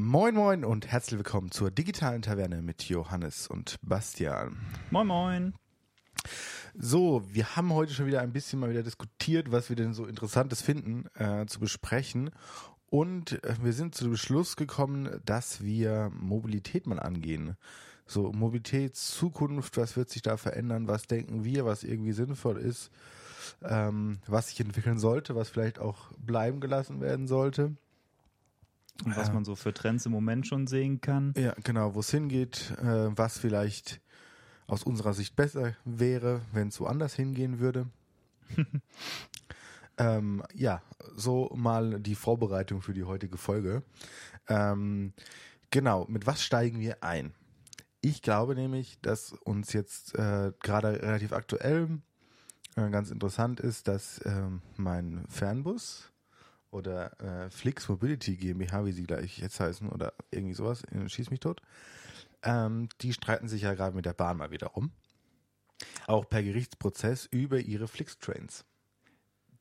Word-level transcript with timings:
Moin 0.00 0.32
Moin 0.32 0.64
und 0.64 0.86
herzlich 0.86 1.18
willkommen 1.18 1.50
zur 1.50 1.72
digitalen 1.72 2.22
Taverne 2.22 2.62
mit 2.62 2.84
Johannes 2.84 3.48
und 3.48 3.80
Bastian. 3.82 4.56
Moin 4.92 5.08
Moin. 5.08 5.54
So, 6.78 7.24
wir 7.26 7.56
haben 7.56 7.74
heute 7.74 7.92
schon 7.92 8.06
wieder 8.06 8.20
ein 8.20 8.32
bisschen 8.32 8.60
mal 8.60 8.70
wieder 8.70 8.84
diskutiert, 8.84 9.50
was 9.50 9.70
wir 9.70 9.74
denn 9.74 9.94
so 9.94 10.06
Interessantes 10.06 10.62
finden 10.62 11.06
äh, 11.16 11.46
zu 11.46 11.58
besprechen. 11.58 12.30
Und 12.86 13.42
äh, 13.42 13.56
wir 13.60 13.72
sind 13.72 13.96
zu 13.96 14.04
dem 14.04 14.12
Beschluss 14.12 14.54
gekommen, 14.54 15.20
dass 15.24 15.64
wir 15.64 16.12
Mobilität 16.14 16.86
mal 16.86 17.00
angehen. 17.00 17.56
So, 18.06 18.30
Mobilität, 18.30 18.94
Zukunft, 18.94 19.78
was 19.78 19.96
wird 19.96 20.10
sich 20.10 20.22
da 20.22 20.36
verändern, 20.36 20.86
was 20.86 21.08
denken 21.08 21.42
wir, 21.42 21.64
was 21.64 21.82
irgendwie 21.82 22.12
sinnvoll 22.12 22.58
ist, 22.58 22.92
ähm, 23.64 24.20
was 24.28 24.50
sich 24.50 24.60
entwickeln 24.60 25.00
sollte, 25.00 25.34
was 25.34 25.48
vielleicht 25.48 25.80
auch 25.80 26.12
bleiben 26.18 26.60
gelassen 26.60 27.00
werden 27.00 27.26
sollte. 27.26 27.74
Und 29.04 29.16
was 29.16 29.32
man 29.32 29.44
so 29.44 29.54
für 29.54 29.72
Trends 29.72 30.06
im 30.06 30.12
Moment 30.12 30.46
schon 30.46 30.66
sehen 30.66 31.00
kann. 31.00 31.32
Ja, 31.36 31.54
genau, 31.62 31.94
wo 31.94 32.00
es 32.00 32.10
hingeht, 32.10 32.72
äh, 32.78 33.16
was 33.16 33.38
vielleicht 33.38 34.00
aus 34.66 34.82
unserer 34.82 35.14
Sicht 35.14 35.36
besser 35.36 35.74
wäre, 35.84 36.42
wenn 36.52 36.68
es 36.68 36.80
woanders 36.80 37.14
hingehen 37.14 37.60
würde. 37.60 37.88
ähm, 39.98 40.42
ja, 40.54 40.82
so 41.14 41.50
mal 41.54 42.00
die 42.00 42.14
Vorbereitung 42.14 42.82
für 42.82 42.92
die 42.92 43.04
heutige 43.04 43.38
Folge. 43.38 43.82
Ähm, 44.48 45.12
genau, 45.70 46.06
mit 46.08 46.26
was 46.26 46.42
steigen 46.42 46.80
wir 46.80 47.02
ein? 47.02 47.34
Ich 48.00 48.22
glaube 48.22 48.54
nämlich, 48.54 49.00
dass 49.00 49.32
uns 49.32 49.72
jetzt 49.72 50.14
äh, 50.16 50.52
gerade 50.60 51.02
relativ 51.02 51.32
aktuell 51.32 52.00
äh, 52.76 52.90
ganz 52.90 53.10
interessant 53.10 53.60
ist, 53.60 53.88
dass 53.88 54.20
ähm, 54.24 54.62
mein 54.76 55.24
Fernbus 55.28 56.12
oder 56.70 57.20
äh, 57.20 57.50
Flix 57.50 57.88
Mobility 57.88 58.36
GmbH, 58.36 58.84
wie 58.84 58.92
sie 58.92 59.04
gleich 59.04 59.38
jetzt 59.38 59.60
heißen, 59.60 59.88
oder 59.88 60.12
irgendwie 60.30 60.54
sowas, 60.54 60.84
äh, 60.84 61.08
schieß 61.08 61.30
mich 61.30 61.40
tot, 61.40 61.62
ähm, 62.42 62.88
die 63.00 63.12
streiten 63.12 63.48
sich 63.48 63.62
ja 63.62 63.74
gerade 63.74 63.96
mit 63.96 64.06
der 64.06 64.12
Bahn 64.12 64.36
mal 64.36 64.50
wieder 64.50 64.68
rum. 64.68 64.92
Auch 66.06 66.28
per 66.28 66.42
Gerichtsprozess 66.42 67.26
über 67.26 67.58
ihre 67.60 67.88
Flix-Trains. 67.88 68.64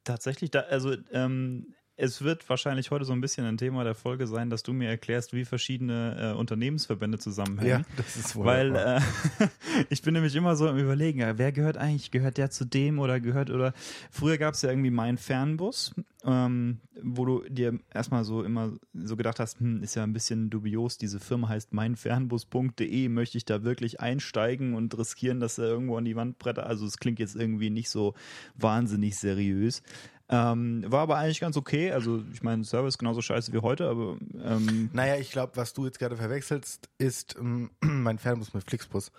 Tatsächlich, 0.03 0.51
da, 0.51 0.61
also 0.61 0.95
ähm, 1.11 1.75
es 1.99 2.21
wird 2.21 2.47
wahrscheinlich 2.47 2.91
heute 2.91 3.05
so 3.05 3.13
ein 3.13 3.21
bisschen 3.21 3.45
ein 3.45 3.57
Thema 3.57 3.83
der 3.83 3.95
Folge 3.95 4.27
sein, 4.27 4.51
dass 4.51 4.61
du 4.61 4.71
mir 4.71 4.87
erklärst, 4.87 5.33
wie 5.33 5.45
verschiedene 5.45 6.33
äh, 6.33 6.37
Unternehmensverbände 6.37 7.17
zusammenhängen. 7.17 7.85
Ja, 7.87 7.95
das 7.97 8.15
ist 8.15 8.35
Weil 8.37 8.69
wunderbar. 8.69 8.97
äh, 9.39 9.47
ich 9.89 10.03
bin 10.03 10.13
nämlich 10.13 10.35
immer 10.35 10.55
so 10.55 10.67
am 10.67 10.77
überlegen, 10.77 11.25
wer 11.37 11.51
gehört 11.51 11.77
eigentlich, 11.77 12.11
gehört 12.11 12.37
der 12.37 12.51
zu 12.51 12.65
dem 12.65 12.99
oder 12.99 13.19
gehört 13.19 13.49
oder 13.49 13.73
früher 14.11 14.37
gab 14.37 14.53
es 14.53 14.61
ja 14.61 14.69
irgendwie 14.69 14.91
mein 14.91 15.17
Fernbus, 15.17 15.95
ähm, 16.23 16.81
wo 17.01 17.25
du 17.25 17.43
dir 17.49 17.79
erstmal 17.91 18.23
so 18.23 18.43
immer 18.43 18.73
so 18.93 19.15
gedacht 19.15 19.39
hast, 19.39 19.59
hm, 19.59 19.81
ist 19.81 19.95
ja 19.95 20.03
ein 20.03 20.13
bisschen 20.13 20.51
dubios, 20.51 20.99
diese 20.99 21.19
Firma 21.19 21.49
heißt 21.49 21.73
meinfernbus.de, 21.73 23.09
möchte 23.09 23.39
ich 23.39 23.45
da 23.45 23.63
wirklich 23.63 23.99
einsteigen 23.99 24.75
und 24.75 24.95
riskieren, 24.95 25.39
dass 25.39 25.57
er 25.57 25.65
irgendwo 25.65 25.97
an 25.97 26.05
die 26.05 26.15
Wand 26.15 26.37
bretter, 26.37 26.67
also 26.67 26.85
es 26.85 26.97
klingt 26.97 27.17
jetzt 27.17 27.35
irgendwie 27.35 27.71
nicht 27.71 27.89
so 27.89 28.13
wahnsinnig 28.55 29.17
seriös. 29.17 29.81
Ähm, 30.29 30.83
war 30.87 31.01
aber 31.01 31.17
eigentlich 31.17 31.39
ganz 31.39 31.55
okay. 31.55 31.91
Also 31.91 32.23
ich 32.33 32.43
meine, 32.43 32.65
Service 32.65 32.97
genauso 32.97 33.21
scheiße 33.21 33.53
wie 33.53 33.59
heute, 33.59 33.87
aber 33.87 34.17
ähm, 34.43 34.89
Naja, 34.91 35.15
ich 35.15 35.31
glaube, 35.31 35.55
was 35.55 35.73
du 35.73 35.85
jetzt 35.85 35.99
gerade 35.99 36.17
verwechselst, 36.17 36.89
ist 36.97 37.35
ähm, 37.39 37.71
mein 37.81 38.17
Fernbus 38.17 38.53
mit 38.53 38.63
Flixbus. 38.65 39.11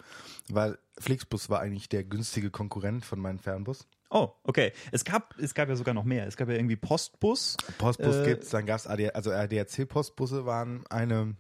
Weil 0.49 0.79
Flixbus 0.99 1.49
war 1.49 1.61
eigentlich 1.61 1.89
der 1.89 2.05
günstige 2.05 2.51
Konkurrent 2.51 3.05
von 3.05 3.21
meinem 3.21 3.39
Fernbus. 3.39 3.87
oh, 4.11 4.31
okay. 4.43 4.73
Es 4.93 5.05
gab, 5.05 5.35
es 5.39 5.55
gab 5.55 5.69
ja 5.69 5.77
sogar 5.77 5.95
noch 5.95 6.05
mehr. 6.05 6.27
Es 6.27 6.37
gab 6.37 6.49
ja 6.49 6.55
irgendwie 6.55 6.77
Postbus. 6.77 7.57
Postbus 7.79 8.17
Äh, 8.17 8.25
gibt's, 8.25 8.51
dann 8.51 8.67
gab's 8.67 8.87
AD, 8.87 9.11
also 9.13 9.31
ADAC-Postbusse 9.31 10.45
waren 10.45 10.87
eine 10.89 11.37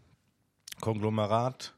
Konglomerat, 0.81 1.75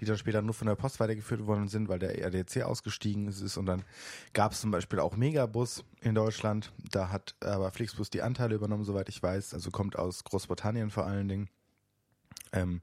die 0.00 0.04
dann 0.04 0.18
später 0.18 0.42
nur 0.42 0.54
von 0.54 0.66
der 0.66 0.74
Post 0.74 1.00
weitergeführt 1.00 1.46
worden 1.46 1.68
sind, 1.68 1.88
weil 1.88 1.98
der 1.98 2.26
ADAC 2.26 2.62
ausgestiegen 2.62 3.28
ist. 3.28 3.56
Und 3.56 3.66
dann 3.66 3.84
gab's 4.32 4.60
zum 4.60 4.70
Beispiel 4.70 4.98
auch 4.98 5.16
Megabus 5.16 5.84
in 6.00 6.14
Deutschland. 6.14 6.72
Da 6.90 7.10
hat 7.10 7.34
aber 7.40 7.70
Flixbus 7.70 8.10
die 8.10 8.22
Anteile 8.22 8.54
übernommen, 8.54 8.84
soweit 8.84 9.08
ich 9.08 9.22
weiß. 9.22 9.54
Also 9.54 9.70
kommt 9.70 9.96
aus 9.96 10.24
Großbritannien 10.24 10.90
vor 10.90 11.06
allen 11.06 11.28
Dingen. 11.28 11.48
Ähm, 12.54 12.80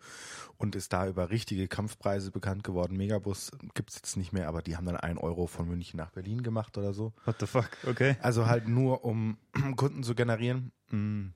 und 0.58 0.76
ist 0.76 0.94
da 0.94 1.08
über 1.08 1.30
richtige 1.30 1.68
Kampfpreise 1.68 2.32
bekannt 2.32 2.64
geworden. 2.64 2.98
Megabus 2.98 3.52
gibt's 3.76 3.96
jetzt 3.96 4.18
nicht 4.18 4.34
mehr, 4.34 4.48
aber 4.48 4.62
die 4.62 4.76
haben 4.76 4.86
dann 4.86 4.98
einen 4.98 5.18
Euro 5.18 5.48
von 5.48 5.68
München 5.68 5.98
nach 5.98 6.12
Berlin 6.12 6.44
gemacht 6.44 6.78
oder 6.78 6.94
so. 6.94 7.14
What 7.26 7.38
the 7.40 7.46
fuck? 7.46 7.70
Okay. 7.88 8.18
Also 8.22 8.48
halt 8.48 8.68
nur, 8.68 9.06
um 9.06 9.38
Kunden 9.78 10.04
zu 10.04 10.16
generieren. 10.16 10.72
Mm. 10.90 11.28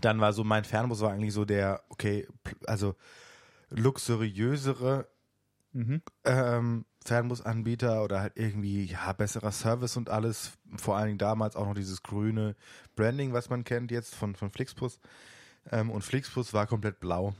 Dann 0.00 0.20
war 0.20 0.32
so 0.32 0.44
mein 0.44 0.64
Fernbus 0.64 1.00
war 1.00 1.12
eigentlich 1.12 1.32
so 1.32 1.44
der, 1.44 1.82
okay, 1.88 2.28
also 2.66 2.94
luxuriösere 3.70 5.08
Mhm. 5.72 6.02
ähm, 6.24 6.84
Fernbusanbieter 7.04 8.02
oder 8.02 8.20
halt 8.20 8.32
irgendwie, 8.36 8.84
ja, 8.86 9.12
besserer 9.12 9.52
Service 9.52 9.96
und 9.96 10.10
alles. 10.10 10.52
Vor 10.76 10.96
allen 10.96 11.06
Dingen 11.06 11.18
damals 11.18 11.56
auch 11.56 11.66
noch 11.66 11.74
dieses 11.74 12.02
grüne 12.02 12.56
Branding, 12.96 13.32
was 13.32 13.50
man 13.50 13.64
kennt 13.64 13.90
jetzt 13.90 14.14
von, 14.14 14.34
von 14.34 14.50
Flixbus. 14.50 14.98
Ähm, 15.70 15.90
und 15.90 16.02
Flixbus 16.02 16.54
war 16.54 16.66
komplett 16.66 17.00
blau. 17.00 17.34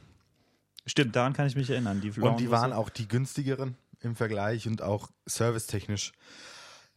Stimmt, 0.86 1.16
daran 1.16 1.32
kann 1.32 1.46
ich 1.46 1.56
mich 1.56 1.70
erinnern. 1.70 2.00
Die 2.00 2.10
Und 2.20 2.40
die 2.40 2.50
waren 2.50 2.72
auch 2.72 2.88
die 2.88 3.08
günstigeren 3.08 3.76
im 4.00 4.14
Vergleich 4.14 4.66
und 4.66 4.82
auch 4.82 5.10
servicetechnisch 5.26 6.12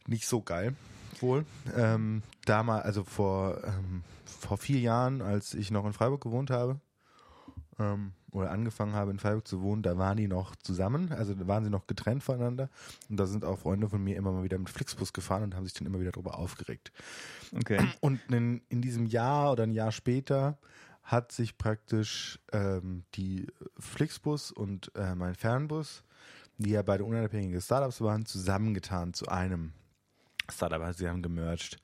nicht 0.06 0.26
so 0.26 0.40
geil 0.40 0.74
wohl. 1.20 1.44
Ähm, 1.76 2.22
damals, 2.44 2.84
also 2.84 3.04
vor, 3.04 3.62
ähm, 3.64 4.02
vor 4.24 4.56
vier 4.56 4.80
Jahren, 4.80 5.20
als 5.22 5.54
ich 5.54 5.70
noch 5.70 5.84
in 5.84 5.92
Freiburg 5.92 6.22
gewohnt 6.22 6.50
habe, 6.50 6.80
ähm, 7.78 8.12
oder 8.32 8.50
angefangen 8.50 8.94
habe 8.94 9.10
in 9.10 9.18
Freiburg 9.18 9.46
zu 9.46 9.60
wohnen, 9.60 9.82
da 9.82 9.98
waren 9.98 10.16
die 10.16 10.26
noch 10.26 10.56
zusammen, 10.56 11.12
also 11.12 11.34
da 11.34 11.46
waren 11.46 11.64
sie 11.64 11.70
noch 11.70 11.86
getrennt 11.86 12.22
voneinander. 12.22 12.70
Und 13.08 13.20
da 13.20 13.26
sind 13.26 13.44
auch 13.44 13.58
Freunde 13.58 13.88
von 13.88 14.02
mir 14.02 14.16
immer 14.16 14.32
mal 14.32 14.42
wieder 14.42 14.58
mit 14.58 14.70
Flixbus 14.70 15.12
gefahren 15.12 15.42
und 15.42 15.54
haben 15.54 15.64
sich 15.64 15.74
dann 15.74 15.86
immer 15.86 16.00
wieder 16.00 16.12
darüber 16.12 16.38
aufgeregt. 16.38 16.92
Okay. 17.54 17.86
Und 18.00 18.20
in, 18.30 18.62
in 18.70 18.80
diesem 18.80 19.06
Jahr 19.06 19.52
oder 19.52 19.64
ein 19.64 19.72
Jahr 19.72 19.92
später 19.92 20.58
hat 21.02 21.30
sich 21.30 21.58
praktisch 21.58 22.38
ähm, 22.52 23.04
die 23.14 23.46
Flixbus 23.78 24.50
und 24.50 24.90
äh, 24.94 25.14
mein 25.14 25.34
Fernbus, 25.34 26.02
die 26.56 26.70
ja 26.70 26.82
beide 26.82 27.04
unabhängige 27.04 27.60
Startups 27.60 28.00
waren, 28.00 28.24
zusammengetan 28.24 29.12
zu 29.12 29.28
einem 29.28 29.72
Startup. 30.50 30.80
Also 30.80 31.00
sie 31.00 31.08
haben 31.08 31.22
gemerged 31.22 31.78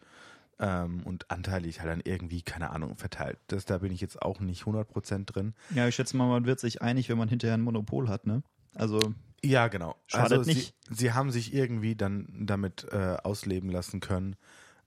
ähm, 0.58 1.02
und 1.04 1.30
anteilig 1.30 1.80
halt 1.80 1.90
dann 1.90 2.00
irgendwie, 2.04 2.42
keine 2.42 2.70
Ahnung, 2.70 2.96
verteilt. 2.96 3.38
Das, 3.46 3.64
da 3.64 3.78
bin 3.78 3.92
ich 3.92 4.00
jetzt 4.00 4.20
auch 4.20 4.40
nicht 4.40 4.64
100% 4.64 5.24
drin. 5.26 5.54
Ja, 5.74 5.86
ich 5.86 5.94
schätze 5.94 6.16
mal, 6.16 6.26
man 6.26 6.46
wird 6.46 6.60
sich 6.60 6.82
einig, 6.82 7.08
wenn 7.08 7.18
man 7.18 7.28
hinterher 7.28 7.54
ein 7.56 7.62
Monopol 7.62 8.08
hat, 8.08 8.26
ne? 8.26 8.42
Also, 8.74 8.98
Ja, 9.44 9.68
genau. 9.68 9.96
Schadet 10.06 10.38
also 10.38 10.50
nicht. 10.50 10.74
Sie, 10.88 10.94
sie 10.94 11.12
haben 11.12 11.30
sich 11.30 11.54
irgendwie 11.54 11.94
dann 11.94 12.28
damit 12.32 12.86
äh, 12.90 13.16
ausleben 13.22 13.70
lassen 13.70 14.00
können, 14.00 14.36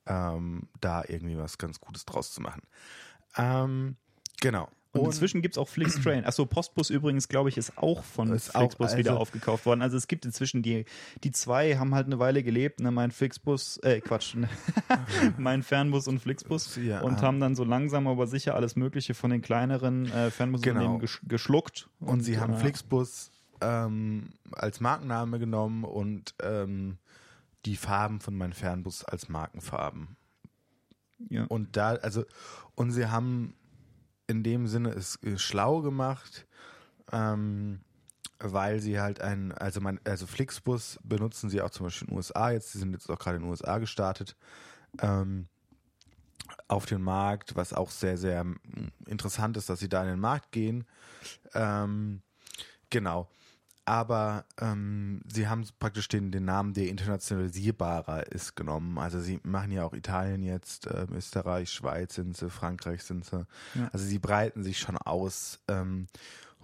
ähm, 0.06 0.68
da 0.81 1.04
irgendwie 1.08 1.38
was 1.38 1.58
ganz 1.58 1.80
Gutes 1.80 2.06
draus 2.06 2.31
zu 2.31 2.42
machen. 2.42 2.64
Ähm, 3.38 3.96
genau. 4.42 4.70
Und, 5.00 5.06
inzwischen 5.06 5.41
gibt's 5.41 5.57
auch 5.57 5.68
Flixtrain. 5.69 6.25
Achso, 6.25 6.46
Postbus 6.46 6.90
übrigens, 6.90 7.28
glaube 7.29 7.50
ich, 7.50 7.57
ist 7.57 7.78
auch 7.78 8.03
von 8.03 8.31
Ist 8.34 8.53
auch- 8.56 8.59
Flixbus 8.62 8.97
wieder 8.97 9.12
also- 9.12 9.22
aufgekauft 9.22 9.66
worden. 9.66 9.81
Also 9.81 9.96
es 9.97 10.07
gibt 10.07 10.25
inzwischen 10.25 10.62
die, 10.63 10.85
die 11.24 11.31
zwei 11.31 11.78
haben 11.78 11.96
halt 11.96 12.07
eine 12.07 12.19
Weile 12.19 12.44
gelebt, 12.44 12.79
ne? 12.81 12.91
Mein 12.91 13.12
Flixbus, 13.12 13.78
äh, 13.84 14.01
Quatsch, 14.01 14.35
ne? 14.35 14.50
mein 15.38 15.63
Fernbus 15.63 16.07
und 16.07 16.19
Flixbus 16.19 16.75
Ja. 16.78 17.01
und 17.01 17.22
haben 17.22 17.40
dann 17.40 17.56
so 17.56 17.63
langsam 17.63 18.07
aber 18.07 18.28
sicher 18.28 18.56
alles 18.56 18.75
Mögliche 18.75 19.13
von 19.13 19.31
den 19.31 19.41
kleineren 19.41 20.12
äh, 20.12 20.30
Fernbusunternehmen 20.31 20.88
Genau. 20.88 20.97
gesch 21.00 21.22
geschluckt. 21.28 21.90
Und 22.00 22.22
sie 22.22 22.40
haben 22.40 22.53
äh, 22.53 22.57
Flixbus 22.57 23.31
ähm, 23.62 24.30
als 24.51 24.80
Markenname 24.81 25.40
genommen 25.40 25.84
und 25.84 26.34
ähm, 26.41 26.97
die 27.66 27.75
Farben 27.75 28.19
von 28.19 28.35
meinem 28.35 28.53
Fernbus 28.53 29.06
als 29.06 29.30
Markenfarben. 29.30 30.18
Ja. 31.30 31.46
Und 31.46 31.78
da, 31.78 31.90
also, 31.91 32.25
und 32.75 32.91
sie 32.91 33.06
haben 33.06 33.53
in 34.31 34.44
dem 34.44 34.68
Sinne 34.68 34.90
es 34.90 35.22
äh, 35.24 35.38
schlau 35.38 35.81
gemacht, 35.81 36.47
ähm, 37.12 37.81
weil 38.39 38.80
sie 38.80 39.00
halt 39.00 39.22
ein, 39.22 39.51
also 39.51 39.81
mein, 39.81 40.00
also 40.06 40.25
Flixbus 40.25 41.00
benutzen 41.04 41.50
sie 41.50 41.62
auch 41.62 41.69
zum 41.69 41.86
Beispiel 41.86 42.07
in 42.07 42.13
den 42.13 42.18
USA 42.18 42.51
jetzt, 42.51 42.72
sie 42.72 42.80
sind 42.80 42.94
jetzt 42.94 43.10
auch 43.10 43.19
gerade 43.19 43.38
in 43.38 43.44
den 43.44 43.51
USA 43.51 43.78
gestartet, 43.78 44.36
ähm, 45.00 45.48
auf 46.68 46.86
den 46.86 47.01
Markt, 47.01 47.56
was 47.56 47.74
auch 47.74 47.92
sehr, 47.92 48.18
sehr 48.18 48.44
mm, 48.44 48.57
interessant 49.06 49.57
ist, 49.57 49.69
dass 49.69 49.80
sie 49.80 49.89
da 49.89 50.01
in 50.01 50.10
den 50.10 50.19
Markt 50.19 50.51
gehen. 50.51 50.86
Ähm, 51.54 52.22
genau. 52.89 53.30
Aber 53.86 54.45
ähm, 54.60 55.22
sie 55.28 55.48
haben 55.48 55.66
praktisch 55.80 56.07
den, 56.07 56.31
den 56.31 56.45
Namen, 56.45 56.74
der 56.74 56.88
internationalisierbarer 56.88 58.31
ist, 58.31 58.56
genommen. 58.56 58.98
Also 59.00 59.19
sie 59.19 59.39
machen 59.44 59.72
ja 59.72 59.83
auch 59.83 59.94
Italien 59.94 60.44
jetzt, 60.44 60.88
ähm, 60.88 61.16
Österreich, 61.16 61.72
Schweiz 61.72 62.16
sind 62.16 62.38
sie, 62.38 62.50
Frankreich 62.50 63.04
sind 63.04 63.25
sie. 63.25 63.45
Ja. 63.74 63.89
Also 63.92 64.06
sie 64.06 64.19
breiten 64.19 64.63
sich 64.63 64.78
schon 64.78 64.98
aus. 64.98 65.60
Ähm, 65.68 66.07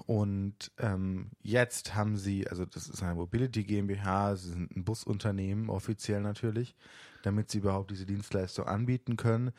und 0.05 0.71
ähm, 0.77 1.31
jetzt 1.41 1.95
haben 1.95 2.17
sie, 2.17 2.47
also 2.47 2.65
das 2.65 2.87
ist 2.87 3.01
eine 3.01 3.15
Mobility 3.15 3.63
GmbH, 3.63 4.35
sie 4.35 4.49
sind 4.49 4.75
ein 4.75 4.83
Busunternehmen, 4.83 5.69
offiziell 5.69 6.21
natürlich, 6.21 6.75
damit 7.23 7.49
sie 7.49 7.57
überhaupt 7.57 7.89
diese 7.89 8.05
Dienstleistung 8.05 8.67
anbieten 8.67 9.17
können. 9.17 9.51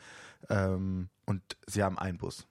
Ähm, 0.49 1.09
und 1.25 1.41
sie 1.67 1.83
haben 1.83 1.99
einen 1.99 2.17
Bus. 2.17 2.47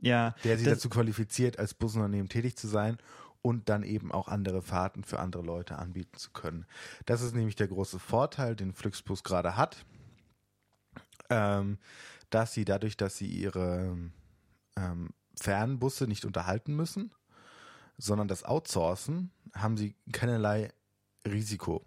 Ja, 0.00 0.34
der 0.42 0.58
sie 0.58 0.64
dazu 0.64 0.88
qualifiziert, 0.90 1.60
als 1.60 1.74
Busunternehmen 1.74 2.28
tätig 2.28 2.56
zu 2.56 2.66
sein 2.66 2.98
und 3.42 3.68
dann 3.68 3.82
eben 3.82 4.12
auch 4.12 4.28
andere 4.28 4.62
Fahrten 4.62 5.04
für 5.04 5.18
andere 5.18 5.42
Leute 5.42 5.78
anbieten 5.78 6.16
zu 6.16 6.30
können. 6.30 6.64
Das 7.06 7.22
ist 7.22 7.34
nämlich 7.34 7.56
der 7.56 7.68
große 7.68 7.98
Vorteil, 7.98 8.56
den 8.56 8.72
Flixbus 8.72 9.24
gerade 9.24 9.56
hat, 9.56 9.84
ähm, 11.28 11.78
dass 12.30 12.54
sie 12.54 12.64
dadurch, 12.64 12.96
dass 12.96 13.18
sie 13.18 13.26
ihre 13.26 13.96
ähm, 14.76 15.10
Fernbusse 15.38 16.06
nicht 16.06 16.24
unterhalten 16.24 16.74
müssen, 16.74 17.12
sondern 17.98 18.28
das 18.28 18.44
outsourcen, 18.44 19.32
haben 19.54 19.76
sie 19.76 19.96
keinerlei 20.12 20.72
Risiko. 21.26 21.84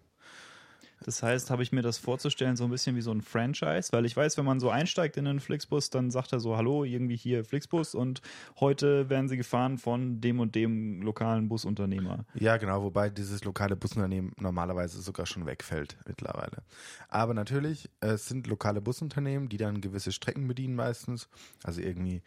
Das 1.04 1.22
heißt, 1.22 1.50
habe 1.50 1.62
ich 1.62 1.72
mir 1.72 1.82
das 1.82 1.98
vorzustellen, 1.98 2.56
so 2.56 2.64
ein 2.64 2.70
bisschen 2.70 2.96
wie 2.96 3.00
so 3.00 3.10
ein 3.10 3.20
Franchise, 3.20 3.92
weil 3.92 4.06
ich 4.06 4.16
weiß, 4.16 4.36
wenn 4.38 4.44
man 4.44 4.60
so 4.60 4.70
einsteigt 4.70 5.16
in 5.16 5.26
einen 5.26 5.40
Flixbus, 5.40 5.90
dann 5.90 6.10
sagt 6.10 6.32
er 6.32 6.40
so, 6.40 6.56
hallo, 6.56 6.84
irgendwie 6.84 7.16
hier 7.16 7.44
Flixbus 7.44 7.94
und 7.94 8.22
heute 8.60 9.08
werden 9.10 9.28
sie 9.28 9.36
gefahren 9.36 9.78
von 9.78 10.20
dem 10.20 10.40
und 10.40 10.54
dem 10.54 11.02
lokalen 11.02 11.48
Busunternehmer. 11.48 12.24
Ja, 12.34 12.56
genau, 12.56 12.82
wobei 12.82 13.10
dieses 13.10 13.44
lokale 13.44 13.76
Busunternehmen 13.76 14.32
normalerweise 14.38 15.00
sogar 15.02 15.26
schon 15.26 15.46
wegfällt 15.46 15.96
mittlerweile. 16.06 16.62
Aber 17.08 17.34
natürlich, 17.34 17.88
es 18.00 18.26
sind 18.26 18.46
lokale 18.46 18.80
Busunternehmen, 18.80 19.48
die 19.48 19.58
dann 19.58 19.80
gewisse 19.80 20.12
Strecken 20.12 20.48
bedienen 20.48 20.74
meistens. 20.74 21.28
Also 21.62 21.80
irgendwie 21.80 22.22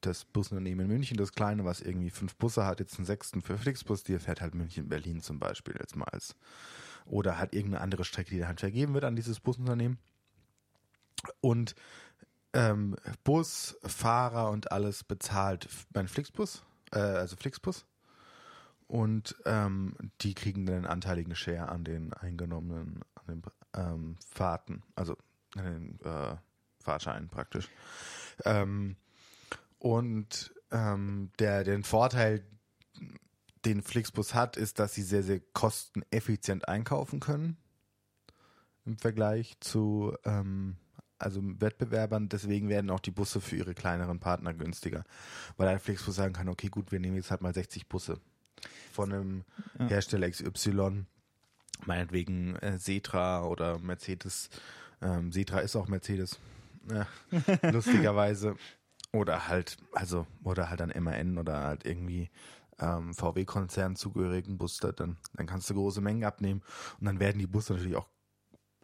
das 0.00 0.24
Busunternehmen 0.24 0.86
in 0.86 0.92
München, 0.92 1.16
das 1.16 1.32
kleine, 1.32 1.64
was 1.64 1.80
irgendwie 1.80 2.10
fünf 2.10 2.36
Busse 2.36 2.64
hat, 2.64 2.80
jetzt 2.80 2.96
einen 2.96 3.06
sechsten 3.06 3.42
für 3.42 3.58
Flixbus, 3.58 4.02
die 4.02 4.18
fährt 4.18 4.40
halt 4.40 4.54
München-Berlin 4.54 5.20
zum 5.20 5.38
Beispiel 5.38 5.74
jetzt 5.78 5.96
mal 5.96 6.06
als. 6.06 6.34
Oder 7.06 7.38
halt 7.38 7.54
irgendeine 7.54 7.82
andere 7.82 8.04
Strecke, 8.04 8.30
die 8.30 8.38
dann 8.38 8.48
halt 8.48 8.60
vergeben 8.60 8.94
wird 8.94 9.04
an 9.04 9.16
dieses 9.16 9.40
Busunternehmen. 9.40 9.98
Und 11.40 11.74
ähm, 12.52 12.96
Bus, 13.24 13.76
Fahrer 13.82 14.50
und 14.50 14.72
alles 14.72 15.04
bezahlt 15.04 15.68
mein 15.94 16.08
Flixbus, 16.08 16.62
äh, 16.92 16.98
also 16.98 17.36
Flixbus. 17.36 17.86
Und 18.86 19.36
ähm, 19.46 19.96
die 20.20 20.34
kriegen 20.34 20.66
dann 20.66 20.76
einen 20.76 20.86
anteiligen 20.86 21.34
Share 21.34 21.68
an 21.70 21.84
den 21.84 22.12
eingenommenen 22.12 23.00
an 23.14 23.26
den, 23.26 23.42
ähm, 23.74 24.16
Fahrten, 24.28 24.82
also 24.94 25.16
an 25.56 25.64
den 25.64 26.00
äh, 26.04 26.36
Fahrscheinen 26.80 27.28
praktisch. 27.28 27.68
Ähm, 28.44 28.96
und 29.78 30.54
ähm, 30.70 31.30
der, 31.38 31.64
den 31.64 31.84
Vorteil, 31.84 32.44
den 33.64 33.82
Flixbus 33.82 34.34
hat, 34.34 34.56
ist, 34.56 34.78
dass 34.78 34.94
sie 34.94 35.02
sehr, 35.02 35.22
sehr 35.22 35.40
kosteneffizient 35.52 36.68
einkaufen 36.68 37.20
können 37.20 37.56
im 38.84 38.98
Vergleich 38.98 39.56
zu 39.60 40.16
ähm, 40.24 40.76
also 41.18 41.40
Wettbewerbern. 41.42 42.28
Deswegen 42.28 42.68
werden 42.68 42.90
auch 42.90 43.00
die 43.00 43.10
Busse 43.12 43.40
für 43.40 43.56
ihre 43.56 43.74
kleineren 43.74 44.18
Partner 44.18 44.52
günstiger, 44.52 45.04
weil 45.56 45.68
ein 45.68 45.78
Flixbus 45.78 46.16
sagen 46.16 46.34
kann, 46.34 46.48
okay, 46.48 46.68
gut, 46.68 46.92
wir 46.92 47.00
nehmen 47.00 47.16
jetzt 47.16 47.30
halt 47.30 47.42
mal 47.42 47.54
60 47.54 47.88
Busse 47.88 48.18
von 48.92 49.12
einem 49.12 49.44
Ja. 49.78 49.88
Hersteller 49.88 50.28
XY, 50.28 51.04
meinetwegen 51.86 52.56
äh, 52.56 52.78
Setra 52.78 53.44
oder 53.44 53.78
Mercedes. 53.78 54.50
Ähm, 55.00 55.32
Setra 55.32 55.60
ist 55.60 55.76
auch 55.76 55.88
Mercedes, 55.88 56.38
ja, 56.90 57.06
lustigerweise. 57.70 58.56
Oder 59.14 59.46
halt, 59.46 59.76
also, 59.92 60.26
oder 60.42 60.70
halt 60.70 60.80
ein 60.80 61.04
MAN 61.04 61.36
oder 61.36 61.64
halt 61.64 61.84
irgendwie 61.84 62.30
ähm, 62.82 63.14
VW-Konzern 63.14 63.96
zugehörigen 63.96 64.58
Bus, 64.58 64.78
da 64.78 64.92
dann, 64.92 65.16
dann 65.34 65.46
kannst 65.46 65.70
du 65.70 65.74
große 65.74 66.00
Mengen 66.00 66.24
abnehmen 66.24 66.62
und 67.00 67.06
dann 67.06 67.20
werden 67.20 67.38
die 67.38 67.46
Busse 67.46 67.72
natürlich 67.74 67.96
auch 67.96 68.08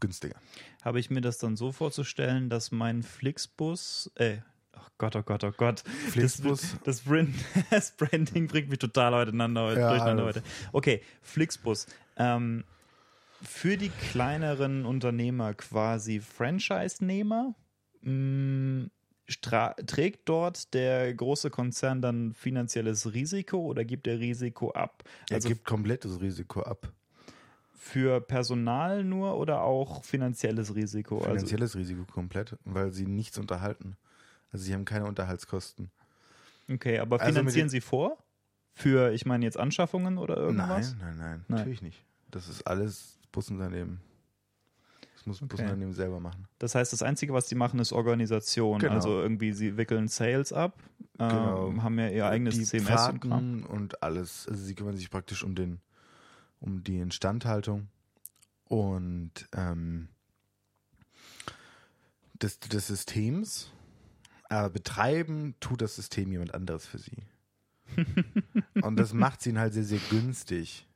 günstiger. 0.01 0.37
Habe 0.83 1.01
ich 1.01 1.11
mir 1.11 1.21
das 1.21 1.39
dann 1.39 1.57
so 1.57 1.73
vorzustellen, 1.73 2.49
dass 2.49 2.71
mein 2.71 3.03
Flixbus, 3.03 4.11
äh, 4.15 4.39
oh 4.77 4.81
Gott, 4.99 5.17
oh 5.17 5.23
Gott, 5.25 5.43
oh 5.45 5.53
Gott. 5.57 5.81
Flixbus? 6.11 6.61
Das, 6.61 6.81
das, 6.85 7.01
Brand, 7.01 7.35
das 7.71 7.97
Branding 7.97 8.47
bringt 8.47 8.69
mich 8.69 8.79
total 8.79 9.11
durcheinander, 9.25 9.63
heute- 9.65 9.81
Ja, 9.81 9.89
durcheinander 9.91 10.25
also- 10.27 10.41
heute. 10.41 10.49
Okay, 10.73 11.03
Flixbus. 11.23 11.87
Ähm, 12.17 12.65
für 13.43 13.77
die 13.77 13.91
kleineren 13.91 14.85
Unternehmer 14.87 15.55
quasi 15.55 16.21
Franchise-Nehmer. 16.21 17.55
mh, 18.03 18.11
stra- 18.11 18.91
Trägt 19.31 20.29
dort 20.29 20.73
der 20.73 21.13
große 21.15 21.51
Konzern 21.51 22.01
dann 22.01 22.33
finanzielles 22.33 23.13
Risiko 23.13 23.59
oder 23.59 23.85
gibt 23.85 24.07
er 24.07 24.19
Risiko 24.19 24.71
ab? 24.71 25.05
Er 25.29 25.37
Also 25.37 25.49
gibt 25.49 25.65
komplettes 25.67 26.21
Risiko 26.21 26.63
ab. 26.63 26.91
für 27.75 28.21
Personal 28.21 29.05
nur 29.05 29.37
oder 29.37 29.63
auch 29.63 30.03
finanzielles 30.05 30.75
Risiko? 30.75 31.17
Also, 31.19 31.29
Finanzielles 31.29 31.77
Risiko 31.77 32.05
komplett, 32.05 32.57
weil 32.65 32.93
sie 32.93 33.07
nichts 33.07 33.37
unterhalten. 33.39 33.97
Also 34.51 34.65
sie 34.65 34.73
haben 34.75 34.85
keine 34.87 35.05
Unterhaltskosten. 35.07 35.91
Okay, 36.71 36.99
aber 36.99 37.21
Also 37.21 37.33
finanzieren 37.35 37.67
den- 37.67 37.71
Sie 37.71 37.81
vor? 37.83 38.17
Für, 38.75 39.13
ich 39.13 39.27
meine, 39.27 39.45
jetzt 39.45 39.59
Anschaffungen 39.59 40.17
oder 40.19 40.37
irgendwas? 40.37 40.95
Nein, 40.95 41.01
nein, 41.01 41.17
nein, 41.19 41.45
Nein. 41.49 41.59
natürlich 41.59 41.83
nicht. 41.83 42.03
Das 42.31 42.49
ist 42.49 42.67
alles 42.67 43.19
Busunternehmen. 43.33 44.01
Das 45.29 45.41
muss 45.41 45.43
ein 45.43 45.45
Okay. 45.45 45.57
Busunternehmen 45.63 45.95
selber 45.95 46.21
machen. 46.21 46.47
Das 46.59 46.75
heißt, 46.75 46.93
das 46.93 47.03
Einzige, 47.03 47.33
was 47.33 47.47
die 47.47 47.55
machen, 47.55 47.79
ist 47.81 47.93
Organisation. 47.93 48.79
Genau. 48.81 48.93
Also 48.95 49.21
irgendwie, 49.21 49.53
sie 49.53 49.77
wickeln 49.77 50.09
Sales 50.09 50.53
ab, 50.53 50.83
ähm, 51.19 51.29
Genau. 51.29 51.83
haben 51.83 51.99
ja 51.99 52.09
ihr 52.09 52.27
eigenes 52.27 52.55
die 52.57 52.65
CMS 52.65 52.89
und. 52.89 52.95
Fahrten 52.95 53.65
und 53.65 54.03
alles. 54.03 54.49
Also 54.49 54.65
sie 54.65 54.75
kümmern 54.75 54.97
sich 54.97 55.11
praktisch 55.11 55.45
um 55.45 55.55
den, 55.55 55.81
um 56.61 56.83
die 56.83 56.99
Instandhaltung 56.99 57.89
und 58.65 59.33
ähm, 59.53 60.09
des, 62.43 62.59
des 62.61 62.87
Systems. 62.87 63.71
Aber 64.49 64.71
betreiben 64.71 65.55
tut 65.61 65.83
das 65.83 65.97
System 65.97 66.33
jemand 66.33 66.55
anderes 66.55 66.87
für 66.87 66.99
sie. 66.99 67.19
und 68.83 68.97
das 68.97 69.13
macht 69.13 69.43
sie 69.43 69.57
halt 69.59 69.75
sehr, 69.75 69.85
sehr 69.85 70.01
günstig. 70.11 70.88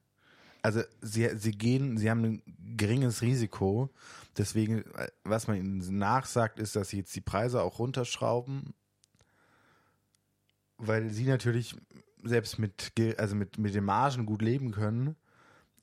Also 0.63 0.83
sie, 1.01 1.29
sie 1.37 1.51
gehen, 1.53 1.99
sie 1.99 2.09
haben 2.11 2.25
ein 2.25 2.43
geringes 2.77 3.21
Risiko. 3.23 3.91
Deswegen, 4.39 4.85
was 5.25 5.49
man 5.49 5.57
ihnen 5.59 5.99
nachsagt, 5.99 6.59
ist, 6.61 6.77
dass 6.77 6.89
sie 6.91 6.99
jetzt 6.99 7.15
die 7.17 7.21
Preise 7.21 7.63
auch 7.63 7.79
runterschrauben, 7.79 8.73
weil 10.79 11.11
sie 11.11 11.25
natürlich 11.27 11.75
selbst 12.23 12.59
mit, 12.59 12.93
also 13.19 13.35
mit, 13.35 13.59
mit 13.59 13.75
den 13.75 13.85
Margen 13.85 14.27
gut 14.27 14.43
leben 14.43 14.71
können, 14.73 15.17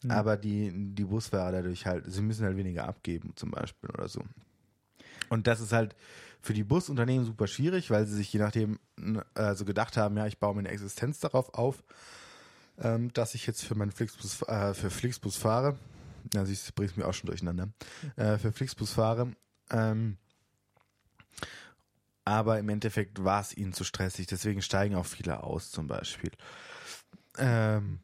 Mhm. 0.01 0.11
aber 0.11 0.37
die, 0.37 0.71
die 0.95 1.03
Busfahrer 1.03 1.51
dadurch 1.51 1.85
halt, 1.85 2.05
sie 2.07 2.21
müssen 2.21 2.45
halt 2.45 2.55
weniger 2.55 2.87
abgeben 2.87 3.33
zum 3.35 3.51
Beispiel 3.51 3.89
oder 3.89 4.07
so. 4.07 4.23
Und 5.27 5.45
das 5.45 5.59
ist 5.59 5.73
halt 5.73 5.93
für 6.41 6.53
die 6.53 6.63
Busunternehmen 6.63 7.25
super 7.25 7.47
schwierig, 7.47 7.91
weil 7.91 8.05
sie 8.07 8.15
sich 8.15 8.31
je 8.31 8.39
nachdem 8.39 8.79
n- 8.97 9.21
also 9.33 9.65
gedacht 9.65 9.97
haben, 9.97 10.15
ja, 10.15 10.25
ich 10.25 10.37
baue 10.39 10.55
meine 10.55 10.69
Existenz 10.69 11.19
darauf 11.19 11.53
auf, 11.53 11.83
ähm, 12.81 13.11
dass 13.13 13.35
ich 13.35 13.45
jetzt 13.47 13.63
für 13.63 13.75
meinen 13.75 13.91
Flixbus, 13.91 14.41
äh, 14.43 14.73
für 14.73 14.89
Flixbus 14.89 15.37
fahre. 15.37 15.77
Ja, 16.33 16.45
siehst 16.45 16.67
du, 16.67 16.73
bringst 16.73 16.97
mich 16.97 17.05
auch 17.05 17.13
schon 17.13 17.27
durcheinander. 17.27 17.69
Äh, 18.15 18.37
für 18.37 18.51
Flixbus 18.51 18.93
fahre. 18.93 19.33
Ähm, 19.71 20.17
aber 22.25 22.59
im 22.59 22.69
Endeffekt 22.69 23.23
war 23.23 23.41
es 23.41 23.55
ihnen 23.57 23.73
zu 23.73 23.83
stressig, 23.83 24.27
deswegen 24.27 24.61
steigen 24.61 24.95
auch 24.95 25.05
viele 25.05 25.43
aus, 25.43 25.71
zum 25.71 25.87
Beispiel. 25.87 26.31
Ähm, 27.37 27.99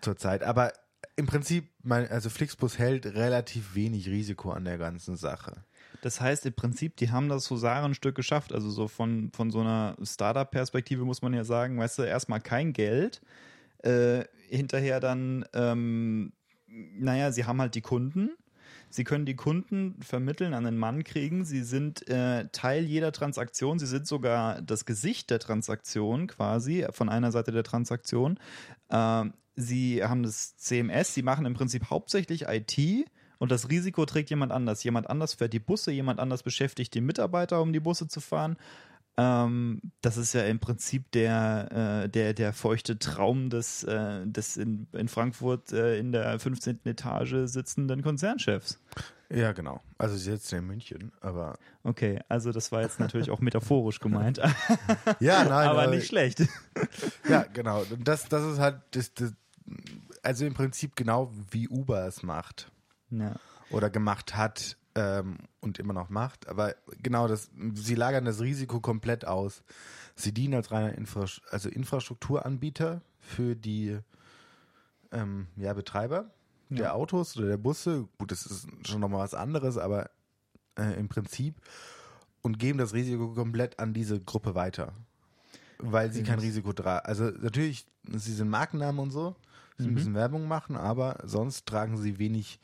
zurzeit. 0.00 0.42
Aber 0.42 0.72
im 1.16 1.26
Prinzip, 1.26 1.68
mein, 1.82 2.08
also 2.08 2.30
Flixbus 2.30 2.78
hält 2.78 3.04
relativ 3.04 3.74
wenig 3.74 4.08
Risiko 4.08 4.52
an 4.52 4.64
der 4.64 4.78
ganzen 4.78 5.16
Sache. 5.16 5.64
Das 6.02 6.20
heißt 6.20 6.46
im 6.46 6.54
Prinzip, 6.54 6.96
die 6.96 7.10
haben 7.10 7.28
das 7.28 7.50
Husarenstück 7.50 8.14
geschafft. 8.14 8.52
Also 8.52 8.70
so 8.70 8.88
von, 8.88 9.30
von 9.34 9.50
so 9.50 9.60
einer 9.60 9.96
Startup-Perspektive 10.02 11.04
muss 11.04 11.20
man 11.20 11.34
ja 11.34 11.44
sagen, 11.44 11.78
weißt 11.78 11.98
du, 11.98 12.02
erstmal 12.02 12.40
kein 12.40 12.72
Geld, 12.72 13.20
äh, 13.82 14.24
hinterher 14.48 15.00
dann, 15.00 15.44
ähm, 15.54 16.32
naja, 16.66 17.32
sie 17.32 17.44
haben 17.44 17.60
halt 17.60 17.74
die 17.74 17.80
Kunden. 17.80 18.30
Sie 18.92 19.04
können 19.04 19.24
die 19.24 19.36
Kunden 19.36 20.00
vermitteln, 20.02 20.52
an 20.52 20.64
den 20.64 20.76
Mann 20.76 21.04
kriegen. 21.04 21.44
Sie 21.44 21.62
sind 21.62 22.08
äh, 22.08 22.48
Teil 22.50 22.84
jeder 22.84 23.12
Transaktion. 23.12 23.78
Sie 23.78 23.86
sind 23.86 24.06
sogar 24.06 24.60
das 24.62 24.84
Gesicht 24.84 25.30
der 25.30 25.38
Transaktion 25.38 26.26
quasi, 26.26 26.86
von 26.90 27.08
einer 27.08 27.30
Seite 27.30 27.52
der 27.52 27.62
Transaktion. 27.62 28.38
Ähm, 28.90 29.34
sie 29.54 30.02
haben 30.02 30.24
das 30.24 30.56
CMS. 30.56 31.14
Sie 31.14 31.22
machen 31.22 31.46
im 31.46 31.54
Prinzip 31.54 31.88
hauptsächlich 31.88 32.46
IT. 32.48 33.06
Und 33.38 33.50
das 33.50 33.70
Risiko 33.70 34.04
trägt 34.04 34.28
jemand 34.28 34.52
anders. 34.52 34.82
Jemand 34.82 35.08
anders 35.08 35.34
fährt 35.34 35.52
die 35.52 35.60
Busse, 35.60 35.92
jemand 35.92 36.20
anders 36.20 36.42
beschäftigt 36.42 36.92
die 36.92 37.00
Mitarbeiter, 37.00 37.62
um 37.62 37.72
die 37.72 37.80
Busse 37.80 38.08
zu 38.08 38.20
fahren. 38.20 38.56
Ähm, 39.16 39.80
das 40.00 40.16
ist 40.16 40.32
ja 40.32 40.44
im 40.44 40.60
Prinzip 40.60 41.10
der, 41.12 42.02
äh, 42.04 42.08
der, 42.08 42.32
der 42.32 42.52
feuchte 42.52 42.98
Traum 42.98 43.50
des, 43.50 43.84
äh, 43.84 44.26
des 44.26 44.56
in, 44.56 44.86
in 44.92 45.08
Frankfurt 45.08 45.72
äh, 45.72 45.98
in 45.98 46.12
der 46.12 46.38
15. 46.38 46.80
Etage 46.84 47.34
sitzenden 47.46 48.02
Konzernchefs. 48.02 48.80
Ja, 49.28 49.52
genau. 49.52 49.80
Also 49.98 50.16
sie 50.16 50.30
sitzen 50.30 50.56
in 50.60 50.66
München, 50.66 51.12
aber 51.20 51.56
Okay, 51.82 52.20
also 52.28 52.50
das 52.50 52.72
war 52.72 52.82
jetzt 52.82 52.98
natürlich 52.98 53.30
auch 53.30 53.40
metaphorisch 53.40 54.00
gemeint, 54.00 54.38
ja, 55.20 55.44
nein, 55.44 55.68
aber 55.68 55.86
nicht 55.86 56.06
schlecht. 56.08 56.42
Ja, 57.28 57.44
genau. 57.52 57.84
Das, 58.02 58.28
das 58.28 58.42
ist 58.44 58.58
halt, 58.58 58.80
das, 58.90 59.14
das, 59.14 59.32
also 60.22 60.44
im 60.44 60.54
Prinzip 60.54 60.96
genau 60.96 61.32
wie 61.50 61.68
Uber 61.68 62.06
es 62.06 62.22
macht 62.22 62.70
Ja. 63.10 63.36
oder 63.70 63.88
gemacht 63.88 64.36
hat. 64.36 64.76
Ähm, 64.94 65.38
und 65.60 65.78
immer 65.78 65.92
noch 65.92 66.10
macht. 66.10 66.48
Aber 66.48 66.74
genau 67.02 67.28
das, 67.28 67.50
sie 67.74 67.94
lagern 67.94 68.24
das 68.24 68.40
Risiko 68.40 68.80
komplett 68.80 69.26
aus. 69.26 69.62
Sie 70.14 70.32
dienen 70.32 70.54
als 70.54 70.70
reiner 70.70 70.94
Infra 70.94 71.26
also 71.50 71.68
Infrastrukturanbieter 71.68 73.02
für 73.20 73.54
die 73.54 73.98
ähm, 75.12 75.46
ja, 75.56 75.72
Betreiber 75.72 76.30
ja. 76.70 76.76
der 76.76 76.94
Autos 76.94 77.36
oder 77.36 77.48
der 77.48 77.56
Busse. 77.56 78.08
Gut, 78.18 78.32
das 78.32 78.46
ist 78.46 78.68
schon 78.86 79.00
nochmal 79.00 79.20
was 79.20 79.34
anderes, 79.34 79.78
aber 79.78 80.10
äh, 80.78 80.98
im 80.98 81.08
Prinzip 81.08 81.56
und 82.42 82.58
geben 82.58 82.78
das 82.78 82.94
Risiko 82.94 83.34
komplett 83.34 83.78
an 83.78 83.92
diese 83.92 84.20
Gruppe 84.20 84.54
weiter. 84.54 84.92
Weil 85.78 86.12
sie 86.12 86.22
kein 86.22 86.38
Risiko 86.38 86.72
tragen. 86.72 87.06
Also 87.06 87.24
natürlich, 87.24 87.86
sie 88.04 88.34
sind 88.34 88.50
Markennamen 88.50 89.00
und 89.00 89.10
so, 89.10 89.34
sie 89.78 89.88
mhm. 89.88 89.94
müssen 89.94 90.14
Werbung 90.14 90.46
machen, 90.46 90.76
aber 90.76 91.18
sonst 91.24 91.66
tragen 91.66 91.96
sie 91.96 92.18
wenig 92.18 92.60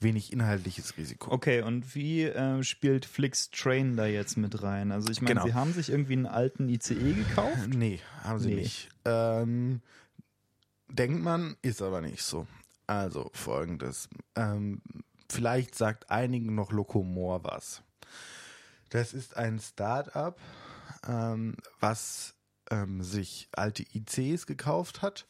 wenig 0.00 0.32
inhaltliches 0.32 0.96
Risiko. 0.96 1.30
Okay, 1.30 1.62
und 1.62 1.94
wie 1.94 2.24
äh, 2.24 2.62
spielt 2.62 3.04
Flix 3.04 3.50
Train 3.50 3.96
da 3.96 4.06
jetzt 4.06 4.36
mit 4.36 4.62
rein? 4.62 4.92
Also 4.92 5.10
ich 5.10 5.20
meine, 5.20 5.34
genau. 5.34 5.46
sie 5.46 5.54
haben 5.54 5.72
sich 5.72 5.90
irgendwie 5.90 6.14
einen 6.14 6.26
alten 6.26 6.68
ICE 6.68 7.12
gekauft? 7.12 7.68
Nee, 7.68 8.00
haben 8.22 8.38
sie 8.38 8.48
nee. 8.48 8.60
nicht. 8.62 8.88
Ähm, 9.04 9.82
denkt 10.88 11.22
man, 11.22 11.56
ist 11.62 11.82
aber 11.82 12.00
nicht 12.00 12.22
so. 12.22 12.46
Also 12.86 13.30
folgendes. 13.34 14.08
Ähm, 14.34 14.82
vielleicht 15.28 15.74
sagt 15.74 16.10
einigen 16.10 16.54
noch 16.54 16.72
Locomor 16.72 17.44
was. 17.44 17.82
Das 18.88 19.12
ist 19.14 19.36
ein 19.36 19.60
Start-up, 19.60 20.40
ähm, 21.06 21.56
was 21.78 22.34
ähm, 22.70 23.02
sich 23.02 23.48
alte 23.52 23.84
ICs 23.94 24.46
gekauft 24.46 25.02
hat 25.02 25.26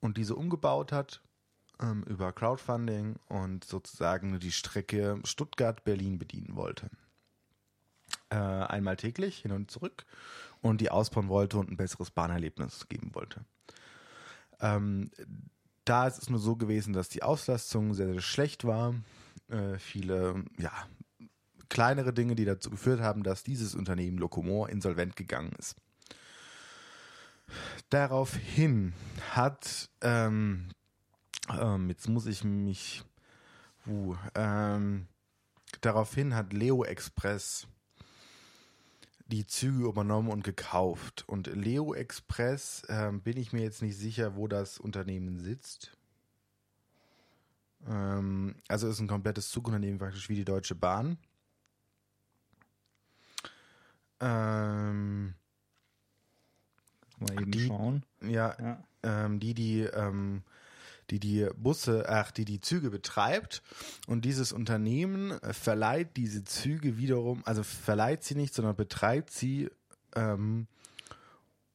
und 0.00 0.16
diese 0.16 0.34
umgebaut 0.34 0.90
hat 0.90 1.20
ähm, 1.80 2.02
über 2.04 2.32
Crowdfunding 2.32 3.16
und 3.28 3.64
sozusagen 3.64 4.38
die 4.40 4.52
Strecke 4.52 5.18
Stuttgart-Berlin 5.24 6.18
bedienen 6.18 6.56
wollte. 6.56 6.90
Äh, 8.30 8.36
einmal 8.36 8.96
täglich 8.96 9.38
hin 9.38 9.52
und 9.52 9.70
zurück 9.70 10.04
und 10.60 10.80
die 10.80 10.90
ausbauen 10.90 11.28
wollte 11.28 11.58
und 11.58 11.70
ein 11.70 11.76
besseres 11.76 12.10
Bahnerlebnis 12.10 12.88
geben 12.88 13.14
wollte. 13.14 13.44
Ähm, 14.60 15.10
da 15.84 16.06
ist 16.06 16.22
es 16.22 16.30
nur 16.30 16.38
so 16.38 16.56
gewesen, 16.56 16.92
dass 16.92 17.08
die 17.08 17.22
Auslastung 17.22 17.94
sehr, 17.94 18.12
sehr 18.12 18.20
schlecht 18.20 18.64
war. 18.64 18.94
Äh, 19.48 19.78
viele, 19.78 20.44
ja, 20.58 20.72
kleinere 21.68 22.12
Dinge, 22.12 22.34
die 22.34 22.44
dazu 22.44 22.70
geführt 22.70 23.00
haben, 23.00 23.22
dass 23.22 23.42
dieses 23.42 23.74
Unternehmen 23.74 24.18
Locomor 24.18 24.68
insolvent 24.68 25.16
gegangen 25.16 25.52
ist. 25.58 25.76
Daraufhin 27.90 28.94
hat, 29.32 29.90
ähm, 30.00 30.68
ähm, 31.50 31.88
jetzt 31.88 32.08
muss 32.08 32.26
ich 32.26 32.44
mich, 32.44 33.04
uh, 33.86 34.16
ähm, 34.34 35.06
daraufhin 35.80 36.34
hat 36.34 36.52
Leo 36.52 36.84
Express 36.84 37.66
die 39.26 39.46
Züge 39.46 39.86
übernommen 39.86 40.30
und 40.30 40.44
gekauft. 40.44 41.24
Und 41.26 41.46
Leo 41.46 41.94
Express 41.94 42.82
ähm, 42.88 43.22
bin 43.22 43.36
ich 43.36 43.52
mir 43.52 43.62
jetzt 43.62 43.82
nicht 43.82 43.96
sicher, 43.96 44.36
wo 44.36 44.48
das 44.48 44.78
Unternehmen 44.78 45.38
sitzt. 45.38 45.96
Ähm, 47.86 48.56
also 48.68 48.88
ist 48.88 49.00
ein 49.00 49.08
komplettes 49.08 49.48
Zugunternehmen 49.48 49.98
praktisch 49.98 50.28
wie 50.28 50.36
die 50.36 50.44
Deutsche 50.44 50.74
Bahn. 50.74 51.18
Ähm, 54.20 55.34
Mal 57.18 57.32
eben 57.40 57.50
die, 57.50 57.66
schauen. 57.66 58.04
Ja, 58.22 58.56
ja. 58.60 58.84
Ähm, 59.02 59.40
die, 59.40 59.54
die 59.54 59.80
ähm, 59.80 60.42
die 61.10 61.20
die 61.20 61.48
Busse, 61.56 62.06
ach, 62.08 62.30
die 62.30 62.44
die 62.44 62.60
Züge 62.60 62.90
betreibt. 62.90 63.62
Und 64.06 64.24
dieses 64.24 64.52
Unternehmen 64.52 65.32
äh, 65.42 65.52
verleiht 65.52 66.16
diese 66.16 66.44
Züge 66.44 66.96
wiederum, 66.96 67.42
also 67.44 67.62
verleiht 67.62 68.24
sie 68.24 68.34
nicht, 68.34 68.54
sondern 68.54 68.76
betreibt 68.76 69.30
sie. 69.30 69.70
Ähm, 70.14 70.66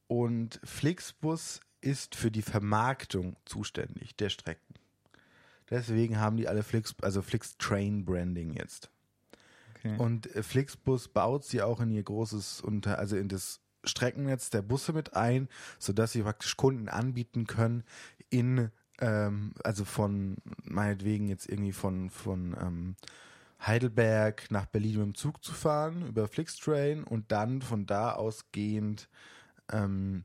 und 0.06 0.60
Flixbus 0.64 1.60
ist 1.80 2.14
für 2.14 2.30
die 2.30 2.42
Vermarktung 2.42 3.36
zuständig 3.44 4.16
der 4.16 4.28
Strecken. 4.28 4.74
Deswegen 5.70 6.18
haben 6.18 6.36
die 6.36 6.48
alle 6.48 6.62
Flix, 6.62 6.94
also 7.00 7.22
Flix 7.22 7.56
Train 7.56 8.04
Branding 8.04 8.52
jetzt. 8.52 8.90
Okay. 9.76 9.96
Und 9.96 10.34
äh, 10.34 10.42
Flixbus 10.42 11.08
baut 11.08 11.44
sie 11.44 11.62
auch 11.62 11.80
in 11.80 11.90
ihr 11.90 12.02
großes 12.02 12.60
unter, 12.60 12.98
also 12.98 13.16
in 13.16 13.28
das 13.28 13.60
Streckennetz 13.84 14.50
der 14.50 14.62
Busse 14.62 14.92
mit 14.92 15.14
ein, 15.14 15.48
sodass 15.78 16.12
sie 16.12 16.22
praktisch 16.22 16.56
Kunden 16.56 16.88
anbieten 16.88 17.46
können, 17.46 17.84
in 18.28 18.70
ähm, 19.00 19.52
also 19.64 19.84
von 19.84 20.36
meinetwegen 20.62 21.28
jetzt 21.28 21.48
irgendwie 21.48 21.72
von, 21.72 22.10
von 22.10 22.56
ähm, 22.60 22.96
Heidelberg 23.64 24.50
nach 24.50 24.66
Berlin 24.66 24.98
mit 24.98 25.06
dem 25.06 25.14
Zug 25.14 25.44
zu 25.44 25.52
fahren 25.52 26.06
über 26.06 26.28
Flixtrain 26.28 27.04
und 27.04 27.30
dann 27.32 27.62
von 27.62 27.86
da 27.86 28.12
ausgehend 28.12 29.08
ähm, 29.72 30.24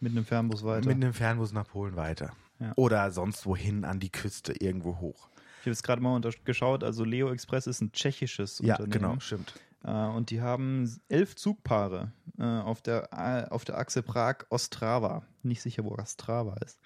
mit 0.00 0.12
einem 0.12 0.24
Fernbus 0.24 0.64
weiter. 0.64 0.88
Mit 0.88 0.96
einem 0.96 1.12
Fernbus 1.12 1.52
nach 1.52 1.66
Polen 1.66 1.96
weiter. 1.96 2.32
Ja. 2.58 2.72
Oder 2.76 3.10
sonst 3.10 3.46
wohin 3.46 3.84
an 3.84 4.00
die 4.00 4.10
Küste 4.10 4.52
irgendwo 4.52 4.98
hoch. 4.98 5.28
Ich 5.60 5.66
habe 5.66 5.70
jetzt 5.70 5.84
gerade 5.84 6.02
mal 6.02 6.20
geschaut, 6.44 6.82
also 6.82 7.04
Leo 7.04 7.30
Express 7.30 7.66
ist 7.68 7.80
ein 7.80 7.92
tschechisches 7.92 8.58
ja, 8.58 8.74
Unternehmen. 8.74 8.92
Ja, 8.92 9.08
genau, 9.08 9.20
stimmt. 9.20 9.54
Äh, 9.84 9.90
und 9.90 10.30
die 10.30 10.40
haben 10.40 11.00
elf 11.08 11.36
Zugpaare 11.36 12.12
äh, 12.38 12.42
auf, 12.42 12.82
der, 12.82 13.12
äh, 13.12 13.48
auf 13.50 13.64
der 13.64 13.78
Achse 13.78 14.02
Prag-Ostrava. 14.02 15.22
Nicht 15.42 15.62
sicher, 15.62 15.84
wo 15.84 15.90
Ostrava 15.96 16.56
ist. 16.64 16.80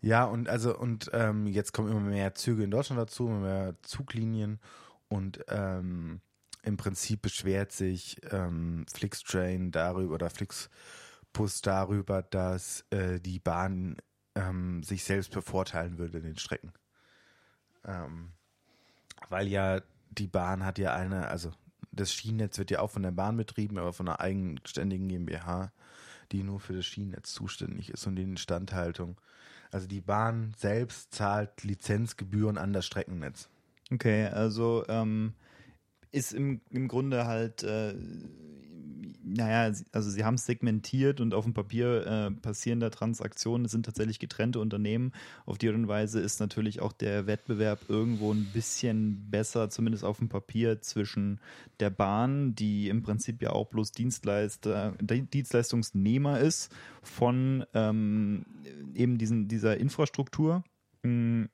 Ja, 0.00 0.24
und 0.24 0.48
also, 0.48 0.76
und 0.76 1.10
ähm, 1.12 1.46
jetzt 1.46 1.72
kommen 1.72 1.90
immer 1.90 2.00
mehr 2.00 2.34
Züge 2.34 2.64
in 2.64 2.70
Deutschland 2.70 3.00
dazu, 3.00 3.28
immer 3.28 3.40
mehr 3.40 3.74
Zuglinien 3.82 4.58
und 5.08 5.44
ähm, 5.48 6.20
im 6.62 6.76
Prinzip 6.76 7.22
beschwert 7.22 7.72
sich 7.72 8.20
ähm, 8.30 8.86
Flixtrain 8.92 9.70
darüber 9.70 10.14
oder 10.14 10.30
Flixbus 10.30 11.62
darüber, 11.62 12.22
dass 12.22 12.84
äh, 12.90 13.20
die 13.20 13.38
Bahn 13.38 13.96
ähm, 14.34 14.82
sich 14.82 15.04
selbst 15.04 15.32
bevorteilen 15.32 15.98
würde 15.98 16.18
in 16.18 16.24
den 16.24 16.38
Strecken. 16.38 16.72
Ähm, 17.84 18.32
weil 19.28 19.48
ja 19.48 19.80
die 20.10 20.26
Bahn 20.26 20.64
hat 20.64 20.78
ja 20.78 20.94
eine, 20.94 21.28
also 21.28 21.52
das 21.92 22.12
Schienennetz 22.12 22.58
wird 22.58 22.70
ja 22.70 22.80
auch 22.80 22.90
von 22.90 23.02
der 23.02 23.10
Bahn 23.10 23.36
betrieben, 23.36 23.78
aber 23.78 23.92
von 23.92 24.08
einer 24.08 24.20
eigenständigen 24.20 25.08
GmbH, 25.08 25.72
die 26.32 26.42
nur 26.42 26.60
für 26.60 26.74
das 26.74 26.86
Schienennetz 26.86 27.32
zuständig 27.32 27.90
ist 27.90 28.06
und 28.06 28.16
die 28.16 28.22
Instandhaltung. 28.22 29.20
Also 29.70 29.86
die 29.86 30.00
Bahn 30.00 30.52
selbst 30.56 31.14
zahlt 31.14 31.62
Lizenzgebühren 31.62 32.58
an 32.58 32.72
das 32.72 32.86
Streckennetz. 32.86 33.48
Okay, 33.92 34.26
also 34.26 34.84
ähm, 34.88 35.34
ist 36.12 36.32
im, 36.32 36.60
im 36.70 36.88
Grunde 36.88 37.26
halt, 37.26 37.62
äh, 37.62 37.94
naja, 39.22 39.72
also 39.92 40.10
sie 40.10 40.24
haben 40.24 40.34
es 40.34 40.46
segmentiert 40.46 41.20
und 41.20 41.34
auf 41.34 41.44
dem 41.44 41.54
Papier 41.54 42.06
äh, 42.06 42.30
passieren 42.30 42.80
da 42.80 42.90
Transaktionen, 42.90 43.64
das 43.64 43.72
sind 43.72 43.84
tatsächlich 43.84 44.18
getrennte 44.18 44.60
Unternehmen. 44.60 45.12
Auf 45.46 45.58
die 45.58 45.68
Art 45.68 45.76
und 45.76 45.88
Weise 45.88 46.20
ist 46.20 46.40
natürlich 46.40 46.80
auch 46.80 46.92
der 46.92 47.26
Wettbewerb 47.26 47.80
irgendwo 47.88 48.32
ein 48.32 48.46
bisschen 48.52 49.30
besser, 49.30 49.70
zumindest 49.70 50.04
auf 50.04 50.18
dem 50.18 50.28
Papier, 50.28 50.80
zwischen 50.80 51.40
der 51.80 51.90
Bahn, 51.90 52.54
die 52.54 52.88
im 52.88 53.02
Prinzip 53.02 53.42
ja 53.42 53.50
auch 53.50 53.68
bloß 53.68 53.92
Dienstleister, 53.92 54.94
Dienstleistungsnehmer 55.00 56.40
ist 56.40 56.72
von 57.02 57.64
ähm, 57.74 58.46
eben 58.94 59.18
diesen, 59.18 59.48
dieser 59.48 59.76
Infrastruktur 59.76 60.64
mh, 61.02 61.48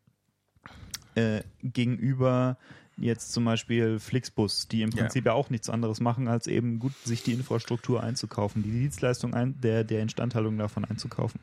äh, 1.14 1.42
gegenüber 1.62 2.58
jetzt 2.96 3.32
zum 3.32 3.44
Beispiel 3.44 3.98
Flixbus, 3.98 4.68
die 4.68 4.82
im 4.82 4.90
Prinzip 4.90 5.26
ja. 5.26 5.32
ja. 5.32 5.36
auch 5.36 5.50
nichts 5.50 5.68
anderes 5.68 6.00
machen, 6.00 6.28
als 6.28 6.46
eben 6.46 6.78
gut 6.78 6.94
sich 7.04 7.22
die 7.22 7.32
Infrastruktur 7.32 8.02
einzukaufen, 8.02 8.62
die 8.62 8.70
Dienstleistung 8.70 9.34
ein, 9.34 9.60
der, 9.60 9.84
der 9.84 10.02
Instandhaltung 10.02 10.56
davon 10.56 10.84
einzukaufen 10.84 11.40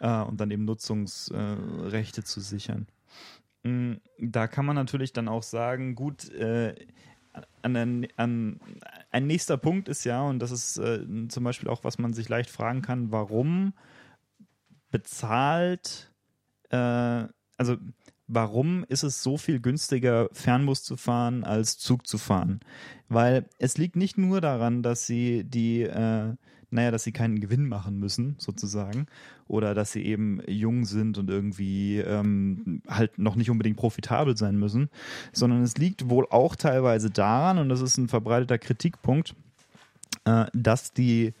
äh, 0.00 0.20
und 0.22 0.40
dann 0.40 0.50
eben 0.50 0.64
Nutzungsrechte 0.64 2.20
äh, 2.20 2.24
zu 2.24 2.40
sichern. 2.40 2.86
Mm, 3.62 3.94
da 4.18 4.46
kann 4.46 4.66
man 4.66 4.76
natürlich 4.76 5.12
dann 5.12 5.28
auch 5.28 5.42
sagen, 5.42 5.94
gut, 5.94 6.30
äh, 6.30 6.74
an, 7.62 8.06
an, 8.16 8.60
ein 9.10 9.26
nächster 9.26 9.56
Punkt 9.56 9.88
ist 9.88 10.04
ja, 10.04 10.22
und 10.22 10.38
das 10.38 10.50
ist 10.50 10.78
äh, 10.78 11.04
zum 11.28 11.44
Beispiel 11.44 11.68
auch, 11.68 11.82
was 11.82 11.98
man 11.98 12.12
sich 12.12 12.28
leicht 12.28 12.50
fragen 12.50 12.82
kann, 12.82 13.10
warum 13.10 13.72
bezahlt, 14.90 16.12
äh, 16.70 17.24
also 17.56 17.76
warum 18.26 18.84
ist 18.88 19.02
es 19.02 19.22
so 19.22 19.36
viel 19.36 19.60
günstiger, 19.60 20.28
Fernbus 20.32 20.82
zu 20.82 20.96
fahren, 20.96 21.44
als 21.44 21.78
Zug 21.78 22.06
zu 22.06 22.18
fahren? 22.18 22.60
Weil 23.08 23.46
es 23.58 23.76
liegt 23.76 23.96
nicht 23.96 24.18
nur 24.18 24.40
daran, 24.40 24.82
dass 24.82 25.06
sie 25.06 25.44
die, 25.44 25.82
äh, 25.82 26.34
naja, 26.70 26.90
dass 26.90 27.04
sie 27.04 27.12
keinen 27.12 27.40
Gewinn 27.40 27.68
machen 27.68 27.98
müssen, 27.98 28.36
sozusagen, 28.38 29.06
oder 29.46 29.74
dass 29.74 29.92
sie 29.92 30.04
eben 30.04 30.40
jung 30.48 30.86
sind 30.86 31.18
und 31.18 31.28
irgendwie 31.30 31.98
ähm, 31.98 32.82
halt 32.88 33.18
noch 33.18 33.36
nicht 33.36 33.50
unbedingt 33.50 33.76
profitabel 33.76 34.36
sein 34.36 34.56
müssen, 34.56 34.88
sondern 35.32 35.62
es 35.62 35.76
liegt 35.76 36.08
wohl 36.08 36.26
auch 36.30 36.56
teilweise 36.56 37.10
daran, 37.10 37.58
und 37.58 37.68
das 37.68 37.80
ist 37.80 37.98
ein 37.98 38.08
verbreiteter 38.08 38.58
Kritikpunkt, 38.58 39.34
äh, 40.24 40.46
dass 40.54 40.92
die 40.92 41.34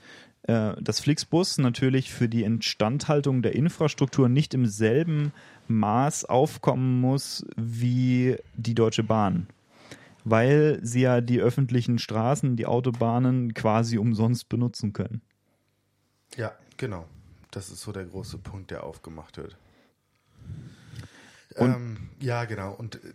äh, 0.44 0.74
das 0.80 1.00
Flixbus 1.00 1.58
natürlich 1.58 2.12
für 2.12 2.28
die 2.28 2.42
Instandhaltung 2.42 3.42
der 3.42 3.54
Infrastruktur 3.54 4.28
nicht 4.28 4.54
im 4.54 4.66
selben 4.66 5.32
Maß 5.68 6.24
aufkommen 6.26 7.00
muss 7.00 7.44
wie 7.56 8.36
die 8.56 8.74
Deutsche 8.74 9.02
Bahn. 9.02 9.46
weil 10.24 10.80
sie 10.82 11.02
ja 11.02 11.20
die 11.20 11.40
öffentlichen 11.40 11.98
Straßen, 11.98 12.56
die 12.56 12.66
Autobahnen 12.66 13.52
quasi 13.54 13.98
umsonst 13.98 14.48
benutzen 14.48 14.92
können. 14.92 15.20
Ja, 16.36 16.52
genau. 16.76 17.06
Das 17.50 17.70
ist 17.70 17.82
so 17.82 17.92
der 17.92 18.06
große 18.06 18.38
Punkt, 18.38 18.70
der 18.70 18.82
aufgemacht 18.84 19.36
wird. 19.36 19.56
Ähm, 21.56 22.08
ja, 22.18 22.46
genau. 22.46 22.72
Und 22.72 22.96
äh, 22.96 23.12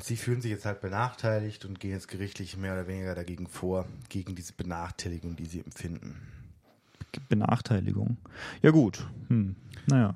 sie 0.00 0.16
fühlen 0.16 0.40
sich 0.40 0.52
jetzt 0.52 0.64
halt 0.64 0.80
benachteiligt 0.80 1.64
und 1.64 1.80
gehen 1.80 1.90
jetzt 1.90 2.06
gerichtlich 2.06 2.56
mehr 2.56 2.74
oder 2.74 2.86
weniger 2.86 3.14
dagegen 3.16 3.48
vor, 3.48 3.86
gegen 4.08 4.36
diese 4.36 4.52
Benachteiligung, 4.52 5.34
die 5.34 5.46
sie 5.46 5.60
empfinden. 5.60 6.20
Benachteiligung. 7.28 8.16
Ja, 8.62 8.70
gut. 8.70 9.06
Hm. 9.28 9.56
Naja. 9.86 10.14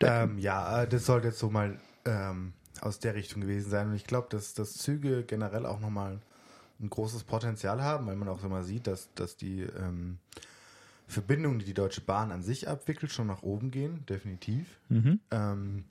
Ähm, 0.00 0.38
ja, 0.38 0.82
äh, 0.82 0.88
das 0.88 1.06
sollte 1.06 1.28
jetzt 1.28 1.38
so 1.38 1.50
mal 1.50 1.78
ähm, 2.04 2.52
aus 2.80 2.98
der 2.98 3.14
Richtung 3.14 3.42
gewesen 3.42 3.70
sein. 3.70 3.88
Und 3.88 3.94
ich 3.94 4.04
glaube, 4.04 4.28
dass, 4.30 4.54
dass 4.54 4.74
Züge 4.74 5.24
generell 5.24 5.66
auch 5.66 5.80
nochmal 5.80 6.20
ein 6.80 6.90
großes 6.90 7.24
Potenzial 7.24 7.82
haben, 7.82 8.06
weil 8.06 8.16
man 8.16 8.28
auch 8.28 8.44
immer 8.44 8.62
sieht, 8.62 8.86
dass, 8.86 9.12
dass 9.14 9.36
die 9.36 9.62
ähm, 9.62 10.18
Verbindungen, 11.08 11.58
die 11.58 11.64
die 11.64 11.74
Deutsche 11.74 12.00
Bahn 12.00 12.32
an 12.32 12.42
sich 12.42 12.68
abwickelt, 12.68 13.12
schon 13.12 13.28
nach 13.28 13.42
oben 13.42 13.70
gehen, 13.70 14.04
definitiv. 14.06 14.78
Mhm. 14.88 15.20
Ähm, 15.30 15.84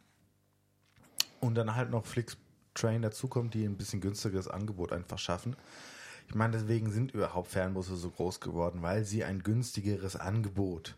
und 1.39 1.55
dann 1.55 1.75
halt 1.75 1.89
noch 1.89 2.05
Flixtrain 2.05 3.01
dazukommt, 3.01 3.53
die 3.53 3.65
ein 3.65 3.77
bisschen 3.77 4.01
günstigeres 4.01 4.47
Angebot 4.47 4.91
einfach 4.91 5.19
schaffen. 5.19 5.55
Ich 6.27 6.35
meine, 6.35 6.53
deswegen 6.53 6.91
sind 6.91 7.13
überhaupt 7.13 7.49
Fernbusse 7.49 7.95
so 7.95 8.09
groß 8.09 8.39
geworden, 8.39 8.81
weil 8.81 9.05
sie 9.05 9.23
ein 9.23 9.43
günstigeres 9.43 10.15
Angebot 10.15 10.95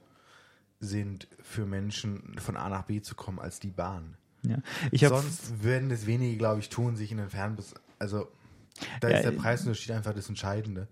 sind 0.80 1.28
für 1.42 1.66
Menschen 1.66 2.36
von 2.40 2.56
A 2.58 2.70
nach 2.70 2.84
B 2.84 3.02
zu 3.02 3.16
kommen 3.16 3.40
als 3.40 3.60
die 3.60 3.72
Bahn. 3.72 4.16
Ja. 4.44 4.60
Ich 4.92 5.02
Sonst 5.02 5.64
werden 5.64 5.92
es 5.92 6.06
wenige, 6.06 6.38
glaube 6.38 6.60
ich, 6.60 6.70
tun, 6.70 6.96
sich 6.96 7.12
in 7.12 7.18
den 7.18 7.30
Fernbus. 7.30 7.74
Also 8.00 8.28
da 9.02 9.10
Ja, 9.10 9.18
ist 9.18 9.24
der 9.24 9.34
äh, 9.34 9.36
Preisunterschied 9.36 9.92
einfach 9.92 10.14
das 10.14 10.30
Entscheidende. 10.30 10.88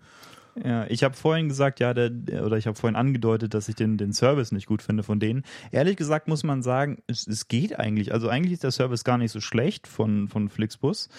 Ja, 0.64 0.86
ich 0.88 1.04
habe 1.04 1.16
vorhin 1.16 1.50
gesagt, 1.50 1.82
ja, 1.82 1.94
der, 1.94 2.10
der- 2.10 2.46
oder 2.46 2.56
ich 2.58 2.66
habe 2.66 2.78
vorhin 2.78 2.96
angedeutet, 2.96 3.54
dass 3.54 3.68
ich 3.68 3.76
den, 3.76 3.98
den 3.98 4.14
Service 4.14 4.54
nicht 4.54 4.68
gut 4.68 4.82
finde 4.82 5.04
von 5.04 5.20
denen. 5.20 5.44
Ehrlich 5.72 5.98
gesagt 5.98 6.30
muss 6.30 6.44
man 6.44 6.64
sagen, 6.64 7.00
es, 7.08 7.28
es 7.28 7.50
geht 7.50 7.78
eigentlich. 7.78 8.14
Also 8.14 8.30
eigentlich 8.30 8.54
ist 8.54 8.64
der 8.64 8.72
Service 8.72 9.04
gar 9.04 9.18
nicht 9.18 9.32
so 9.34 9.42
schlecht 9.42 9.86
von, 9.86 10.30
von 10.30 10.48
Flixbus. 10.48 11.10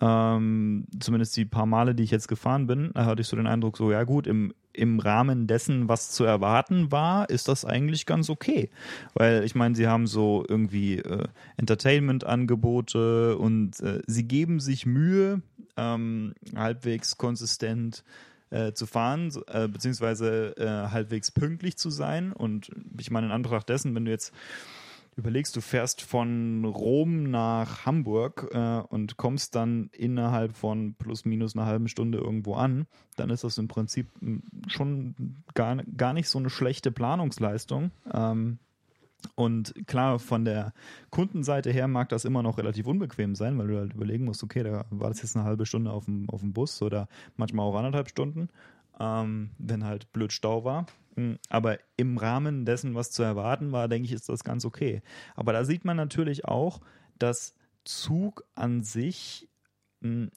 Ähm, 0.00 0.86
zumindest 0.98 1.36
die 1.36 1.44
paar 1.44 1.66
Male, 1.66 1.94
die 1.94 2.04
ich 2.04 2.10
jetzt 2.10 2.26
gefahren 2.28 2.66
bin, 2.66 2.90
da 2.94 3.04
hatte 3.04 3.20
ich 3.20 3.28
so 3.28 3.36
den 3.36 3.46
Eindruck, 3.46 3.76
so 3.76 3.92
ja 3.92 4.04
gut, 4.04 4.26
im, 4.26 4.54
im 4.72 4.98
Rahmen 4.98 5.46
dessen, 5.46 5.90
was 5.90 6.10
zu 6.10 6.24
erwarten 6.24 6.90
war, 6.90 7.28
ist 7.28 7.48
das 7.48 7.66
eigentlich 7.66 8.06
ganz 8.06 8.30
okay. 8.30 8.70
Weil 9.12 9.44
ich 9.44 9.54
meine, 9.54 9.74
sie 9.74 9.88
haben 9.88 10.06
so 10.06 10.42
irgendwie 10.48 11.00
äh, 11.00 11.28
Entertainment-Angebote 11.58 13.36
und 13.36 13.78
äh, 13.80 14.00
sie 14.06 14.26
geben 14.26 14.58
sich 14.58 14.86
Mühe, 14.86 15.42
ähm, 15.76 16.32
halbwegs 16.54 17.18
konsistent 17.18 18.02
äh, 18.50 18.72
zu 18.72 18.86
fahren, 18.86 19.32
äh, 19.48 19.68
beziehungsweise 19.68 20.56
äh, 20.56 20.90
halbwegs 20.90 21.30
pünktlich 21.30 21.76
zu 21.76 21.90
sein. 21.90 22.32
Und 22.32 22.70
ich 22.98 23.10
meine, 23.10 23.26
in 23.26 23.32
Anbetracht 23.32 23.68
dessen, 23.68 23.94
wenn 23.94 24.04
du 24.04 24.10
jetzt 24.10 24.32
überlegst, 25.16 25.56
du 25.56 25.60
fährst 25.62 26.02
von 26.02 26.64
Rom 26.64 27.30
nach 27.30 27.86
Hamburg 27.86 28.48
äh, 28.52 28.80
und 28.88 29.16
kommst 29.16 29.54
dann 29.54 29.88
innerhalb 29.92 30.54
von 30.54 30.94
plus 30.94 31.24
minus 31.24 31.56
einer 31.56 31.66
halben 31.66 31.88
Stunde 31.88 32.18
irgendwo 32.18 32.54
an, 32.54 32.86
dann 33.16 33.30
ist 33.30 33.42
das 33.42 33.56
im 33.56 33.66
Prinzip 33.66 34.08
m, 34.20 34.42
schon 34.68 35.42
gar, 35.54 35.76
gar 35.96 36.12
nicht 36.12 36.28
so 36.28 36.38
eine 36.38 36.50
schlechte 36.50 36.92
Planungsleistung. 36.92 37.92
Ähm, 38.12 38.58
und 39.34 39.74
klar, 39.86 40.18
von 40.18 40.44
der 40.44 40.72
Kundenseite 41.10 41.70
her 41.70 41.88
mag 41.88 42.08
das 42.08 42.24
immer 42.24 42.42
noch 42.42 42.58
relativ 42.58 42.86
unbequem 42.86 43.34
sein, 43.34 43.58
weil 43.58 43.66
du 43.66 43.78
halt 43.78 43.94
überlegen 43.94 44.24
musst, 44.24 44.42
okay, 44.42 44.62
da 44.62 44.84
war 44.90 45.08
das 45.08 45.22
jetzt 45.22 45.36
eine 45.36 45.44
halbe 45.44 45.66
Stunde 45.66 45.90
auf 45.90 46.04
dem, 46.04 46.28
auf 46.30 46.40
dem 46.40 46.52
Bus 46.52 46.80
oder 46.82 47.08
manchmal 47.36 47.66
auch 47.66 47.76
anderthalb 47.76 48.08
Stunden, 48.08 48.48
ähm, 49.00 49.50
wenn 49.58 49.84
halt 49.84 50.12
blöd 50.12 50.32
Stau 50.32 50.64
war. 50.64 50.86
Mm, 51.16 51.34
Aber 51.48 51.78
im 51.96 52.18
Rahmen 52.18 52.64
dessen, 52.64 52.94
was 52.94 53.10
zu 53.10 53.22
erwarten 53.22 53.72
war, 53.72 53.88
denke 53.88 54.06
ich, 54.06 54.12
ist 54.12 54.28
das 54.28 54.44
ganz 54.44 54.64
okay. 54.64 55.02
Aber 55.34 55.52
da 55.52 55.64
sieht 55.64 55.84
man 55.84 55.96
natürlich 55.96 56.44
auch, 56.44 56.80
dass 57.18 57.54
Zug 57.84 58.44
an 58.54 58.82
sich 58.82 59.48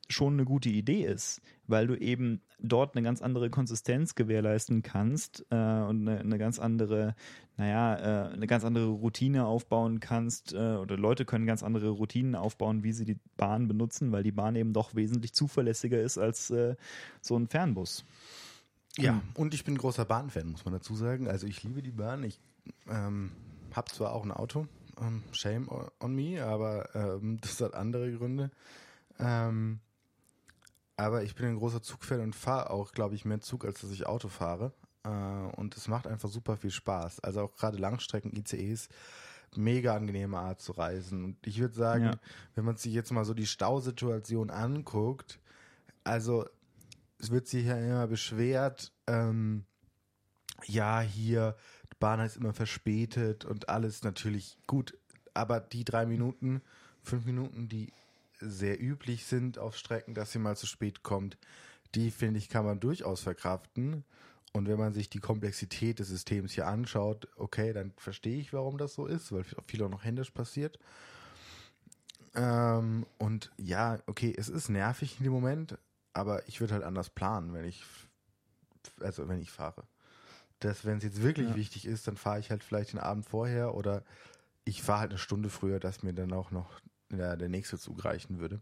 schon 0.07 0.33
eine 0.33 0.45
gute 0.45 0.69
Idee 0.69 1.03
ist, 1.03 1.41
weil 1.67 1.85
du 1.85 1.95
eben 1.95 2.41
dort 2.59 2.95
eine 2.95 3.03
ganz 3.03 3.21
andere 3.21 3.49
Konsistenz 3.49 4.15
gewährleisten 4.15 4.81
kannst 4.81 5.45
äh, 5.51 5.55
und 5.55 6.07
eine, 6.07 6.19
eine 6.21 6.37
ganz 6.37 6.59
andere, 6.59 7.13
naja, 7.57 8.29
äh, 8.29 8.33
eine 8.33 8.47
ganz 8.47 8.63
andere 8.63 8.87
Routine 8.87 9.45
aufbauen 9.45 9.99
kannst 9.99 10.53
äh, 10.53 10.57
oder 10.75 10.97
Leute 10.97 11.25
können 11.25 11.45
ganz 11.45 11.61
andere 11.61 11.89
Routinen 11.89 12.35
aufbauen, 12.35 12.83
wie 12.83 12.93
sie 12.93 13.05
die 13.05 13.19
Bahn 13.37 13.67
benutzen, 13.67 14.11
weil 14.11 14.23
die 14.23 14.31
Bahn 14.31 14.55
eben 14.55 14.73
doch 14.73 14.95
wesentlich 14.95 15.33
zuverlässiger 15.33 16.01
ist 16.01 16.17
als 16.17 16.49
äh, 16.51 16.75
so 17.21 17.35
ein 17.37 17.47
Fernbus. 17.47 18.05
Ja, 18.97 19.21
und 19.35 19.53
ich 19.53 19.65
bin 19.65 19.77
großer 19.77 20.05
Bahnfan, 20.05 20.47
muss 20.51 20.65
man 20.65 20.73
dazu 20.73 20.95
sagen. 20.95 21.27
Also 21.27 21.45
ich 21.47 21.63
liebe 21.63 21.81
die 21.83 21.91
Bahn. 21.91 22.23
Ich 22.23 22.39
ähm, 22.89 23.31
habe 23.73 23.91
zwar 23.91 24.13
auch 24.13 24.23
ein 24.23 24.31
Auto, 24.31 24.67
ähm, 24.99 25.21
shame 25.31 25.67
on- 25.69 25.91
on 25.99 26.15
me, 26.15 26.43
aber 26.43 26.89
ähm, 26.95 27.37
das 27.41 27.61
hat 27.61 27.75
andere 27.75 28.11
Gründe. 28.13 28.51
Ähm, 29.19 29.79
aber 30.97 31.23
ich 31.23 31.36
bin 31.36 31.45
ein 31.45 31.58
großer 31.58 31.82
Zugfan 31.82 32.19
und 32.19 32.36
fahre 32.36 32.71
auch, 32.71 32.91
glaube 32.91 33.15
ich, 33.15 33.23
mehr 33.25 33.39
Zug, 33.39 33.65
als 33.65 33.82
dass 33.82 33.91
ich 33.91 34.05
Auto 34.05 34.27
fahre. 34.27 34.73
Äh, 35.03 35.10
und 35.10 35.77
es 35.77 35.88
macht 35.88 36.08
einfach 36.08 36.29
super 36.29 36.58
viel 36.58 36.71
Spaß. 36.71 37.21
Also 37.21 37.41
auch 37.41 37.55
gerade 37.55 37.77
Langstrecken-ICEs, 37.77 38.89
mega 39.55 39.95
angenehme 39.95 40.38
Art 40.38 40.62
zu 40.62 40.73
reisen. 40.73 41.23
Und 41.23 41.47
ich 41.47 41.60
würde 41.60 41.73
sagen, 41.75 42.05
Ja. 42.05 42.19
wenn 42.55 42.65
man 42.65 42.77
sich 42.77 42.93
jetzt 42.93 43.12
mal 43.12 43.25
so 43.25 43.34
die 43.34 43.47
Stausituation 43.47 44.49
anguckt, 44.49 45.39
also 46.03 46.45
es 47.17 47.32
wird 47.32 47.47
sich 47.47 47.65
ja 47.65 47.77
immer 47.77 48.08
beschwert, 48.08 48.91
ähm, 49.08 49.65
ja, 50.65 50.99
hier, 50.99 51.55
die 51.91 51.97
Bahn 51.99 52.19
ist 52.19 52.38
immer 52.38 52.53
verspätet 52.53 53.45
und 53.45 53.69
alles 53.69 54.03
natürlich 54.03 54.58
gut, 54.67 54.97
aber 55.34 55.60
die 55.62 55.86
drei 55.86 56.05
Minuten, 56.05 56.62
fünf 57.01 57.25
Minuten, 57.25 57.69
die 57.69 57.91
sehr 58.39 58.82
üblich 58.82 59.25
sind 59.25 59.58
auf 59.58 59.75
Strecken, 59.78 60.13
dass 60.13 60.32
sie 60.32 60.39
mal 60.39 60.58
zu 60.58 60.67
spät 60.67 61.04
kommt, 61.04 61.38
die 61.95 62.12
finde 62.12 62.38
ich, 62.38 62.49
kann 62.49 62.65
man 62.65 62.80
durchaus 62.80 63.21
verkraften. 63.21 64.04
Und 64.52 64.67
wenn 64.67 64.80
man 64.80 64.93
sich 64.93 65.10
die 65.10 65.19
Komplexität 65.19 65.99
des 65.99 66.08
Systems 66.08 66.54
hier 66.54 66.67
anschaut, 66.67 67.28
okay, 67.36 67.71
dann 67.71 67.93
verstehe 67.97 68.39
ich, 68.39 68.52
warum 68.52 68.78
das 68.78 68.95
so 68.95 69.06
ist, 69.06 69.32
weil 69.32 69.43
viel 69.67 69.84
auch 69.84 69.89
noch 69.89 70.04
händisch 70.04 70.32
passiert. 70.32 70.80
Ähm, 72.36 73.06
und 73.17 73.52
ja, 73.58 73.99
okay, 74.08 74.34
es 74.36 74.49
ist 74.49 74.69
nervig 74.69 75.17
in 75.19 75.23
dem 75.23 75.34
Moment, 75.34 75.78
aber 76.13 76.47
ich 76.47 76.62
würde 76.62 76.73
halt 76.73 76.84
anders 76.84 77.10
planen, 77.10 77.54
wenn 77.54 77.65
ich, 77.65 77.84
also 79.02 79.28
wenn 79.28 79.39
ich 79.39 79.52
fahre. 79.52 79.84
Dass, 80.60 80.84
wenn 80.84 80.97
es 80.97 81.04
jetzt 81.04 81.21
wirklich 81.21 81.49
Ja. 81.49 81.56
wichtig 81.56 81.86
ist, 81.86 82.08
dann 82.08 82.17
fahre 82.17 82.39
ich 82.39 82.49
halt 82.49 82.63
vielleicht 82.63 82.93
den 82.93 82.99
Abend 82.99 83.25
vorher 83.25 83.75
oder 83.75 84.04
ich 84.65 84.82
fahre 84.84 85.02
halt 85.02 85.12
eine 85.12 85.19
Stunde 85.19 85.49
früher, 85.49 85.80
dass 85.80 86.04
mir 86.04 86.13
dann 86.13 86.34
auch 86.34 86.52
noch 86.52 86.80
der, 87.11 87.37
der 87.37 87.49
nächste 87.49 87.77
Zug 87.77 88.05
reichen 88.05 88.39
würde. 88.39 88.61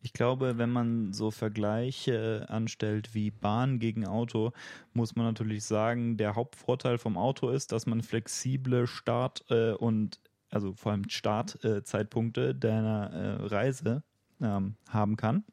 Ich 0.00 0.12
glaube, 0.12 0.58
wenn 0.58 0.70
man 0.70 1.12
so 1.12 1.32
Vergleiche 1.32 2.46
anstellt 2.48 3.14
wie 3.14 3.32
Bahn 3.32 3.80
gegen 3.80 4.06
Auto, 4.06 4.52
muss 4.92 5.16
man 5.16 5.26
natürlich 5.26 5.64
sagen, 5.64 6.16
der 6.16 6.36
Hauptvorteil 6.36 6.98
vom 6.98 7.18
Auto 7.18 7.50
ist, 7.50 7.72
dass 7.72 7.86
man 7.86 8.02
flexible 8.02 8.86
Start- 8.86 9.44
äh, 9.50 9.72
und 9.72 10.20
also 10.50 10.72
vor 10.74 10.92
allem 10.92 11.08
Startzeitpunkte 11.08 12.54
deiner 12.54 13.10
äh, 13.10 13.46
Reise 13.46 14.02
ähm, 14.40 14.76
haben 14.88 15.16
kann. 15.16 15.44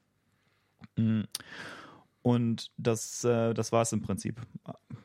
Und 2.25 2.71
das, 2.77 3.23
äh, 3.23 3.53
das 3.53 3.71
war 3.71 3.83
es 3.83 3.91
im 3.91 4.01
Prinzip. 4.01 4.41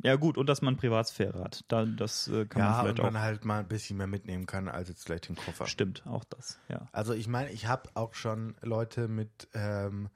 Ja 0.02 0.16
gut, 0.16 0.38
und 0.38 0.48
dass 0.48 0.62
man 0.62 0.78
Privatsphäre 0.78 1.44
hat. 1.44 1.66
Da, 1.68 1.84
das 1.84 2.28
äh, 2.28 2.46
kann 2.46 2.62
man 2.62 2.70
ja, 2.72 2.80
und 2.80 2.86
vielleicht 2.86 3.02
man 3.02 3.16
auch. 3.16 3.20
halt 3.20 3.44
mal 3.44 3.58
ein 3.58 3.68
bisschen 3.68 3.98
mehr 3.98 4.06
mitnehmen 4.06 4.46
kann 4.46 4.68
als 4.68 4.88
jetzt 4.88 5.04
vielleicht 5.04 5.28
den 5.28 5.36
Koffer. 5.36 5.66
Stimmt, 5.66 6.02
auch 6.06 6.24
das, 6.24 6.58
ja. 6.70 6.88
Also 6.92 7.12
ich 7.12 7.28
meine, 7.28 7.50
ich 7.50 7.66
habe 7.66 7.90
auch 7.92 8.14
schon 8.14 8.54
Leute 8.62 9.06
mit 9.06 9.48
ähm, 9.52 10.08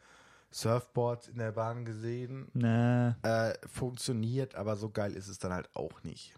Surfboards 0.50 1.28
in 1.28 1.36
der 1.36 1.52
Bahn 1.52 1.84
gesehen. 1.84 2.48
Ne, 2.54 3.16
Äh, 3.20 3.52
funktioniert, 3.68 4.54
aber 4.54 4.76
so 4.76 4.88
geil 4.88 5.12
ist 5.12 5.28
es 5.28 5.38
dann 5.38 5.52
halt 5.52 5.68
auch 5.74 6.02
nicht. 6.04 6.32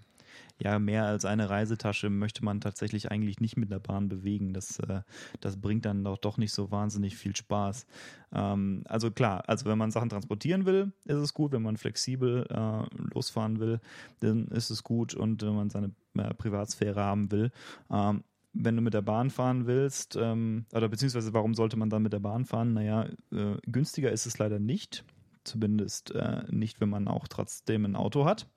Ja, 0.59 0.79
mehr 0.79 1.05
als 1.05 1.25
eine 1.25 1.51
Reisetasche 1.51 2.09
möchte 2.09 2.45
man 2.45 2.61
tatsächlich 2.61 3.11
eigentlich 3.11 3.41
nicht 3.41 3.57
mit 3.57 3.71
der 3.71 3.79
Bahn 3.79 4.09
bewegen. 4.09 4.55
Das, 4.55 4.79
äh, 4.81 5.03
das 5.41 5.61
bringt 5.61 5.85
dann 5.85 6.03
doch, 6.05 6.19
doch 6.19 6.39
nicht 6.39 6.53
so 6.53 6.71
wahnsinnig 6.71 7.17
viel 7.17 7.37
Spaß. 7.37 7.87
Ähm, 8.33 8.83
also 8.87 9.11
klar, 9.11 9.45
also 9.49 9.67
wenn 9.67 9.79
man 9.79 9.91
Sachen 9.91 10.09
transportieren 10.09 10.65
will, 10.65 10.93
ist 11.05 11.19
es 11.19 11.35
gut. 11.35 11.53
Wenn 11.53 11.63
man 11.63 11.77
flexibel 11.77 12.47
äh, 12.49 13.15
losfahren 13.15 13.61
will, 13.61 13.81
dann 14.21 14.49
ist 14.49 14.71
es 14.71 14.83
gut. 14.83 15.15
Und 15.15 15.43
wenn 15.43 15.55
man 15.55 15.71
seine 15.71 15.93
äh, 16.17 16.33
Privatsphäre 16.35 17.03
haben 17.03 17.31
will, 17.31 17.51
ähm, 17.91 18.25
wenn 18.59 18.77
du 18.77 18.83
mit 18.83 18.95
der 18.95 19.03
Bahn 19.03 19.31
fahren 19.31 19.67
willst, 19.67 20.17
ähm, 20.17 20.65
oder 20.73 20.89
beziehungsweise 20.89 21.35
warum 21.35 21.55
sollte 21.55 21.77
man 21.77 21.91
dann 21.91 22.03
mit 22.03 22.13
der 22.13 22.21
Bahn 22.21 22.47
fahren? 22.47 22.73
Naja, 22.73 23.07
äh, 23.31 23.57
günstiger 23.67 24.11
ist 24.11 24.27
es 24.27 24.39
leider 24.39 24.59
nicht. 24.59 25.05
Zumindest 25.45 26.13
äh, 26.13 26.43
nicht, 26.51 26.81
wenn 26.81 26.89
man 26.89 27.07
auch 27.07 27.29
trotzdem 27.29 27.85
ein 27.85 27.97
Auto 27.97 28.25
hat. 28.25 28.49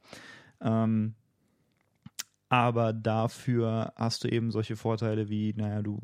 Ähm, 0.62 1.16
aber 2.50 2.94
dafür 2.94 3.94
hast 3.96 4.24
du 4.24 4.28
eben 4.30 4.52
solche 4.52 4.76
Vorteile 4.76 5.30
wie, 5.30 5.54
naja, 5.56 5.82
du 5.82 6.02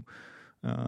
äh, 0.62 0.88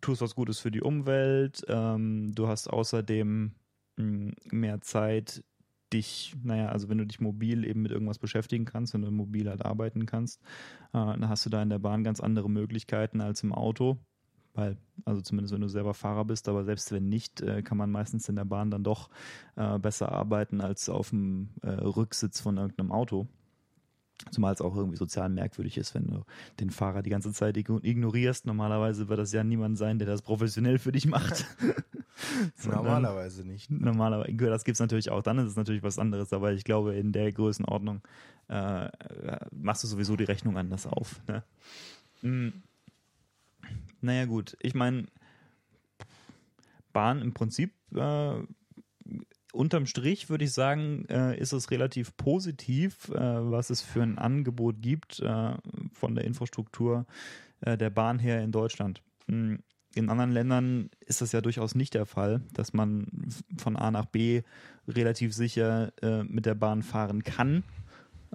tust 0.00 0.20
was 0.22 0.34
Gutes 0.34 0.58
für 0.58 0.70
die 0.70 0.82
Umwelt, 0.82 1.62
ähm, 1.68 2.34
du 2.34 2.48
hast 2.48 2.68
außerdem 2.68 3.52
mh, 3.96 4.32
mehr 4.50 4.80
Zeit, 4.80 5.44
dich, 5.92 6.34
naja, 6.42 6.68
also 6.68 6.88
wenn 6.88 6.98
du 6.98 7.06
dich 7.06 7.20
mobil 7.20 7.64
eben 7.64 7.82
mit 7.82 7.92
irgendwas 7.92 8.18
beschäftigen 8.18 8.64
kannst, 8.64 8.94
wenn 8.94 9.02
du 9.02 9.10
mobil 9.10 9.48
halt 9.48 9.64
arbeiten 9.64 10.06
kannst, 10.06 10.40
äh, 10.40 10.92
dann 10.92 11.28
hast 11.28 11.44
du 11.46 11.50
da 11.50 11.62
in 11.62 11.68
der 11.70 11.78
Bahn 11.78 12.04
ganz 12.04 12.20
andere 12.20 12.50
Möglichkeiten 12.50 13.20
als 13.20 13.42
im 13.42 13.52
Auto. 13.52 13.98
Weil, 14.54 14.76
also 15.06 15.22
zumindest 15.22 15.54
wenn 15.54 15.62
du 15.62 15.68
selber 15.68 15.94
Fahrer 15.94 16.26
bist, 16.26 16.48
aber 16.48 16.64
selbst 16.64 16.92
wenn 16.92 17.08
nicht, 17.08 17.40
äh, 17.40 17.62
kann 17.62 17.78
man 17.78 17.90
meistens 17.90 18.28
in 18.28 18.36
der 18.36 18.44
Bahn 18.44 18.70
dann 18.70 18.84
doch 18.84 19.08
äh, 19.56 19.78
besser 19.78 20.12
arbeiten 20.12 20.60
als 20.60 20.88
auf 20.88 21.10
dem 21.10 21.50
äh, 21.62 21.70
Rücksitz 21.70 22.40
von 22.40 22.58
irgendeinem 22.58 22.92
Auto. 22.92 23.28
Zumal 24.30 24.52
es 24.52 24.60
auch 24.60 24.76
irgendwie 24.76 24.96
sozial 24.96 25.28
merkwürdig 25.28 25.76
ist, 25.78 25.94
wenn 25.94 26.06
du 26.06 26.24
den 26.60 26.70
Fahrer 26.70 27.02
die 27.02 27.10
ganze 27.10 27.32
Zeit 27.32 27.56
ignorierst. 27.56 28.46
Normalerweise 28.46 29.08
wird 29.08 29.18
das 29.18 29.32
ja 29.32 29.42
niemand 29.42 29.78
sein, 29.78 29.98
der 29.98 30.06
das 30.06 30.22
professionell 30.22 30.78
für 30.78 30.92
dich 30.92 31.06
macht. 31.06 31.44
Normalerweise 32.64 33.44
nicht. 33.44 33.70
Normalerweise, 33.70 34.32
das 34.36 34.64
gibt 34.64 34.76
es 34.76 34.80
natürlich 34.80 35.10
auch, 35.10 35.22
dann 35.22 35.38
ist 35.38 35.48
es 35.48 35.56
natürlich 35.56 35.82
was 35.82 35.98
anderes, 35.98 36.32
aber 36.32 36.52
ich 36.52 36.64
glaube, 36.64 36.94
in 36.94 37.12
der 37.12 37.32
Größenordnung 37.32 38.00
äh, 38.48 38.88
machst 39.50 39.82
du 39.82 39.88
sowieso 39.88 40.16
die 40.16 40.24
Rechnung 40.24 40.56
anders 40.56 40.86
auf. 40.86 41.20
Ne? 41.26 41.42
Mhm. 42.22 42.62
Naja, 44.00 44.26
gut, 44.26 44.56
ich 44.60 44.74
meine, 44.74 45.06
Bahn 46.92 47.20
im 47.20 47.32
Prinzip, 47.32 47.72
äh, 47.94 48.42
unterm 49.52 49.86
Strich 49.86 50.28
würde 50.28 50.44
ich 50.44 50.52
sagen, 50.52 51.04
äh, 51.08 51.38
ist 51.38 51.52
es 51.52 51.70
relativ 51.70 52.16
positiv, 52.16 53.08
äh, 53.10 53.14
was 53.18 53.70
es 53.70 53.82
für 53.82 54.02
ein 54.02 54.18
Angebot 54.18 54.80
gibt 54.80 55.20
äh, 55.20 55.54
von 55.92 56.14
der 56.14 56.24
Infrastruktur 56.24 57.06
äh, 57.60 57.76
der 57.76 57.90
Bahn 57.90 58.18
her 58.18 58.42
in 58.42 58.52
Deutschland. 58.52 59.02
Mhm 59.26 59.60
in 59.94 60.08
anderen 60.08 60.32
Ländern 60.32 60.90
ist 61.00 61.20
das 61.20 61.32
ja 61.32 61.40
durchaus 61.40 61.74
nicht 61.74 61.94
der 61.94 62.06
Fall, 62.06 62.40
dass 62.52 62.72
man 62.72 63.06
von 63.58 63.76
A 63.76 63.90
nach 63.90 64.06
B 64.06 64.42
relativ 64.88 65.34
sicher 65.34 65.92
äh, 66.02 66.24
mit 66.24 66.46
der 66.46 66.54
Bahn 66.54 66.82
fahren 66.82 67.22
kann. 67.22 67.62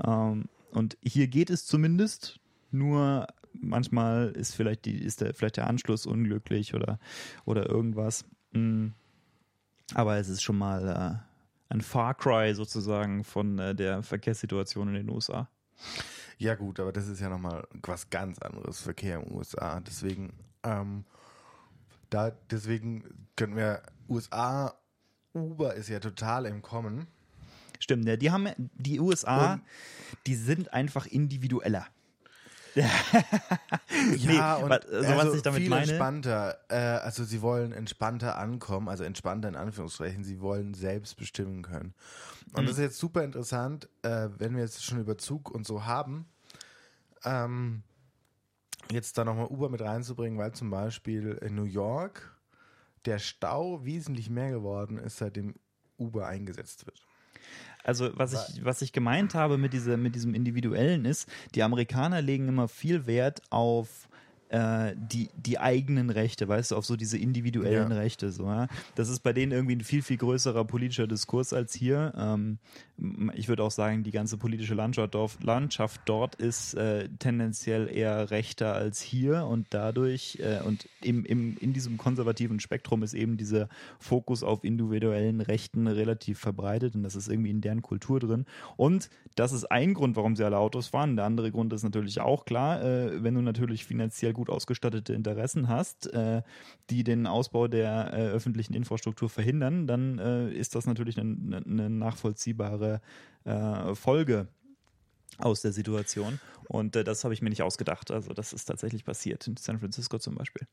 Ähm, 0.04 0.46
und 0.72 0.98
hier 1.04 1.28
geht 1.28 1.50
es 1.50 1.66
zumindest, 1.66 2.40
nur 2.72 3.28
manchmal 3.54 4.30
ist 4.30 4.56
vielleicht, 4.56 4.86
die, 4.86 4.98
ist 4.98 5.22
der, 5.22 5.34
vielleicht 5.34 5.58
der 5.58 5.68
Anschluss 5.68 6.06
unglücklich 6.06 6.74
oder, 6.74 7.00
oder 7.46 7.70
irgendwas. 7.70 8.26
Mhm. 8.52 8.94
Aber 9.98 10.18
es 10.18 10.30
ist 10.30 10.44
schon 10.44 10.60
mal 10.60 10.88
äh, 10.88 11.74
ein 11.74 11.82
Far 11.82 12.14
Cry 12.14 12.54
sozusagen 12.54 13.24
von 13.24 13.58
äh, 13.58 13.74
der 13.74 14.04
Verkehrssituation 14.04 14.90
in 14.90 14.94
den 14.94 15.10
USA. 15.10 15.50
Ja 16.38 16.54
gut, 16.54 16.80
aber 16.80 16.92
das 16.92 17.08
ist 17.08 17.20
ja 17.20 17.30
nochmal 17.30 17.68
was 17.82 18.10
ganz 18.12 18.38
anderes, 18.40 18.80
Verkehr 18.80 19.20
in 19.20 19.26
den 19.26 19.36
USA. 19.36 19.80
Deswegen 19.80 20.34
ähm, 20.64 21.04
da, 22.12 22.32
deswegen 22.52 23.04
können 23.36 23.56
wir 23.56 23.82
USA, 24.08 24.76
Uber 25.34 25.74
ist 25.74 25.90
ja 25.90 26.00
total 26.00 26.46
im 26.46 26.62
Kommen. 26.62 27.08
Stimmt, 27.80 28.08
ja, 28.08 28.18
die 28.18 28.32
haben 28.32 28.50
die 28.58 29.00
USA, 29.00 29.54
und, 29.54 29.62
die 30.26 30.36
sind 30.36 30.74
einfach 30.74 31.06
individueller. 31.06 31.88
ja, 34.18 34.58
nee, 34.58 34.64
und 34.64 34.70
was, 34.70 34.86
also, 34.86 35.16
was 35.16 35.34
ich 35.36 35.42
damit 35.42 35.62
viel 35.62 35.70
meine. 35.70 35.84
entspannter. 35.84 36.58
Äh, 36.70 36.76
also 36.76 37.24
sie 37.24 37.42
wollen 37.42 37.72
entspannter 37.72 38.38
ankommen, 38.38 38.88
also 38.88 39.04
entspannter 39.04 39.50
in 39.50 39.56
Anführungszeichen. 39.56 40.24
Sie 40.24 40.42
wollen 40.42 40.74
selbst 40.74 41.18
bestimmen 41.18 41.64
können. 41.64 41.94
Und 42.54 42.64
mhm. 42.64 42.68
das 42.68 42.78
ist 42.78 42.84
jetzt 42.84 43.00
super 43.00 43.24
interessant, 43.24 43.90
äh, 44.04 44.30
wenn 44.38 44.56
wir 44.56 44.62
jetzt 44.62 44.84
schon 44.84 45.00
über 45.00 45.18
Zug 45.18 45.50
und 45.50 45.66
so 45.66 45.86
haben. 45.86 46.28
Ähm, 47.24 47.84
jetzt 48.92 49.18
da 49.18 49.26
nochmal 49.26 49.48
Uber 49.48 49.70
mit 49.70 49.82
reinzubringen, 49.82 50.38
weil 50.38 50.52
zum 50.54 50.70
Beispiel 50.70 51.32
in 51.42 51.56
New 51.56 51.64
York 51.64 52.38
der 53.06 53.20
Stau 53.20 53.84
wesentlich 53.86 54.30
mehr 54.30 54.52
geworden 54.52 54.98
ist, 54.98 55.18
seitdem 55.18 55.56
Uber 55.98 56.28
eingesetzt 56.28 56.86
wird. 56.86 57.07
Also 57.88 58.10
was 58.16 58.34
ich, 58.34 58.66
was 58.66 58.82
ich 58.82 58.92
gemeint 58.92 59.34
habe 59.34 59.58
mit, 59.58 59.72
diese, 59.72 59.96
mit 59.96 60.14
diesem 60.14 60.34
Individuellen 60.34 61.06
ist, 61.06 61.30
die 61.56 61.64
Amerikaner 61.64 62.22
legen 62.22 62.50
immer 62.50 62.68
viel 62.68 63.08
Wert 63.08 63.42
auf 63.50 64.10
äh, 64.50 64.94
die, 64.96 65.30
die 65.36 65.60
eigenen 65.60 66.10
Rechte, 66.10 66.48
weißt 66.48 66.72
du, 66.72 66.76
auf 66.76 66.86
so 66.86 66.96
diese 66.96 67.18
individuellen 67.18 67.92
ja. 67.92 67.98
Rechte. 67.98 68.32
So, 68.32 68.46
ja? 68.46 68.68
Das 68.96 69.10
ist 69.10 69.20
bei 69.20 69.34
denen 69.34 69.52
irgendwie 69.52 69.76
ein 69.76 69.82
viel, 69.82 70.02
viel 70.02 70.18
größerer 70.18 70.66
politischer 70.66 71.08
Diskurs 71.08 71.54
als 71.54 71.74
hier. 71.74 72.14
Ähm, 72.18 72.60
ich 73.36 73.48
würde 73.48 73.64
auch 73.64 73.72
sagen, 73.72 74.04
die 74.04 74.12
ganze 74.12 74.38
politische 74.38 74.74
Landschaft, 74.74 75.14
Landschaft 75.44 76.02
dort 76.06 76.36
ist 76.36 76.74
äh, 76.74 77.10
tendenziell 77.20 77.90
eher 77.94 78.32
rechter 78.32 78.74
als 78.74 79.02
hier 79.02 79.46
und 79.46 79.68
dadurch 79.70 80.40
äh, 80.42 80.62
und 80.66 80.88
im, 81.02 81.26
im, 81.26 81.58
in 81.58 81.74
diesem 81.74 81.98
konservativen 81.98 82.60
Spektrum 82.60 83.04
ist 83.04 83.14
eben 83.14 83.38
dieser 83.38 83.70
Fokus 84.00 84.44
auf 84.44 84.64
individuellen 84.64 85.42
Rechten 85.42 85.88
relativ 85.88 86.40
verbreitet 86.40 86.96
und 86.96 87.04
das 87.04 87.16
ist 87.16 87.28
irgendwie 87.28 87.52
in 87.52 87.62
deren 87.62 87.82
Kultur 87.82 88.20
drin. 88.20 88.46
Und 88.78 89.10
das 89.36 89.52
ist 89.52 89.66
ein 89.66 89.94
Grund, 89.94 90.16
warum 90.16 90.36
sie 90.36 90.44
alle 90.44 90.58
Autos 90.58 90.88
fahren. 90.88 91.16
Der 91.16 91.26
andere 91.26 91.52
Grund 91.52 91.74
ist 91.74 91.84
natürlich 91.84 92.20
auch 92.20 92.46
klar, 92.46 92.82
äh, 92.84 93.24
wenn 93.24 93.36
du 93.36 93.42
natürlich 93.42 93.86
finanziell 93.86 94.34
gut 94.38 94.50
ausgestattete 94.50 95.14
Interessen 95.14 95.68
hast, 95.68 96.14
äh, 96.14 96.44
die 96.90 97.04
den 97.04 97.28
Ausbau 97.28 97.68
der 97.68 98.14
äh, 98.14 98.28
öffentlichen 98.28 98.74
Infrastruktur 98.74 99.30
verhindern, 99.30 99.88
dann 99.88 100.20
äh, 100.20 100.50
ist 100.52 100.76
das 100.76 100.86
natürlich 100.86 101.20
eine, 101.20 101.58
eine 101.58 101.90
nachvollziehbare 101.90 103.02
äh, 103.44 103.96
Folge 103.96 104.48
aus 105.40 105.62
der 105.62 105.72
Situation. 105.72 106.40
Und 106.68 106.96
äh, 106.96 107.04
das 107.04 107.24
habe 107.24 107.34
ich 107.34 107.42
mir 107.42 107.50
nicht 107.50 107.64
ausgedacht. 107.64 108.12
Also 108.12 108.34
das 108.34 108.54
ist 108.54 108.66
tatsächlich 108.66 109.06
passiert 109.06 109.48
in 109.48 109.58
San 109.58 109.80
Francisco 109.80 110.20
zum 110.20 110.36
Beispiel. 110.36 110.68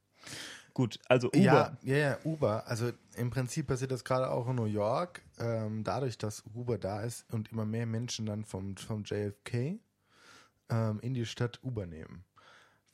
Gut, 0.73 0.99
also 1.09 1.29
Uber. 1.29 1.41
Ja, 1.41 1.79
ja, 1.83 1.97
ja, 1.97 2.19
Uber. 2.25 2.67
Also 2.67 2.91
im 3.17 3.31
Prinzip 3.31 3.67
passiert 3.67 3.93
das 3.93 4.05
gerade 4.05 4.31
auch 4.31 4.49
in 4.49 4.57
New 4.57 4.65
York. 4.65 5.23
Ähm, 5.39 5.85
dadurch, 5.85 6.19
dass 6.19 6.45
Uber 6.55 6.79
da 6.79 7.03
ist 7.03 7.25
und 7.33 7.53
immer 7.53 7.65
mehr 7.65 7.87
Menschen 7.87 8.27
dann 8.27 8.45
vom, 8.45 8.77
vom 8.77 9.05
JFK 9.05 9.79
ähm, 10.71 11.01
in 11.01 11.15
die 11.15 11.27
Stadt 11.27 11.61
Uber 11.63 11.87
nehmen 11.87 12.25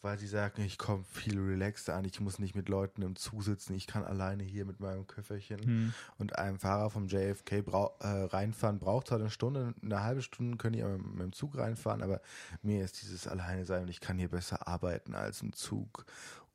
weil 0.02 0.18
sie 0.18 0.26
sagen, 0.26 0.62
ich 0.62 0.78
komme 0.78 1.04
viel 1.04 1.38
relaxter 1.38 1.94
an, 1.94 2.04
ich 2.04 2.20
muss 2.20 2.38
nicht 2.38 2.54
mit 2.54 2.68
Leuten 2.68 3.02
im 3.02 3.16
Zug 3.16 3.42
sitzen, 3.42 3.74
ich 3.74 3.86
kann 3.86 4.04
alleine 4.04 4.42
hier 4.42 4.64
mit 4.64 4.80
meinem 4.80 5.06
Köfferchen 5.06 5.60
hm. 5.62 5.94
und 6.18 6.38
einem 6.38 6.58
Fahrer 6.58 6.90
vom 6.90 7.06
JFK 7.06 7.62
brau 7.62 7.96
äh, 8.00 8.06
reinfahren, 8.06 8.78
braucht 8.78 9.08
zwar 9.08 9.18
eine 9.18 9.30
Stunde, 9.30 9.74
eine 9.82 10.02
halbe 10.02 10.22
Stunde 10.22 10.56
können 10.56 10.76
die 10.76 10.82
mit, 10.82 11.06
mit 11.06 11.22
dem 11.22 11.32
Zug 11.32 11.56
reinfahren, 11.56 12.02
aber 12.02 12.20
mir 12.62 12.84
ist 12.84 13.02
dieses 13.02 13.26
Alleine 13.26 13.64
sein 13.64 13.82
und 13.82 13.90
ich 13.90 14.00
kann 14.00 14.18
hier 14.18 14.28
besser 14.28 14.66
arbeiten 14.66 15.14
als 15.14 15.42
im 15.42 15.52
Zug 15.52 16.06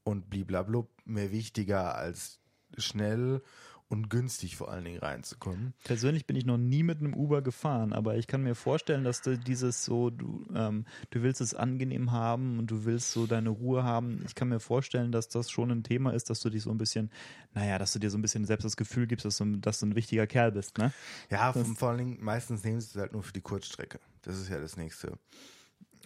und 0.04 0.30
bliblablub 0.30 0.90
mehr 1.06 1.32
wichtiger 1.32 1.96
als 1.96 2.40
schnell 2.78 3.42
und 3.88 4.10
günstig 4.10 4.56
vor 4.56 4.72
allen 4.72 4.84
Dingen 4.84 5.00
reinzukommen. 5.00 5.74
Persönlich 5.84 6.26
bin 6.26 6.36
ich 6.36 6.46
noch 6.46 6.58
nie 6.58 6.84
mit 6.84 7.00
einem 7.00 7.14
Uber 7.14 7.42
gefahren, 7.42 7.94
aber 7.94 8.18
ich 8.18 8.28
kann 8.28 8.42
mir 8.42 8.56
vorstellen, 8.56 9.04
dass 9.04 9.22
du 9.22 9.38
dieses 9.38 9.86
so, 9.86 10.10
du, 10.10 10.46
ähm, 10.56 10.86
du 11.12 11.22
willst 11.22 11.40
es 11.40 11.54
angenehm 11.54 12.12
haben 12.12 12.58
und 12.58 12.72
du 12.72 12.86
willst 12.86 13.12
so 13.12 13.28
deine 13.28 13.50
Ruhe 13.50 13.84
haben. 13.84 14.24
Ich 14.26 14.34
kann 14.34 14.50
mir 14.50 14.60
vorstellen, 14.60 15.12
dass 15.12 15.30
das 15.30 15.52
schon 15.52 15.72
ein 15.72 15.84
Thema 15.84 16.14
ist, 16.14 16.30
dass 16.30 16.40
du 16.40 16.50
dich 16.50 16.64
so 16.64 16.72
ein 16.72 16.78
bisschen, 16.78 17.12
naja, 17.54 17.78
dass 17.78 17.94
du 17.94 18.00
dir 18.00 18.10
so 18.10 18.18
ein 18.18 18.22
bisschen 18.22 18.46
selbst 18.46 18.66
das 18.66 18.76
Gefühl 18.78 19.06
gibst, 19.06 19.26
dass 19.26 19.38
du, 19.38 19.58
dass 19.58 19.80
du 19.80 19.86
ein 19.86 19.96
wichtiger 19.96 20.26
Kerl 20.26 20.52
bist, 20.52 20.78
ne? 20.78 20.92
Ja, 21.30 21.54
vor 21.54 21.90
allen 21.90 21.98
Dingen, 22.00 22.18
meistens 22.24 22.64
nehmen 22.64 22.82
sie 22.82 22.90
es 22.90 22.96
halt 22.96 23.14
nur 23.14 23.24
für 23.24 23.34
die 23.34 23.42
Kurzstrecke. 23.42 24.00
Das 24.24 24.40
ist 24.40 24.50
ja 24.50 24.60
das 24.60 24.78
nächste. 24.78 25.20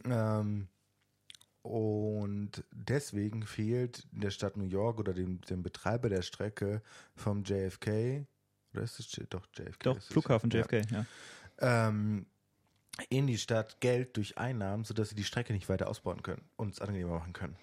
Ähm, 0.04 0.68
und 1.62 2.64
deswegen 2.72 3.44
fehlt 3.44 4.08
der 4.12 4.32
Stadt 4.32 4.58
New 4.58 4.66
York 4.66 5.00
oder 5.00 5.14
dem, 5.14 5.42
dem 5.42 5.62
Betreiber 5.62 6.10
der 6.10 6.22
Strecke 6.22 6.82
vom 7.16 7.44
JFK, 7.44 8.26
oder 8.74 8.84
ist 8.84 9.00
es 9.00 9.10
doch 9.30 9.46
JFK? 9.56 9.84
Doch, 9.84 10.02
Flughafen 10.02 10.50
JFK, 10.50 10.74
ja. 10.92 11.06
ja. 11.62 11.92
Ähm, 11.92 12.26
in 13.10 13.28
die 13.28 13.38
Stadt 13.38 13.80
Geld 13.80 14.18
durch 14.18 14.38
Einnahmen, 14.38 14.84
sodass 14.84 15.10
sie 15.10 15.16
die 15.16 15.24
Strecke 15.24 15.54
nicht 15.54 15.70
weiter 15.70 15.88
ausbauen 15.88 16.22
können 16.22 16.42
und 16.58 16.74
es 16.74 16.82
angenehmer 16.82 17.18
machen 17.18 17.34
können. 17.34 17.56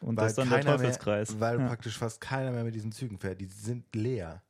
Und 0.00 0.16
weil 0.16 0.24
das 0.24 0.32
ist 0.32 0.38
dann 0.38 0.50
der 0.50 0.60
Teufelskreis. 0.60 1.30
Mehr, 1.30 1.40
weil 1.40 1.60
ja. 1.60 1.66
praktisch 1.66 1.98
fast 1.98 2.20
keiner 2.20 2.52
mehr 2.52 2.64
mit 2.64 2.74
diesen 2.74 2.92
Zügen 2.92 3.18
fährt. 3.18 3.40
Die 3.40 3.46
sind 3.46 3.94
leer. 3.94 4.42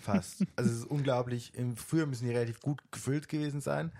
Fast. 0.00 0.44
also 0.56 0.70
es 0.70 0.78
ist 0.78 0.84
unglaublich. 0.84 1.52
Früher 1.76 2.06
müssen 2.06 2.26
die 2.26 2.32
relativ 2.32 2.60
gut 2.60 2.82
gefüllt 2.90 3.28
gewesen 3.28 3.60
sein. 3.60 3.92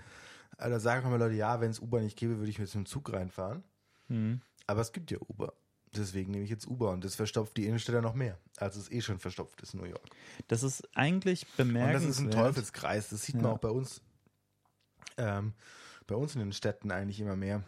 Da 0.56 0.64
also 0.64 0.78
sagen 0.78 1.06
immer 1.06 1.18
Leute, 1.18 1.34
ja, 1.34 1.60
wenn 1.60 1.70
es 1.70 1.80
Uber 1.80 2.00
nicht 2.00 2.16
gäbe, 2.16 2.38
würde 2.38 2.50
ich 2.50 2.58
mit 2.58 2.72
dem 2.72 2.86
Zug 2.86 3.12
reinfahren. 3.12 3.62
Mhm. 4.08 4.40
Aber 4.66 4.80
es 4.80 4.92
gibt 4.92 5.10
ja 5.10 5.18
Uber. 5.28 5.52
Deswegen 5.94 6.32
nehme 6.32 6.44
ich 6.44 6.50
jetzt 6.50 6.66
Uber 6.66 6.90
und 6.90 7.04
das 7.04 7.14
verstopft 7.14 7.56
die 7.56 7.66
Innenstädte 7.66 8.02
noch 8.02 8.14
mehr, 8.14 8.38
als 8.58 8.76
es 8.76 8.90
eh 8.90 9.00
schon 9.00 9.18
verstopft 9.18 9.62
ist 9.62 9.74
in 9.74 9.80
New 9.80 9.86
York. 9.86 10.04
Das 10.48 10.62
ist 10.62 10.86
eigentlich 10.94 11.46
bemerkenswert. 11.56 12.02
Und 12.02 12.08
das 12.08 12.18
ist 12.18 12.20
ein 12.20 12.30
Teufelskreis. 12.30 13.08
Das 13.08 13.22
sieht 13.24 13.36
ja. 13.36 13.42
man 13.42 13.52
auch 13.52 13.58
bei 13.58 13.70
uns, 13.70 14.02
ähm, 15.16 15.54
bei 16.06 16.14
uns 16.14 16.34
in 16.34 16.40
den 16.40 16.52
Städten 16.52 16.90
eigentlich 16.90 17.20
immer 17.20 17.36
mehr. 17.36 17.62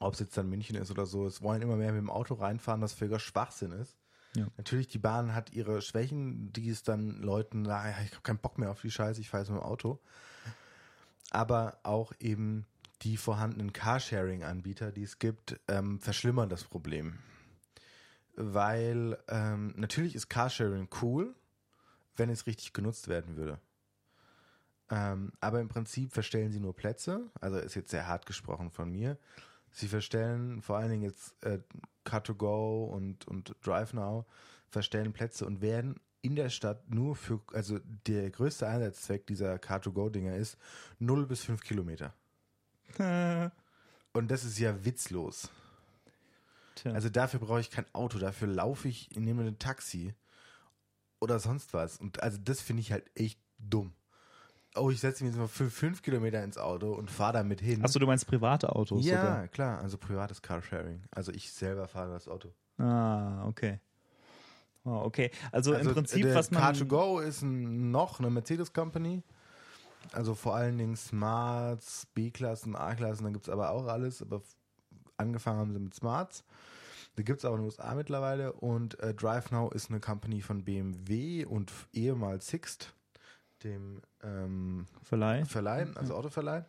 Ob 0.00 0.14
es 0.14 0.20
jetzt 0.20 0.36
dann 0.36 0.48
München 0.48 0.76
ist 0.76 0.90
oder 0.90 1.06
so. 1.06 1.26
Es 1.26 1.42
wollen 1.42 1.62
immer 1.62 1.76
mehr 1.76 1.92
mit 1.92 2.00
dem 2.00 2.10
Auto 2.10 2.34
reinfahren, 2.34 2.80
was 2.80 2.94
völliger 2.94 3.20
Schwachsinn 3.20 3.72
ist. 3.72 3.96
Ja. 4.34 4.46
Natürlich, 4.56 4.88
die 4.88 4.98
Bahn 4.98 5.34
hat 5.34 5.52
ihre 5.52 5.82
Schwächen, 5.82 6.52
die 6.52 6.70
es 6.70 6.82
dann 6.82 7.20
Leuten, 7.20 7.62
naja, 7.62 7.96
ich 8.04 8.12
habe 8.12 8.22
keinen 8.22 8.38
Bock 8.38 8.58
mehr 8.58 8.70
auf 8.70 8.80
die 8.80 8.90
Scheiße, 8.90 9.20
ich 9.20 9.28
fahre 9.28 9.42
jetzt 9.42 9.50
mit 9.50 9.60
dem 9.60 9.64
Auto. 9.64 10.00
Aber 11.30 11.78
auch 11.82 12.12
eben 12.18 12.66
die 13.02 13.16
vorhandenen 13.16 13.72
Carsharing-Anbieter, 13.72 14.92
die 14.92 15.02
es 15.04 15.18
gibt, 15.18 15.58
ähm, 15.68 16.00
verschlimmern 16.00 16.48
das 16.48 16.64
Problem. 16.64 17.18
weil 18.36 19.18
ähm, 19.28 19.74
natürlich 19.76 20.14
ist 20.14 20.28
Carsharing 20.28 20.88
cool, 21.02 21.34
wenn 22.16 22.30
es 22.30 22.46
richtig 22.46 22.72
genutzt 22.72 23.08
werden 23.08 23.36
würde. 23.36 23.58
Ähm, 24.90 25.32
aber 25.40 25.60
im 25.60 25.68
Prinzip 25.68 26.12
verstellen 26.12 26.50
sie 26.50 26.60
nur 26.60 26.74
Plätze, 26.74 27.30
also 27.40 27.58
ist 27.58 27.74
jetzt 27.74 27.90
sehr 27.90 28.06
hart 28.06 28.26
gesprochen 28.26 28.70
von 28.70 28.90
mir. 28.90 29.18
Sie 29.72 29.88
verstellen 29.88 30.62
vor 30.62 30.78
allen 30.78 30.90
Dingen 30.90 31.02
jetzt 31.02 31.34
äh, 31.44 31.60
Car2Go 32.04 32.86
und, 32.86 33.26
und 33.28 33.54
DriveNow, 33.62 34.24
verstellen 34.68 35.12
Plätze 35.12 35.46
und 35.46 35.60
werden 35.60 36.00
in 36.22 36.34
der 36.34 36.50
Stadt 36.50 36.90
nur 36.90 37.16
für, 37.16 37.40
also 37.52 37.78
der 38.06 38.30
größte 38.30 38.66
Einsatzzweck 38.66 39.26
dieser 39.26 39.54
Car2Go-Dinger 39.56 40.36
ist 40.36 40.58
0 40.98 41.26
bis 41.26 41.44
5 41.44 41.62
Kilometer. 41.62 42.14
Und 44.12 44.30
das 44.30 44.44
ist 44.44 44.58
ja 44.58 44.84
witzlos. 44.84 45.50
Tja. 46.74 46.92
Also 46.92 47.08
dafür 47.08 47.40
brauche 47.40 47.60
ich 47.60 47.70
kein 47.70 47.86
Auto, 47.92 48.18
dafür 48.18 48.48
laufe 48.48 48.88
ich, 48.88 49.10
nehme 49.14 49.44
ein 49.44 49.58
Taxi 49.58 50.14
oder 51.20 51.38
sonst 51.38 51.74
was. 51.74 51.98
Und 51.98 52.22
also 52.22 52.38
das 52.42 52.60
finde 52.60 52.80
ich 52.80 52.92
halt 52.92 53.10
echt 53.14 53.38
dumm. 53.58 53.92
Oh, 54.76 54.90
ich 54.90 55.00
setze 55.00 55.24
mich 55.24 55.32
jetzt 55.32 55.38
mal 55.38 55.48
für 55.48 55.68
fünf 55.68 56.00
Kilometer 56.00 56.42
ins 56.44 56.56
Auto 56.56 56.92
und 56.92 57.10
fahre 57.10 57.34
damit 57.34 57.60
hin. 57.60 57.84
Achso, 57.84 57.98
du 57.98 58.06
meinst 58.06 58.26
private 58.26 58.74
Autos 58.74 59.04
ja, 59.04 59.20
sogar? 59.20 59.48
klar, 59.48 59.80
also 59.80 59.98
privates 59.98 60.42
Carsharing. 60.42 61.02
Also 61.10 61.32
ich 61.32 61.52
selber 61.52 61.88
fahre 61.88 62.12
das 62.12 62.28
Auto. 62.28 62.52
Ah, 62.78 63.46
okay. 63.46 63.80
Oh, 64.84 65.02
okay. 65.04 65.30
Also, 65.52 65.74
im 65.74 65.92
Prinzip, 65.92 66.24
was 66.34 66.50
man. 66.50 66.62
Car2Go 66.62 67.20
ist 67.20 67.42
ein, 67.42 67.90
noch 67.90 68.18
eine 68.18 68.30
Mercedes 68.30 68.72
Company. 68.72 69.22
Also 70.12 70.34
vor 70.34 70.56
allen 70.56 70.78
Dingen 70.78 70.96
Smarts, 70.96 72.06
B-Klassen, 72.14 72.76
A-Klassen, 72.76 73.24
da 73.24 73.30
gibt 73.30 73.46
es 73.46 73.52
aber 73.52 73.70
auch 73.70 73.86
alles. 73.86 74.22
Aber 74.22 74.42
angefangen 75.16 75.58
haben 75.58 75.72
sie 75.72 75.78
mit 75.78 75.94
Smarts. 75.94 76.44
Da 77.16 77.22
gibt 77.22 77.40
es 77.40 77.44
auch 77.44 77.52
in 77.52 77.58
den 77.58 77.66
USA 77.66 77.94
mittlerweile. 77.94 78.52
Und 78.52 78.98
äh, 79.00 79.14
DriveNow 79.14 79.72
ist 79.72 79.90
eine 79.90 80.00
Company 80.00 80.40
von 80.40 80.64
BMW 80.64 81.44
und 81.44 81.72
ehemals 81.92 82.48
Sixt, 82.48 82.94
dem 83.62 84.00
ähm, 84.22 84.86
Verleih. 85.02 85.44
Verleih, 85.44 85.86
also 85.94 86.14
Autoverleih. 86.14 86.64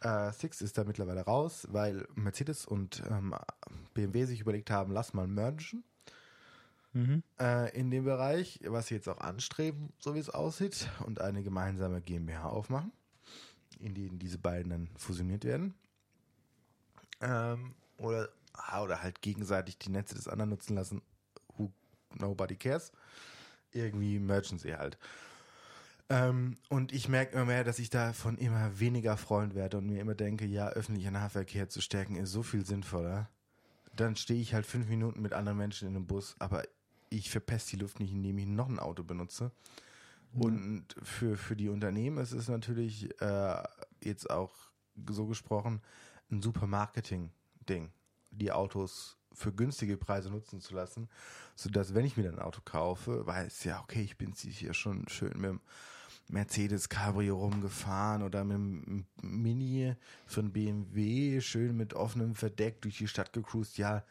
Äh, 0.00 0.32
Sixt 0.32 0.60
ist 0.60 0.76
da 0.76 0.84
mittlerweile 0.84 1.22
raus, 1.22 1.66
weil 1.70 2.06
Mercedes 2.14 2.66
und 2.66 3.02
ähm, 3.08 3.34
BMW 3.94 4.24
sich 4.24 4.40
überlegt 4.40 4.70
haben, 4.70 4.92
lass 4.92 5.14
mal 5.14 5.26
mergen 5.26 5.84
Mhm. 6.96 7.22
äh, 7.38 7.78
in 7.78 7.90
dem 7.90 8.04
Bereich, 8.04 8.58
was 8.64 8.86
sie 8.86 8.94
jetzt 8.94 9.06
auch 9.06 9.18
anstreben, 9.18 9.92
so 9.98 10.14
wie 10.14 10.18
es 10.18 10.30
aussieht, 10.30 10.88
und 11.04 11.20
eine 11.20 11.42
gemeinsame 11.42 12.00
GmbH 12.00 12.48
aufmachen, 12.48 12.90
in 13.78 13.94
denen 13.94 14.18
diese 14.18 14.38
beiden 14.38 14.70
dann 14.70 14.88
fusioniert 14.96 15.44
werden. 15.44 15.74
Ähm, 17.20 17.74
oder, 17.98 18.30
ah, 18.54 18.82
oder 18.82 19.02
halt 19.02 19.20
gegenseitig 19.20 19.76
die 19.76 19.90
Netze 19.90 20.14
des 20.14 20.26
anderen 20.26 20.48
nutzen 20.48 20.74
lassen. 20.74 21.02
Who 21.58 21.70
nobody 22.14 22.56
cares. 22.56 22.92
Irgendwie 23.72 24.18
merchen 24.18 24.58
sie 24.58 24.74
halt. 24.74 24.96
Ähm, 26.08 26.56
und 26.70 26.92
ich 26.92 27.10
merke 27.10 27.34
immer 27.34 27.44
mehr, 27.44 27.64
dass 27.64 27.78
ich 27.78 27.90
davon 27.90 28.38
immer 28.38 28.80
weniger 28.80 29.18
Freund 29.18 29.54
werde 29.54 29.76
und 29.76 29.86
mir 29.86 30.00
immer 30.00 30.14
denke, 30.14 30.46
ja, 30.46 30.68
öffentlicher 30.70 31.10
Nahverkehr 31.10 31.68
zu 31.68 31.82
stärken 31.82 32.16
ist 32.16 32.30
so 32.30 32.42
viel 32.42 32.64
sinnvoller. 32.64 33.28
Dann 33.94 34.16
stehe 34.16 34.40
ich 34.40 34.54
halt 34.54 34.64
fünf 34.64 34.88
Minuten 34.88 35.20
mit 35.20 35.34
anderen 35.34 35.58
Menschen 35.58 35.88
in 35.88 35.96
einem 35.96 36.06
Bus, 36.06 36.36
aber 36.38 36.62
ich 37.10 37.30
verpeste 37.30 37.76
die 37.76 37.82
Luft 37.82 38.00
nicht, 38.00 38.12
indem 38.12 38.38
ich 38.38 38.46
noch 38.46 38.68
ein 38.68 38.78
Auto 38.78 39.02
benutze. 39.02 39.52
Und 40.32 40.84
für, 41.02 41.36
für 41.36 41.56
die 41.56 41.70
Unternehmen 41.70 42.18
ist 42.18 42.32
es 42.32 42.48
natürlich 42.48 43.08
äh, 43.22 43.62
jetzt 44.02 44.28
auch 44.28 44.52
so 45.08 45.26
gesprochen 45.26 45.80
ein 46.30 46.42
super 46.42 46.66
Marketing-Ding, 46.66 47.90
die 48.30 48.52
Autos 48.52 49.16
für 49.32 49.52
günstige 49.52 49.96
Preise 49.96 50.30
nutzen 50.30 50.60
zu 50.60 50.74
lassen, 50.74 51.08
sodass, 51.54 51.94
wenn 51.94 52.06
ich 52.06 52.16
mir 52.16 52.24
dann 52.24 52.38
ein 52.38 52.44
Auto 52.44 52.60
kaufe, 52.64 53.26
weiß 53.26 53.64
ja, 53.64 53.80
okay, 53.80 54.02
ich 54.02 54.16
bin 54.16 54.32
hier 54.34 54.74
schon 54.74 55.08
schön 55.08 55.32
mit 55.36 55.50
dem 55.50 55.60
Mercedes 56.28 56.88
Cabrio 56.88 57.36
rumgefahren 57.36 58.22
oder 58.22 58.44
mit 58.44 58.56
dem 58.56 59.06
Mini 59.22 59.94
von 60.26 60.52
BMW 60.52 61.40
schön 61.40 61.76
mit 61.76 61.94
offenem 61.94 62.34
Verdeck 62.34 62.82
durch 62.82 62.98
die 62.98 63.08
Stadt 63.08 63.32
gecruised. 63.32 63.78
Ja, 63.78 64.04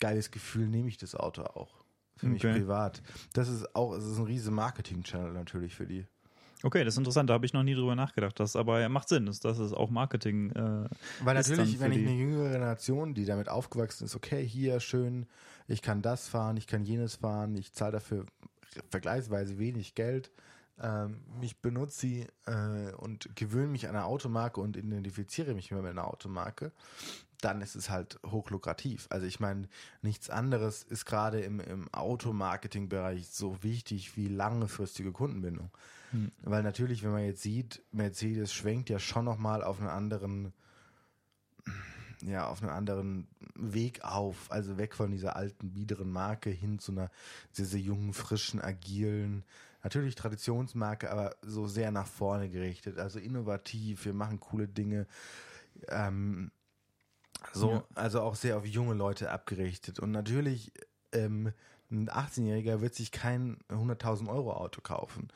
geiles 0.00 0.30
Gefühl, 0.30 0.68
nehme 0.68 0.88
ich 0.88 0.96
das 0.96 1.14
Auto 1.14 1.42
auch. 1.42 1.83
Für 2.16 2.26
mich 2.26 2.44
Okay. 2.44 2.58
privat. 2.60 3.02
Das 3.32 3.48
ist 3.48 3.74
auch, 3.74 3.94
es 3.94 4.04
ist 4.04 4.18
ein 4.18 4.24
riesen 4.24 4.54
Marketing-Channel 4.54 5.32
natürlich 5.32 5.74
für 5.74 5.86
die. 5.86 6.06
Okay, 6.62 6.82
das 6.82 6.94
ist 6.94 6.98
interessant. 6.98 7.28
Da 7.28 7.34
habe 7.34 7.44
ich 7.44 7.52
noch 7.52 7.62
nie 7.62 7.74
drüber 7.74 7.94
nachgedacht. 7.94 8.40
Das 8.40 8.56
aber 8.56 8.88
macht 8.88 9.08
Sinn. 9.10 9.26
Das, 9.26 9.40
das 9.40 9.58
ist 9.58 9.74
auch 9.74 9.90
Marketing. 9.90 10.50
Äh, 10.52 10.88
Weil 11.20 11.34
natürlich, 11.34 11.78
wenn 11.78 11.92
ich 11.92 11.98
eine 11.98 12.14
jüngere 12.16 12.52
Generation, 12.52 13.12
die 13.12 13.26
damit 13.26 13.50
aufgewachsen 13.50 14.04
ist, 14.04 14.16
okay, 14.16 14.46
hier 14.46 14.80
schön, 14.80 15.26
ich 15.68 15.82
kann 15.82 16.00
das 16.00 16.26
fahren, 16.28 16.56
ich 16.56 16.66
kann 16.66 16.84
jenes 16.84 17.16
fahren, 17.16 17.54
ich 17.56 17.74
zahle 17.74 17.92
dafür 17.92 18.24
vergleichsweise 18.90 19.58
wenig 19.58 19.94
Geld, 19.94 20.30
ähm, 20.80 21.20
mich 21.40 21.60
benutze 21.60 22.00
sie 22.00 22.26
äh, 22.46 22.92
und 22.96 23.34
gewöhne 23.36 23.68
mich 23.68 23.88
an 23.88 23.96
eine 23.96 24.04
Automarke 24.04 24.60
und 24.60 24.76
identifiziere 24.76 25.54
mich 25.54 25.70
mit 25.70 25.84
einer 25.84 26.08
Automarke, 26.08 26.72
dann 27.40 27.60
ist 27.60 27.76
es 27.76 27.90
halt 27.90 28.18
hochlukrativ. 28.26 29.06
Also 29.10 29.26
ich 29.26 29.38
meine, 29.38 29.68
nichts 30.02 30.30
anderes 30.30 30.82
ist 30.82 31.04
gerade 31.04 31.40
im, 31.40 31.60
im 31.60 31.92
Automarketing-Bereich 31.92 33.28
so 33.28 33.62
wichtig 33.62 34.16
wie 34.16 34.28
langfristige 34.28 35.12
Kundenbindung. 35.12 35.70
Weil 36.42 36.62
natürlich, 36.62 37.02
wenn 37.02 37.10
man 37.10 37.24
jetzt 37.24 37.42
sieht, 37.42 37.82
Mercedes 37.90 38.52
schwenkt 38.54 38.88
ja 38.88 38.98
schon 38.98 39.24
nochmal 39.24 39.64
auf 39.64 39.80
einen 39.80 39.88
anderen 39.88 40.52
ja, 42.22 42.46
auf 42.46 42.62
einen 42.62 42.70
anderen 42.70 43.28
Weg 43.54 44.02
auf, 44.02 44.50
also 44.50 44.78
weg 44.78 44.94
von 44.94 45.10
dieser 45.10 45.36
alten, 45.36 45.72
biederen 45.72 46.10
Marke 46.10 46.50
hin 46.50 46.78
zu 46.78 46.92
einer 46.92 47.10
sehr, 47.50 47.66
sehr 47.66 47.80
jungen, 47.80 48.14
frischen, 48.14 48.60
agilen, 48.60 49.44
natürlich 49.84 50.16
Traditionsmarke, 50.16 51.10
aber 51.10 51.36
so 51.42 51.66
sehr 51.68 51.90
nach 51.92 52.06
vorne 52.06 52.50
gerichtet, 52.50 52.98
also 52.98 53.18
innovativ, 53.20 54.04
wir 54.06 54.14
machen 54.14 54.40
coole 54.40 54.66
Dinge, 54.66 55.06
ähm, 55.88 56.50
so, 57.52 57.70
Ja. 57.72 57.84
also 57.94 58.22
auch 58.22 58.34
sehr 58.34 58.56
auf 58.56 58.66
junge 58.66 58.94
Leute 58.94 59.30
abgerichtet 59.30 60.00
und 60.00 60.10
natürlich, 60.10 60.72
ähm, 61.12 61.52
ein 61.90 62.08
18-Jähriger 62.08 62.80
wird 62.80 62.94
sich 62.94 63.12
kein 63.12 63.58
100.000 63.68 64.28
Euro 64.28 64.54
Auto 64.54 64.80
kaufen. 64.80 65.28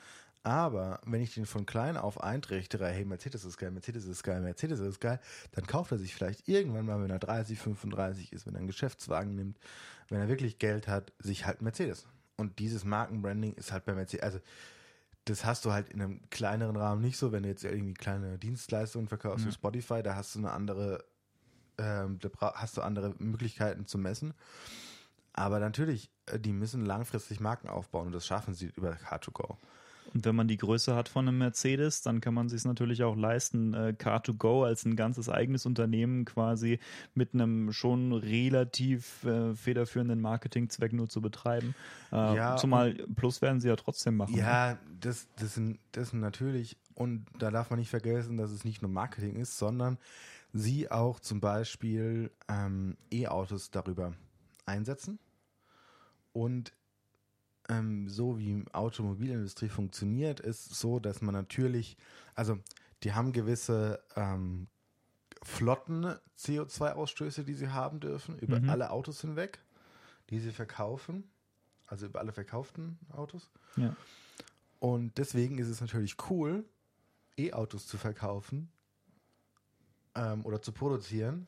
Aber 0.43 1.01
wenn 1.05 1.21
ich 1.21 1.35
den 1.35 1.45
von 1.47 1.67
klein 1.67 1.97
auf 1.99 2.21
eintrichtere, 2.23 2.89
hey, 2.89 3.05
Mercedes 3.05 3.45
ist 3.45 3.59
geil, 3.59 3.71
Mercedes 3.71 4.07
ist 4.07 4.23
geil, 4.23 4.41
Mercedes 4.41 4.81
ist 4.81 5.01
geil, 5.01 5.21
dann 5.53 5.67
kauft 5.67 5.93
er 5.93 5.99
sich 5.99 6.15
vielleicht 6.15 6.49
irgendwann 6.49 6.87
mal, 6.87 7.03
wenn 7.03 7.11
er 7.11 7.19
30, 7.19 7.59
35 7.59 8.33
ist, 8.33 8.47
wenn 8.47 8.55
er 8.55 8.59
einen 8.61 8.67
Geschäftswagen 8.69 9.35
nimmt, 9.35 9.59
wenn 10.09 10.21
er 10.21 10.29
wirklich 10.29 10.59
Geld 10.59 10.89
hat, 10.89 11.13
sich 11.19 11.45
halt 11.45 11.61
Mercedes. 11.61 12.07
Und 12.39 12.59
dieses 12.61 12.85
Markenbranding 12.85 13.53
ist 13.55 13.73
halt 13.73 13.85
bei 13.85 13.95
Mercedes, 13.95 14.23
also 14.23 14.41
das 15.25 15.45
hast 15.45 15.65
du 15.65 15.73
halt 15.73 15.91
in 15.91 16.01
einem 16.01 16.21
kleineren 16.31 16.77
Rahmen 16.77 17.03
nicht 17.03 17.19
so, 17.19 17.33
wenn 17.33 17.43
du 17.43 17.49
jetzt 17.51 17.65
irgendwie 17.65 17.95
kleine 17.95 18.39
Dienstleistungen 18.39 19.09
verkaufst 19.09 19.45
Ja. 19.45 19.51
wie 19.51 19.55
Spotify, 19.55 20.03
da 20.03 20.15
hast 20.15 20.35
du 20.35 20.39
eine 20.39 20.53
andere, 20.53 21.05
ähm, 21.77 22.19
da 22.21 22.31
hast 22.55 22.77
du 22.77 22.83
andere 22.83 23.15
Möglichkeiten 23.19 23.87
zu 23.87 23.99
messen. 23.99 24.33
Aber 25.33 25.59
natürlich, 25.59 26.11
äh, 26.27 26.39
die 26.39 26.53
müssen 26.53 26.87
langfristig 26.87 27.41
Marken 27.41 27.69
aufbauen 27.69 28.07
und 28.07 28.13
das 28.13 28.27
schaffen 28.27 28.55
sie 28.55 28.73
über 28.77 28.93
Car2Go. 28.93 29.57
Und 30.15 30.25
wenn 30.25 30.35
man 30.35 30.49
die 30.49 30.57
Größe 30.57 30.95
hat 30.95 31.09
von 31.09 31.29
einem 31.29 31.39
Mercedes, 31.39 32.03
dann 32.03 32.21
kann 32.21 32.35
man 32.35 32.49
sich 32.49 32.65
natürlich 32.65 33.03
auch 33.03 33.17
leisten, 33.17 33.75
äh, 33.75 33.95
Car2Go 33.99 34.65
als 34.65 34.85
ein 34.85 34.97
ganzes 34.97 35.29
eigenes 35.29 35.67
Unternehmen 35.67 36.25
quasi 36.25 36.79
mit 37.15 37.35
einem 37.35 37.73
schon 37.73 38.13
relativ 38.13 39.25
äh, 39.25 39.55
federführenden 39.55 40.21
Marketingzweck 40.21 40.93
nur 40.93 41.09
zu 41.09 41.21
betreiben. 41.21 41.75
Äh, 42.13 42.37
Ja, 42.37 42.57
zumal 42.57 42.95
Plus 43.17 43.43
werden 43.43 43.61
sie 43.61 43.69
ja 43.69 43.77
trotzdem 43.77 44.17
machen. 44.17 44.35
ne? 44.35 44.41
Ja, 44.41 44.79
das, 45.01 45.29
das, 45.37 45.55
sind, 45.55 45.79
das 45.93 46.11
sind 46.11 46.21
natürlich, 46.21 46.77
und 46.95 47.27
da 47.39 47.51
darf 47.51 47.71
man 47.71 47.79
nicht 47.79 47.91
vergessen, 47.91 48.37
dass 48.37 48.51
es 48.51 48.65
nicht 48.65 48.83
nur 48.83 48.91
Marketing 48.91 49.37
ist, 49.37 49.59
sondern 49.59 49.99
sie 50.53 50.91
auch 50.91 51.21
zum 51.21 51.41
Beispiel 51.41 52.31
ähm, 52.49 52.97
E-Autos 53.13 53.71
darüber 53.71 54.15
einsetzen. 54.65 55.19
Und 56.33 56.73
ähm, 57.69 58.09
so 58.09 58.39
wie 58.39 58.65
Automobilindustrie 58.73 59.69
funktioniert, 59.69 60.41
ist 60.41 60.75
so, 60.75 60.99
dass 60.99 61.21
man 61.21 61.35
natürlich, 61.35 61.97
also 62.35 62.59
die 63.03 63.13
haben 63.13 63.33
gewisse 63.33 64.03
ähm, 64.17 64.69
Flotten 65.43 66.15
CO2-Ausstöße, 66.39 67.45
die 67.45 67.55
sie 67.55 67.69
haben 67.69 68.01
dürfen, 68.01 68.39
über 68.39 68.61
Mhm. 68.61 68.71
alle 68.71 68.91
Autos 68.91 69.21
hinweg, 69.21 69.61
die 70.31 70.41
sie 70.41 70.51
verkaufen, 70.51 71.25
also 71.87 72.07
über 72.07 72.21
alle 72.21 72.33
verkauften 72.33 72.99
Autos. 73.11 73.51
Ja. 73.77 73.95
Und 74.81 75.19
deswegen 75.19 75.59
ist 75.59 75.69
es 75.69 75.81
natürlich 75.81 76.17
cool, 76.31 76.65
E-Autos 77.37 77.87
zu 77.87 77.99
verkaufen 77.99 78.71
ähm, 80.15 80.45
oder 80.45 80.61
zu 80.61 80.73
produzieren, 80.73 81.47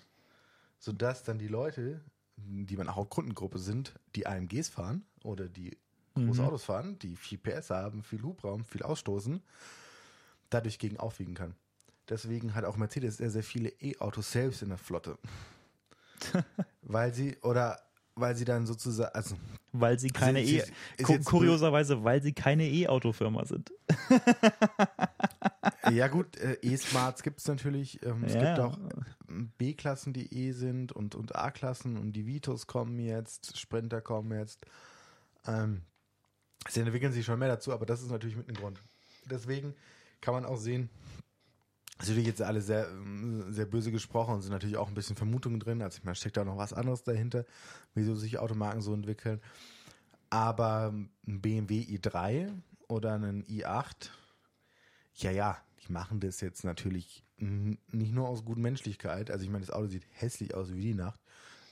sodass 0.78 1.24
dann 1.24 1.38
die 1.38 1.48
Leute, 1.48 2.00
die 2.36 2.76
man 2.76 2.88
auch 2.88 3.08
Kundengruppe 3.10 3.58
sind, 3.58 3.94
die 4.14 4.26
AMGs 4.26 4.68
fahren 4.68 5.04
oder 5.24 5.48
die 5.48 5.76
große 6.14 6.42
Mhm. 6.42 6.48
Autos 6.48 6.64
fahren, 6.64 6.98
die 6.98 7.16
viel 7.16 7.38
PS 7.38 7.70
haben, 7.70 8.02
viel 8.02 8.22
Hubraum, 8.22 8.64
viel 8.64 8.82
ausstoßen, 8.82 9.42
dadurch 10.50 10.78
gegen 10.78 10.98
aufwiegen 10.98 11.34
kann. 11.34 11.54
Deswegen 12.08 12.54
hat 12.54 12.64
auch 12.64 12.76
Mercedes 12.76 13.18
sehr, 13.18 13.30
sehr 13.30 13.44
viele 13.44 13.68
E-Autos 13.80 14.32
selbst 14.32 14.62
in 14.62 14.68
der 14.70 14.78
Flotte. 14.78 15.16
weil 16.82 17.14
sie, 17.14 17.36
oder 17.42 17.80
weil 18.16 18.34
sie 18.36 18.44
dann 18.44 18.66
sozusagen, 18.66 19.14
also 19.14 19.36
weil 19.72 19.98
sie 19.98 20.10
keine 20.10 20.44
sie- 20.44 20.62
E 20.98 21.02
Ku- 21.04 21.20
kurioserweise, 21.20 22.02
weil 22.02 22.20
sie 22.22 22.32
keine 22.32 22.68
E-Autofirma 22.68 23.44
sind. 23.46 23.70
ja 25.90 26.08
gut, 26.08 26.36
äh, 26.38 26.54
E-Smarts 26.62 27.22
gibt 27.22 27.40
es 27.40 27.48
natürlich. 27.48 28.02
Ähm, 28.04 28.24
es 28.24 28.34
Ja. 28.34 28.40
gibt 28.40 28.58
auch 28.58 28.78
ähm, 29.28 29.52
B-Klassen, 29.58 30.12
die 30.12 30.32
E 30.34 30.52
sind 30.52 30.92
und, 30.92 31.14
und 31.14 31.34
A-Klassen 31.36 31.96
und 31.96 32.12
die 32.12 32.26
Vitos 32.26 32.66
kommen 32.66 32.98
jetzt, 32.98 33.58
Sprinter 33.58 34.00
kommen 34.00 34.36
jetzt. 34.38 34.66
Ähm, 35.46 35.82
sie 36.68 36.80
entwickeln 36.80 37.12
sich 37.12 37.24
schon 37.24 37.38
mehr 37.38 37.48
dazu, 37.48 37.72
aber 37.72 37.86
das 37.86 38.02
ist 38.02 38.10
natürlich 38.10 38.36
mit 38.36 38.48
einem 38.48 38.56
Grund. 38.56 38.80
Deswegen 39.24 39.74
kann 40.20 40.34
man 40.34 40.44
auch 40.44 40.56
sehen, 40.56 40.90
es 41.98 42.04
ist 42.04 42.10
natürlich 42.10 42.28
jetzt 42.28 42.42
alle 42.42 42.62
sehr, 42.62 42.88
ähm, 42.88 43.52
sehr 43.52 43.66
böse 43.66 43.92
gesprochen 43.92 44.34
und 44.34 44.42
sind 44.42 44.52
natürlich 44.52 44.78
auch 44.78 44.88
ein 44.88 44.94
bisschen 44.94 45.16
Vermutungen 45.16 45.60
drin. 45.60 45.82
Also 45.82 45.98
ich 45.98 46.04
meine, 46.04 46.14
steckt 46.14 46.36
da 46.36 46.44
noch 46.44 46.56
was 46.56 46.72
anderes 46.72 47.02
dahinter, 47.02 47.44
wieso 47.94 48.14
sich 48.14 48.38
Automarken 48.38 48.80
so 48.80 48.94
entwickeln. 48.94 49.40
Aber 50.30 50.94
ein 50.94 51.10
BMW 51.40 51.82
i3 51.82 52.50
oder 52.88 53.14
ein 53.14 53.44
i8, 53.44 54.10
ja, 55.16 55.30
ja, 55.30 55.58
die 55.82 55.92
machen 55.92 56.20
das 56.20 56.40
jetzt 56.40 56.64
natürlich 56.64 57.24
nicht 57.38 58.12
nur 58.12 58.28
aus 58.28 58.44
guter 58.44 58.60
Menschlichkeit. 58.60 59.30
Also 59.30 59.44
ich 59.44 59.50
meine, 59.50 59.64
das 59.66 59.74
Auto 59.74 59.88
sieht 59.88 60.06
hässlich 60.12 60.54
aus 60.54 60.72
wie 60.72 60.80
die 60.80 60.94
Nacht. 60.94 61.20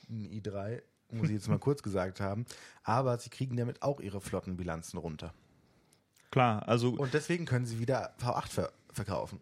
Ein 0.09 0.29
i3, 0.29 0.81
muss 1.11 1.27
ich 1.29 1.35
jetzt 1.35 1.47
mal 1.47 1.59
kurz 1.59 1.83
gesagt 1.83 2.19
haben. 2.19 2.45
Aber 2.83 3.17
sie 3.17 3.29
kriegen 3.29 3.57
damit 3.57 3.81
auch 3.81 3.99
ihre 3.99 4.21
Flottenbilanzen 4.21 4.99
runter. 4.99 5.33
Klar, 6.31 6.67
also 6.67 6.91
Und 6.91 7.13
deswegen 7.13 7.45
können 7.45 7.65
sie 7.65 7.79
wieder 7.79 8.13
V8 8.21 8.47
ver 8.49 8.71
verkaufen. 8.91 9.39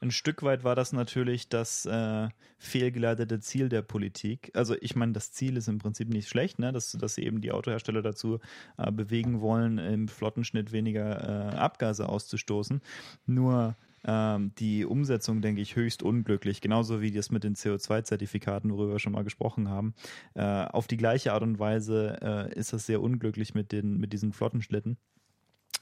ein 0.00 0.10
Stück 0.12 0.42
weit 0.42 0.64
war 0.64 0.74
das 0.74 0.92
natürlich 0.92 1.48
das 1.48 1.84
äh, 1.84 2.28
fehlgeleitete 2.58 3.40
Ziel 3.40 3.68
der 3.68 3.82
Politik. 3.82 4.50
Also 4.54 4.74
ich 4.80 4.96
meine, 4.96 5.12
das 5.12 5.32
Ziel 5.32 5.56
ist 5.56 5.68
im 5.68 5.78
Prinzip 5.78 6.08
nicht 6.08 6.28
schlecht, 6.28 6.58
ne? 6.58 6.72
dass, 6.72 6.92
dass 6.92 7.14
sie 7.14 7.24
eben 7.24 7.40
die 7.40 7.52
Autohersteller 7.52 8.02
dazu 8.02 8.38
äh, 8.78 8.90
bewegen 8.90 9.40
wollen, 9.40 9.78
im 9.78 10.08
Flottenschnitt 10.08 10.72
weniger 10.72 11.52
äh, 11.52 11.56
Abgase 11.56 12.08
auszustoßen. 12.08 12.80
Nur 13.26 13.76
ähm, 14.08 14.52
die 14.58 14.86
Umsetzung, 14.86 15.42
denke 15.42 15.60
ich, 15.60 15.76
höchst 15.76 16.02
unglücklich. 16.02 16.62
Genauso 16.62 17.02
wie 17.02 17.10
das 17.10 17.30
mit 17.30 17.44
den 17.44 17.54
CO2-Zertifikaten, 17.54 18.72
worüber 18.72 18.92
wir 18.92 18.98
schon 18.98 19.12
mal 19.12 19.22
gesprochen 19.22 19.68
haben. 19.68 19.94
Äh, 20.34 20.42
auf 20.42 20.86
die 20.86 20.96
gleiche 20.96 21.34
Art 21.34 21.42
und 21.42 21.58
Weise 21.58 22.16
äh, 22.22 22.58
ist 22.58 22.72
das 22.72 22.86
sehr 22.86 23.02
unglücklich 23.02 23.54
mit, 23.54 23.70
den, 23.70 23.98
mit 23.98 24.12
diesen 24.12 24.32
Flottenschlitten 24.32 24.96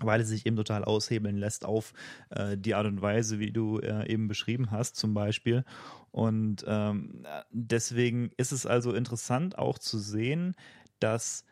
weil 0.01 0.21
es 0.21 0.29
sich 0.29 0.45
eben 0.45 0.57
total 0.57 0.85
aushebeln 0.85 1.39
lässt 1.39 1.65
auf 1.65 1.95
äh, 2.29 2.59
die 2.59 2.75
Art 2.75 2.85
und 2.85 3.01
Weise, 3.01 3.39
wie 3.39 3.51
du 3.51 3.79
äh, 3.79 4.07
eben 4.13 4.29
beschrieben 4.29 4.71
hast, 4.71 4.97
zum 4.97 5.15
Beispiel. 5.15 5.65
Und 6.11 6.67
ähm, 6.69 7.25
deswegen 7.51 8.31
ist 8.37 8.53
es 8.53 8.67
also 8.67 8.93
interessant 8.93 9.57
auch 9.57 9.79
zu 9.79 9.99
sehen, 9.99 10.55
dass 10.99 11.47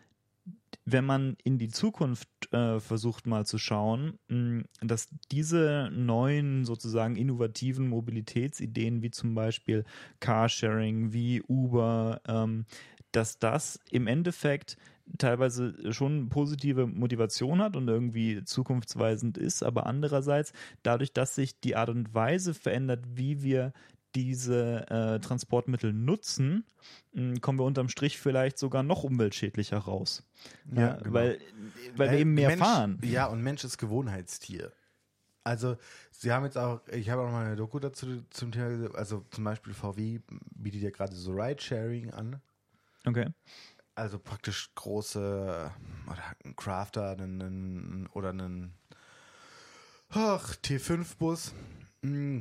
wenn 0.85 1.05
man 1.05 1.37
in 1.45 1.59
die 1.59 1.69
Zukunft 1.69 2.29
äh, 2.53 2.81
versucht 2.81 3.27
mal 3.27 3.47
zu 3.47 3.59
schauen, 3.59 4.19
mh, 4.29 4.65
dass 4.81 5.09
diese 5.31 5.91
neuen 5.93 6.65
sozusagen 6.65 7.17
innovativen 7.17 7.89
Mobilitätsideen 7.89 9.03
wie 9.03 9.11
zum 9.11 9.35
Beispiel 9.35 9.85
Carsharing, 10.21 11.13
wie 11.13 11.43
Uber, 11.43 12.21
ähm, 12.27 12.67
dass 13.13 13.39
das 13.39 13.79
im 13.91 14.07
Endeffekt 14.07 14.77
teilweise 15.19 15.93
schon 15.93 16.29
positive 16.29 16.87
Motivation 16.87 17.61
hat 17.61 17.77
und 17.77 17.89
irgendwie 17.89 18.43
zukunftsweisend 18.45 19.39
ist, 19.39 19.63
aber 19.63 19.87
andererseits 19.87 20.53
dadurch, 20.83 21.13
dass 21.13 21.35
sich 21.35 21.61
die 21.61 21.77
Art 21.77 21.91
und 21.91 22.15
Weise 22.15 22.55
verändert, 22.55 23.05
wie 23.15 23.43
wir 23.43 23.73
diese 24.15 24.89
äh, 24.89 25.21
Transportmittel 25.21 25.93
nutzen, 25.93 26.65
mh, 27.13 27.41
kommen 27.41 27.59
wir 27.59 27.65
unterm 27.65 27.89
Strich 27.89 28.19
vielleicht 28.19 28.59
sogar 28.59 28.83
noch 28.83 29.05
umweltschädlicher 29.05 29.79
raus. 29.79 30.23
Ja, 30.73 30.95
genau. 30.97 31.13
Weil, 31.15 31.41
weil 31.97 32.11
wir 32.11 32.19
Äh, 32.19 32.21
eben 32.21 32.35
mehr 32.35 32.49
Mensch, 32.49 32.63
fahren. 32.63 32.99
Ja, 33.03 33.27
und 33.27 33.43
Mensch 33.43 33.65
ist 33.65 33.79
Gewohnheitstier. 33.79 34.73
Also, 35.47 35.77
sie 36.11 36.33
haben 36.33 36.45
jetzt 36.45 36.57
auch, 36.57 36.81
ich 36.89 37.11
habe 37.11 37.23
auch 37.23 37.31
mal 37.31 37.45
eine 37.47 37.57
Doku 37.57 37.79
dazu 37.79 38.23
zum 38.31 38.51
Thema, 38.51 38.69
gesehen, 38.71 38.95
also 38.95 39.27
zum 39.31 39.45
Beispiel 39.45 39.75
VW 39.75 40.21
bietet 40.55 40.81
ja 40.81 40.91
gerade 40.91 41.15
so 41.15 41.33
Ride-Sharing 41.33 42.13
an. 42.13 42.41
Okay. 43.07 43.29
Also 43.95 44.19
praktisch 44.19 44.71
große 44.75 45.71
oder 46.07 46.23
ein 46.45 46.57
Crafter 46.57 47.11
einen, 47.11 48.07
oder 48.15 48.31
einen 48.31 48.73
ach, 50.09 50.55
T5-Bus, 50.57 51.53
mm, 52.03 52.39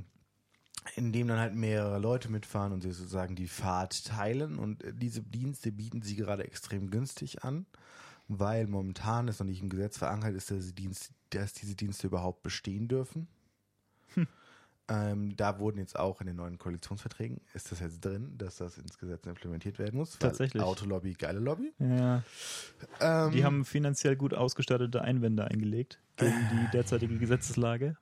in 0.96 1.12
dem 1.12 1.28
dann 1.28 1.40
halt 1.40 1.56
mehrere 1.56 2.00
Leute 2.00 2.30
mitfahren 2.30 2.74
und 2.74 2.82
sie 2.82 2.92
sozusagen 2.92 3.36
die 3.36 3.48
Fahrt 3.48 4.06
teilen. 4.06 4.58
Und 4.58 4.84
äh, 4.84 4.94
diese 4.94 5.22
Dienste 5.22 5.72
bieten 5.72 6.02
sie 6.02 6.16
gerade 6.16 6.44
extrem 6.44 6.90
günstig 6.90 7.44
an, 7.44 7.66
weil 8.28 8.68
momentan 8.68 9.28
ist 9.28 9.40
noch 9.40 9.48
nicht 9.48 9.62
im 9.62 9.70
Gesetz 9.70 9.98
verankert 9.98 10.36
ist, 10.36 10.52
dass, 10.52 10.68
die 10.68 10.76
Dienst, 10.76 11.12
dass 11.30 11.54
diese 11.54 11.76
Dienste 11.76 12.08
überhaupt 12.08 12.44
bestehen 12.44 12.88
dürfen. 12.88 13.28
Ähm, 14.90 15.36
da 15.38 15.60
wurden 15.60 15.78
jetzt 15.78 15.98
auch 15.98 16.20
in 16.20 16.28
den 16.28 16.36
neuen 16.36 16.58
Koalitionsverträgen, 16.58 17.40
ist 17.54 17.72
das 17.72 17.80
jetzt 17.80 18.04
drin, 18.04 18.34
dass 18.38 18.58
das 18.58 18.78
ins 18.78 18.98
Gesetz 18.98 19.26
implementiert 19.26 19.80
werden 19.80 19.98
muss. 19.98 20.20
Tatsächlich. 20.20 20.62
Autolobby, 20.62 21.14
geile 21.14 21.40
Lobby. 21.40 21.72
Ja. 21.80 22.22
Ähm, 23.00 23.32
Die 23.32 23.46
haben 23.46 23.64
finanziell 23.64 24.18
gut 24.18 24.34
ausgestattete 24.34 25.02
Einwände 25.02 25.46
eingelegt 25.46 26.00
gegen 26.18 26.32
Äh. 26.32 26.50
die 26.52 26.72
derzeitige 26.72 27.18
Gesetzeslage, 27.18 27.98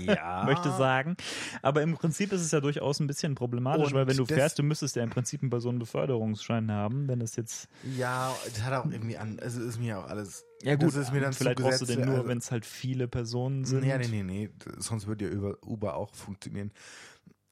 ja, 0.00 0.44
möchte 0.46 0.70
sagen. 0.72 1.16
Aber 1.62 1.82
im 1.82 1.94
Prinzip 1.94 2.32
ist 2.32 2.40
es 2.40 2.50
ja 2.50 2.60
durchaus 2.60 3.00
ein 3.00 3.06
bisschen 3.06 3.34
problematisch, 3.34 3.88
Und 3.88 3.94
weil 3.94 4.06
wenn 4.06 4.16
du 4.16 4.24
fährst, 4.24 4.58
du 4.58 4.62
müsstest 4.62 4.96
ja 4.96 5.02
im 5.02 5.10
Prinzip 5.10 5.42
einen 5.42 5.50
Personenbeförderungsschein 5.50 6.70
haben, 6.70 7.06
wenn 7.08 7.20
das 7.20 7.36
jetzt 7.36 7.68
Ja, 7.96 8.34
das 8.46 8.62
hat 8.62 8.72
auch 8.72 8.90
irgendwie 8.90 9.18
an, 9.18 9.38
also 9.40 9.62
ist 9.62 9.78
mir 9.78 9.98
auch 9.98 10.06
alles. 10.06 10.44
Ja 10.62 10.76
das 10.76 10.94
ist 10.94 11.12
mir 11.12 11.20
dann 11.20 11.34
vielleicht 11.34 11.58
brauchst 11.58 11.82
du 11.82 11.86
den 11.86 12.00
nur, 12.06 12.14
also- 12.16 12.28
wenn 12.28 12.38
es 12.38 12.50
halt 12.50 12.64
viele 12.64 13.08
Personen 13.08 13.64
sind. 13.64 13.80
Nee, 13.82 13.98
nee, 13.98 14.08
nee, 14.08 14.22
nee, 14.22 14.50
sonst 14.78 15.06
würde 15.06 15.26
ja 15.26 15.30
über 15.30 15.58
Uber 15.62 15.96
auch 15.96 16.14
funktionieren. 16.14 16.72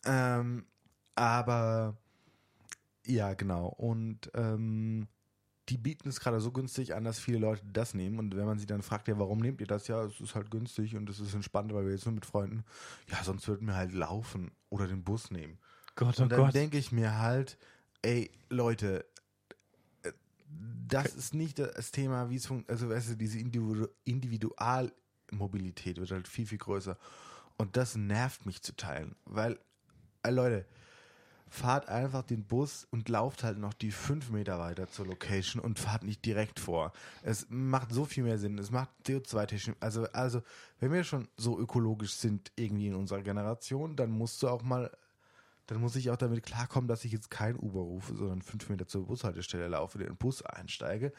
Ähm, 0.06 0.64
aber 1.14 1.96
ja, 3.04 3.34
genau. 3.34 3.66
Und 3.66 4.30
ähm, 4.34 5.08
die 5.68 5.78
bieten 5.78 6.08
es 6.08 6.18
gerade 6.20 6.40
so 6.40 6.50
günstig 6.50 6.94
an, 6.94 7.04
dass 7.04 7.20
viele 7.20 7.38
Leute 7.38 7.62
das 7.72 7.94
nehmen. 7.94 8.18
Und 8.18 8.36
wenn 8.36 8.46
man 8.46 8.58
sie 8.58 8.66
dann 8.66 8.82
fragt, 8.82 9.08
ja, 9.08 9.18
warum 9.18 9.38
nehmt 9.38 9.60
ihr 9.60 9.66
das? 9.66 9.86
Ja, 9.88 10.04
es 10.04 10.20
ist 10.20 10.34
halt 10.34 10.50
günstig 10.50 10.96
und 10.96 11.08
es 11.08 11.20
ist 11.20 11.34
entspannt, 11.34 11.72
weil 11.72 11.84
wir 11.84 11.92
jetzt 11.92 12.04
nur 12.04 12.14
mit 12.14 12.26
Freunden. 12.26 12.64
Ja, 13.08 13.22
sonst 13.22 13.46
würden 13.46 13.68
wir 13.68 13.76
halt 13.76 13.92
laufen 13.92 14.50
oder 14.70 14.88
den 14.88 15.04
Bus 15.04 15.30
nehmen. 15.30 15.58
Gott, 15.94 16.18
oh 16.18 16.22
Und 16.24 16.32
dann 16.32 16.50
denke 16.50 16.78
ich 16.78 16.90
mir 16.90 17.18
halt, 17.18 17.58
ey, 18.02 18.30
Leute, 18.48 19.04
äh, 20.02 20.12
das 20.88 21.14
ist 21.14 21.34
nicht 21.34 21.58
das 21.60 21.92
Thema, 21.92 22.28
wie 22.28 22.36
es 22.36 22.46
funktioniert. 22.46 22.82
Also, 22.82 22.92
weißt 22.92 23.10
du, 23.10 23.16
diese 23.16 23.38
Individu 23.38 23.86
Individualmobilität 24.04 25.98
wird 25.98 26.10
halt 26.10 26.26
viel, 26.26 26.46
viel 26.46 26.58
größer. 26.58 26.98
Und 27.56 27.76
das 27.76 27.94
nervt 27.96 28.46
mich 28.46 28.62
zu 28.62 28.74
teilen, 28.74 29.14
weil, 29.24 29.60
äh, 30.24 30.30
Leute, 30.30 30.66
fahrt 31.52 31.88
einfach 31.90 32.22
den 32.22 32.44
Bus 32.44 32.86
und 32.90 33.10
lauft 33.10 33.44
halt 33.44 33.58
noch 33.58 33.74
die 33.74 33.90
fünf 33.90 34.30
Meter 34.30 34.58
weiter 34.58 34.88
zur 34.88 35.06
Location 35.06 35.62
und 35.62 35.78
fahrt 35.78 36.02
nicht 36.02 36.24
direkt 36.24 36.58
vor. 36.58 36.92
Es 37.22 37.46
macht 37.50 37.92
so 37.92 38.06
viel 38.06 38.24
mehr 38.24 38.38
Sinn. 38.38 38.58
Es 38.58 38.70
macht 38.70 38.88
CO2-technisch. 39.06 39.76
Also, 39.78 40.04
also, 40.12 40.42
wenn 40.80 40.92
wir 40.92 41.04
schon 41.04 41.28
so 41.36 41.58
ökologisch 41.58 42.14
sind 42.14 42.50
irgendwie 42.56 42.86
in 42.86 42.94
unserer 42.94 43.20
Generation, 43.20 43.96
dann 43.96 44.10
musst 44.10 44.42
du 44.42 44.48
auch 44.48 44.62
mal 44.62 44.90
dann 45.66 45.80
muss 45.80 45.96
ich 45.96 46.10
auch 46.10 46.16
damit 46.16 46.42
klarkommen, 46.42 46.88
dass 46.88 47.04
ich 47.04 47.12
jetzt 47.12 47.30
kein 47.30 47.56
Uber 47.56 47.80
rufe, 47.80 48.14
sondern 48.14 48.42
fünf 48.42 48.68
Meter 48.68 48.86
zur 48.86 49.06
Bushaltestelle 49.06 49.68
laufe, 49.68 49.96
den 49.96 50.16
Bus 50.16 50.42
einsteige, 50.42 51.12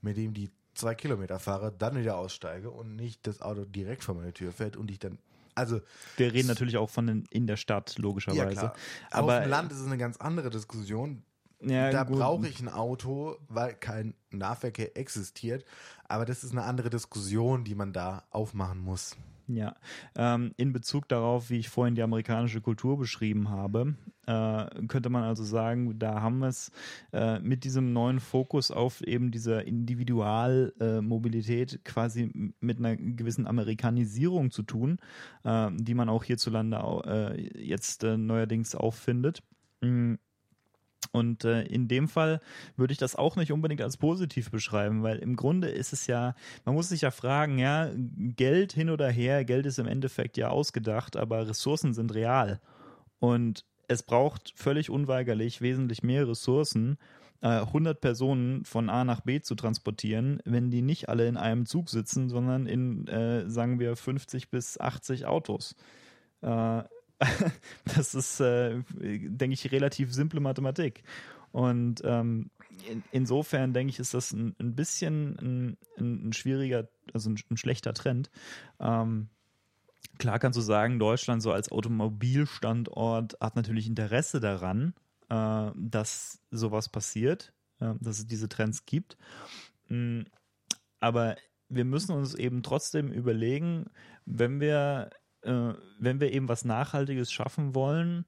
mit 0.00 0.16
dem 0.16 0.32
die 0.32 0.50
zwei 0.74 0.94
Kilometer 0.94 1.38
fahre, 1.38 1.70
dann 1.70 1.96
wieder 1.96 2.16
aussteige 2.16 2.70
und 2.70 2.96
nicht 2.96 3.26
das 3.26 3.42
Auto 3.42 3.64
direkt 3.64 4.02
vor 4.02 4.14
meine 4.14 4.32
Tür 4.32 4.52
fährt 4.52 4.76
und 4.76 4.90
ich 4.90 4.98
dann, 4.98 5.18
also 5.60 5.80
Wir 6.16 6.32
reden 6.32 6.48
natürlich 6.48 6.76
auch 6.76 6.90
von 6.90 7.06
den, 7.06 7.24
in 7.30 7.46
der 7.46 7.56
Stadt, 7.56 7.94
ja 7.96 8.02
logischerweise. 8.02 8.54
klar, 8.56 8.74
Aber 9.10 9.36
auf 9.36 9.42
dem 9.44 9.50
Land 9.50 9.72
ist 9.72 9.78
es 9.80 9.86
eine 9.86 9.98
ganz 9.98 10.16
andere 10.16 10.50
Diskussion. 10.50 11.22
ja, 11.60 11.90
da 11.90 12.04
brauche 12.04 12.48
ich 12.48 12.60
ein 12.60 12.68
Auto, 12.68 13.36
weil 13.48 13.74
kein 13.74 14.14
Nahverkehr 14.30 14.96
existiert, 14.96 15.64
aber 16.08 16.24
das 16.24 16.42
ist 16.44 16.52
eine 16.52 16.62
andere 16.64 16.90
Diskussion, 16.90 17.64
die 17.64 17.74
man 17.74 17.92
da 17.92 18.24
aufmachen 18.30 18.78
muss. 18.80 19.16
Ja, 19.52 19.74
ähm, 20.16 20.52
in 20.56 20.72
Bezug 20.72 21.08
darauf, 21.08 21.50
wie 21.50 21.58
ich 21.58 21.68
vorhin 21.68 21.96
die 21.96 22.02
amerikanische 22.02 22.60
Kultur 22.60 22.96
beschrieben 22.96 23.48
habe, 23.48 23.96
äh, 24.26 24.66
könnte 24.86 25.10
man 25.10 25.24
also 25.24 25.42
sagen, 25.42 25.98
da 25.98 26.20
haben 26.20 26.38
wir 26.38 26.46
es 26.48 26.70
äh, 27.12 27.40
mit 27.40 27.64
diesem 27.64 27.92
neuen 27.92 28.20
Fokus 28.20 28.70
auf 28.70 29.02
eben 29.02 29.32
dieser 29.32 29.64
Individualmobilität 29.66 31.84
quasi 31.84 32.30
m- 32.32 32.54
mit 32.60 32.78
einer 32.78 32.94
gewissen 32.96 33.48
Amerikanisierung 33.48 34.52
zu 34.52 34.62
tun, 34.62 34.98
äh, 35.42 35.68
die 35.74 35.94
man 35.94 36.08
auch 36.08 36.22
hierzulande 36.22 36.76
äh, 37.04 37.60
jetzt 37.66 38.04
äh, 38.04 38.16
neuerdings 38.16 38.76
auffindet. 38.76 39.42
Mm. 39.80 40.14
Und 41.12 41.44
äh, 41.44 41.62
in 41.62 41.88
dem 41.88 42.08
Fall 42.08 42.40
würde 42.76 42.92
ich 42.92 42.98
das 42.98 43.16
auch 43.16 43.36
nicht 43.36 43.52
unbedingt 43.52 43.82
als 43.82 43.96
positiv 43.96 44.50
beschreiben, 44.50 45.02
weil 45.02 45.18
im 45.18 45.34
Grunde 45.34 45.68
ist 45.68 45.92
es 45.92 46.06
ja, 46.06 46.34
man 46.64 46.74
muss 46.74 46.88
sich 46.88 47.00
ja 47.00 47.10
fragen, 47.10 47.58
ja, 47.58 47.90
Geld 47.96 48.72
hin 48.72 48.90
oder 48.90 49.10
her, 49.10 49.44
Geld 49.44 49.66
ist 49.66 49.78
im 49.78 49.88
Endeffekt 49.88 50.36
ja 50.36 50.48
ausgedacht, 50.48 51.16
aber 51.16 51.48
Ressourcen 51.48 51.94
sind 51.94 52.14
real. 52.14 52.60
Und 53.18 53.64
es 53.88 54.02
braucht 54.02 54.52
völlig 54.54 54.88
unweigerlich 54.88 55.60
wesentlich 55.60 56.02
mehr 56.02 56.28
Ressourcen, 56.28 56.96
äh, 57.42 57.48
100 57.48 58.00
Personen 58.00 58.64
von 58.64 58.88
A 58.88 59.04
nach 59.04 59.22
B 59.22 59.40
zu 59.40 59.54
transportieren, 59.54 60.40
wenn 60.44 60.70
die 60.70 60.82
nicht 60.82 61.08
alle 61.08 61.26
in 61.26 61.36
einem 61.36 61.66
Zug 61.66 61.88
sitzen, 61.88 62.28
sondern 62.28 62.66
in, 62.66 63.08
äh, 63.08 63.48
sagen 63.48 63.80
wir, 63.80 63.96
50 63.96 64.50
bis 64.50 64.78
80 64.78 65.26
Autos. 65.26 65.74
Äh, 66.42 66.82
das 67.84 68.14
ist, 68.14 68.40
äh, 68.40 68.82
denke 68.98 69.54
ich, 69.54 69.70
relativ 69.72 70.12
simple 70.12 70.40
Mathematik. 70.40 71.02
Und 71.52 72.00
ähm, 72.04 72.50
in, 72.88 73.02
insofern 73.10 73.72
denke 73.72 73.90
ich, 73.90 73.98
ist 73.98 74.14
das 74.14 74.32
ein, 74.32 74.54
ein 74.60 74.74
bisschen 74.74 75.36
ein, 75.40 75.76
ein, 75.98 76.32
schwieriger, 76.32 76.88
also 77.12 77.30
ein, 77.30 77.38
ein 77.50 77.56
schlechter 77.56 77.92
Trend. 77.92 78.30
Ähm, 78.78 79.28
klar 80.18 80.38
kannst 80.38 80.56
du 80.56 80.62
sagen, 80.62 80.98
Deutschland 80.98 81.42
so 81.42 81.52
als 81.52 81.72
Automobilstandort 81.72 83.36
hat 83.40 83.56
natürlich 83.56 83.86
Interesse 83.86 84.40
daran, 84.40 84.94
äh, 85.28 85.70
dass 85.74 86.40
sowas 86.50 86.88
passiert, 86.88 87.52
äh, 87.80 87.94
dass 88.00 88.18
es 88.18 88.26
diese 88.26 88.48
Trends 88.48 88.86
gibt. 88.86 89.16
Mm, 89.88 90.22
aber 91.00 91.36
wir 91.68 91.84
müssen 91.84 92.14
uns 92.14 92.34
eben 92.34 92.62
trotzdem 92.62 93.12
überlegen, 93.12 93.86
wenn 94.26 94.60
wir, 94.60 95.10
äh, 95.42 95.72
wenn 95.98 96.20
wir 96.20 96.32
eben 96.32 96.48
was 96.48 96.64
Nachhaltiges 96.64 97.32
schaffen 97.32 97.74
wollen, 97.74 98.24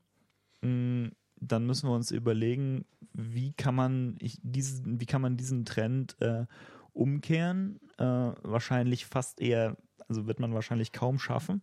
mh, 0.62 1.10
dann 1.36 1.66
müssen 1.66 1.88
wir 1.88 1.94
uns 1.94 2.10
überlegen, 2.10 2.84
wie 3.12 3.52
kann 3.52 3.74
man 3.74 4.16
ich, 4.20 4.38
diesen, 4.42 5.00
wie 5.00 5.06
kann 5.06 5.22
man 5.22 5.36
diesen 5.36 5.64
Trend 5.64 6.16
äh, 6.20 6.46
umkehren? 6.92 7.80
Äh, 7.98 8.04
wahrscheinlich 8.04 9.06
fast 9.06 9.40
eher, 9.40 9.76
also 10.08 10.26
wird 10.26 10.38
man 10.38 10.54
wahrscheinlich 10.54 10.92
kaum 10.92 11.18
schaffen. 11.18 11.62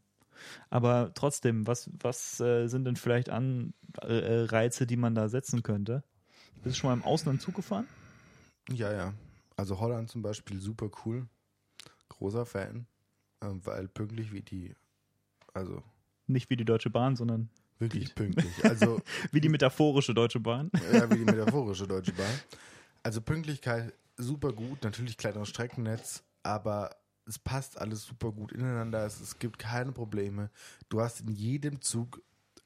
Aber 0.69 1.11
trotzdem, 1.13 1.67
was, 1.67 1.89
was 1.99 2.39
äh, 2.39 2.67
sind 2.67 2.85
denn 2.85 2.95
vielleicht 2.95 3.29
Anreize, 3.29 4.85
die 4.85 4.97
man 4.97 5.15
da 5.15 5.29
setzen 5.29 5.63
könnte? 5.63 6.03
Bist 6.63 6.75
du 6.75 6.79
schon 6.79 6.89
mal 6.89 6.95
im 6.95 7.03
Ausland 7.03 7.41
Zug 7.41 7.55
gefahren? 7.55 7.87
Ja, 8.69 8.91
ja. 8.91 9.13
Also 9.55 9.79
Holland 9.79 10.09
zum 10.09 10.21
Beispiel 10.21 10.61
super 10.61 10.89
cool. 11.05 11.27
Großer 12.09 12.45
Fan. 12.45 12.85
Ähm, 13.41 13.65
weil 13.65 13.87
pünktlich 13.87 14.31
wie 14.31 14.41
die, 14.41 14.75
also. 15.59 15.83
Nicht 16.27 16.49
wie 16.49 16.57
die 16.57 16.65
Deutsche 16.65 16.89
Bahn, 16.89 17.15
sondern. 17.15 17.49
Wirklich 17.77 18.13
pünktlich. 18.15 18.65
Also. 18.65 19.01
wie 19.31 19.41
die 19.41 19.49
metaphorische 19.49 20.13
Deutsche 20.13 20.39
Bahn. 20.39 20.71
ja, 20.91 21.09
wie 21.09 21.17
die 21.17 21.25
metaphorische 21.25 21.87
Deutsche 21.87 22.13
Bahn. 22.13 22.39
Also 23.03 23.21
Pünktlichkeit 23.21 23.93
super 24.17 24.51
gut, 24.51 24.83
natürlich 24.83 25.17
kleineres 25.17 25.49
Streckennetz, 25.49 26.23
aber 26.43 26.95
es 27.25 27.39
passt 27.39 27.79
alles 27.79 28.03
super 28.03 28.31
gut 28.31 28.51
ineinander, 28.51 29.05
es, 29.05 29.21
es 29.21 29.39
gibt 29.39 29.59
keine 29.59 29.91
Probleme. 29.91 30.49
Du 30.89 31.01
hast 31.01 31.21
in 31.21 31.29
jedem 31.29 31.81
Zug 31.81 32.21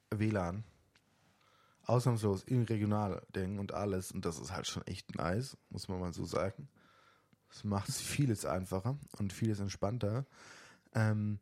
WLAN. 0.09 0.63
Ausnahmslos 1.85 2.43
im 2.43 2.63
Regionalding 2.63 3.59
und 3.59 3.73
alles. 3.73 4.11
Und 4.11 4.25
das 4.25 4.39
ist 4.39 4.53
halt 4.53 4.67
schon 4.67 4.87
echt 4.87 5.15
nice, 5.15 5.57
muss 5.69 5.89
man 5.89 5.99
mal 5.99 6.13
so 6.13 6.23
sagen. 6.23 6.69
Das 7.49 7.65
macht 7.65 7.91
vieles 7.91 8.45
einfacher 8.45 8.97
und 9.19 9.33
vieles 9.33 9.59
entspannter. 9.59 10.25
Ähm, 10.95 11.39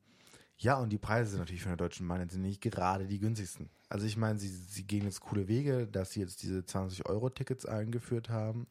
ja, 0.62 0.78
und 0.78 0.90
die 0.90 0.98
Preise 0.98 1.32
sind 1.32 1.40
natürlich 1.40 1.64
von 1.64 1.72
der 1.72 1.78
Deutschen 1.78 2.08
Bahn 2.08 2.22
jetzt 2.22 2.38
nicht 2.38 2.62
gerade 2.62 3.08
die 3.08 3.20
günstigsten. 3.20 3.70
Also 3.90 4.06
ich 4.06 4.16
meine, 4.16 4.40
sie, 4.40 4.48
sie 4.48 4.84
gehen 4.84 5.04
jetzt 5.06 5.22
coole 5.22 5.48
Wege, 5.48 5.88
dass 5.88 6.12
sie 6.12 6.20
jetzt 6.20 6.44
diese 6.44 6.60
20-Euro-Tickets 6.60 7.66
eingeführt 7.66 8.30
haben, 8.30 8.68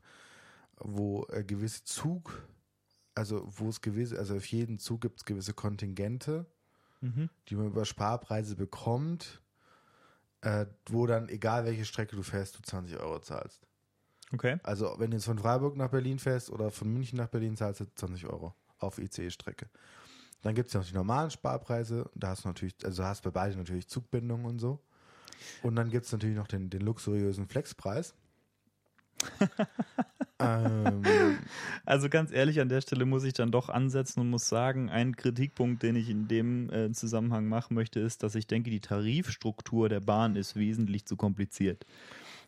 wo 0.77 1.27
äh, 1.31 1.45
gewisse 1.45 1.85
Zug- 1.85 2.47
also 3.15 3.45
wo 3.47 3.69
es 3.69 3.81
gewisse, 3.81 4.19
also 4.19 4.37
auf 4.37 4.47
jeden 4.47 4.79
Zug 4.79 5.01
gibt 5.01 5.19
es 5.19 5.25
gewisse 5.25 5.53
Kontingente, 5.53 6.47
mhm. 7.01 7.29
die 7.49 7.57
man 7.57 7.67
über 7.67 7.85
Sparpreise 7.85 8.57
bekommt, 8.57 9.43
äh, 10.43 10.67
wo 10.87 11.07
dann, 11.07 11.29
egal 11.29 11.65
welche 11.65 11.85
Strecke 11.85 12.17
du 12.17 12.23
fährst, 12.23 12.57
du 12.57 12.63
20 12.63 12.99
Euro 12.99 13.19
zahlst. 13.21 13.61
Okay. 14.33 14.59
Also 14.63 14.95
wenn 14.99 15.11
du 15.11 15.17
jetzt 15.17 15.27
von 15.27 15.39
Freiburg 15.39 15.77
nach 15.77 15.91
Berlin 15.91 16.19
fährst 16.19 16.51
oder 16.51 16.71
von 16.71 16.93
München 16.93 17.19
nach 17.19 17.29
Berlin, 17.29 17.57
zahlst 17.57 17.81
du 17.81 17.87
20 17.95 18.27
Euro 18.27 18.55
auf 18.79 18.99
ICE-Strecke. 18.99 19.69
Dann 20.43 20.55
gibt 20.55 20.69
es 20.69 20.75
ja 20.75 20.81
noch 20.81 20.87
die 20.87 20.95
normalen 20.95 21.31
Sparpreise, 21.31 22.11
da 22.15 22.29
hast 22.29 22.45
du 22.45 22.49
natürlich, 22.49 22.75
also 22.85 23.05
hast 23.05 23.23
bei 23.23 23.31
beiden 23.31 23.59
natürlich 23.59 23.89
Zugbindung 23.89 24.45
und 24.45 24.59
so. 24.59 24.81
Und 25.63 25.77
dann 25.77 25.91
gibt 25.91 26.07
es 26.07 26.13
natürlich 26.13 26.37
noch 26.37 26.47
den, 26.47 26.71
den 26.71 26.83
luxuriösen 26.83 27.47
Flexpreis. 27.47 28.15
ähm. 30.39 31.03
Also 31.85 32.09
ganz 32.09 32.33
ehrlich, 32.33 32.61
an 32.61 32.69
der 32.69 32.81
Stelle 32.81 33.05
muss 33.05 33.25
ich 33.25 33.35
dann 33.35 33.51
doch 33.51 33.69
ansetzen 33.69 34.21
und 34.21 34.31
muss 34.31 34.49
sagen, 34.49 34.89
ein 34.89 35.17
Kritikpunkt, 35.17 35.83
den 35.83 35.97
ich 35.97 36.09
in 36.09 36.29
dem 36.29 36.71
äh, 36.71 36.93
Zusammenhang 36.93 37.47
machen 37.47 37.75
möchte, 37.75 38.01
ist, 38.01 38.23
dass 38.23 38.35
ich 38.35 38.47
denke, 38.47 38.71
die 38.71 38.81
Tarifstruktur 38.81 39.89
der 39.89 40.01
Bahn 40.01 40.37
ist 40.37 40.57
wesentlich 40.57 41.07
zu 41.07 41.17
kompliziert. 41.17 41.85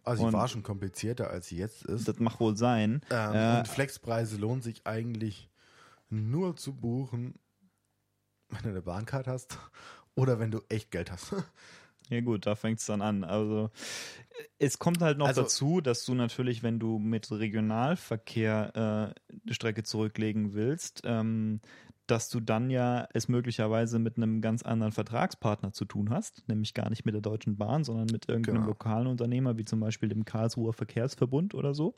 Also 0.05 0.27
sie 0.27 0.33
war 0.33 0.49
schon 0.49 0.63
komplizierter, 0.63 1.31
als 1.31 1.49
sie 1.49 1.59
jetzt 1.59 1.85
ist. 1.85 2.09
Das 2.09 2.19
mag 2.19 2.41
wohl 2.41 2.57
sein. 2.57 3.03
Ähm, 3.11 3.35
äh, 3.35 3.59
und 3.59 3.69
Flexpreise 3.69 4.37
lohnt 4.37 4.65
sich 4.65 4.87
eigentlich 4.87 5.49
nur 6.11 6.57
zu 6.57 6.75
buchen, 6.75 7.35
wenn 8.53 8.63
du 8.63 8.69
eine 8.69 8.83
Bahncard 8.83 9.27
hast 9.27 9.59
oder 10.15 10.39
wenn 10.39 10.51
du 10.51 10.61
echt 10.69 10.91
Geld 10.91 11.11
hast. 11.11 11.35
Ja 12.09 12.21
gut, 12.21 12.45
da 12.45 12.57
fängt 12.57 12.79
es 12.79 12.85
dann 12.85 13.01
an. 13.01 13.25
Also 13.25 13.71
es 14.59 14.79
kommt 14.79 15.01
halt 15.01 15.17
noch 15.17 15.29
also, 15.29 15.43
dazu, 15.43 15.81
dass 15.81 16.05
du 16.05 16.15
natürlich, 16.15 16.63
wenn 16.63 16.79
du 16.79 16.99
mit 16.99 17.31
Regionalverkehr 17.31 19.15
äh, 19.15 19.39
die 19.45 19.55
Strecke 19.55 19.83
zurücklegen 19.83 20.53
willst, 20.53 21.03
ähm, 21.05 21.61
dass 22.07 22.29
du 22.29 22.41
dann 22.41 22.69
ja 22.69 23.09
es 23.15 23.29
möglicherweise 23.29 23.99
mit 23.99 24.17
einem 24.17 24.43
ganz 24.43 24.63
anderen 24.63 24.93
Vertragspartner 24.93 25.73
zu 25.73 25.87
tun 25.87 26.11
hast, 26.11 26.47
nämlich 26.49 26.75
gar 26.75 26.91
nicht 26.91 27.07
mit 27.07 27.15
der 27.15 27.23
Deutschen 27.23 27.57
Bahn, 27.57 27.85
sondern 27.85 28.07
mit 28.07 28.29
irgendeinem 28.29 28.57
genau. 28.57 28.67
lokalen 28.67 29.07
Unternehmer, 29.07 29.57
wie 29.57 29.65
zum 29.65 29.81
Beispiel 29.81 30.09
dem 30.09 30.27
Karlsruher 30.27 30.75
Verkehrsverbund 30.75 31.55
oder 31.55 31.73
so. 31.73 31.97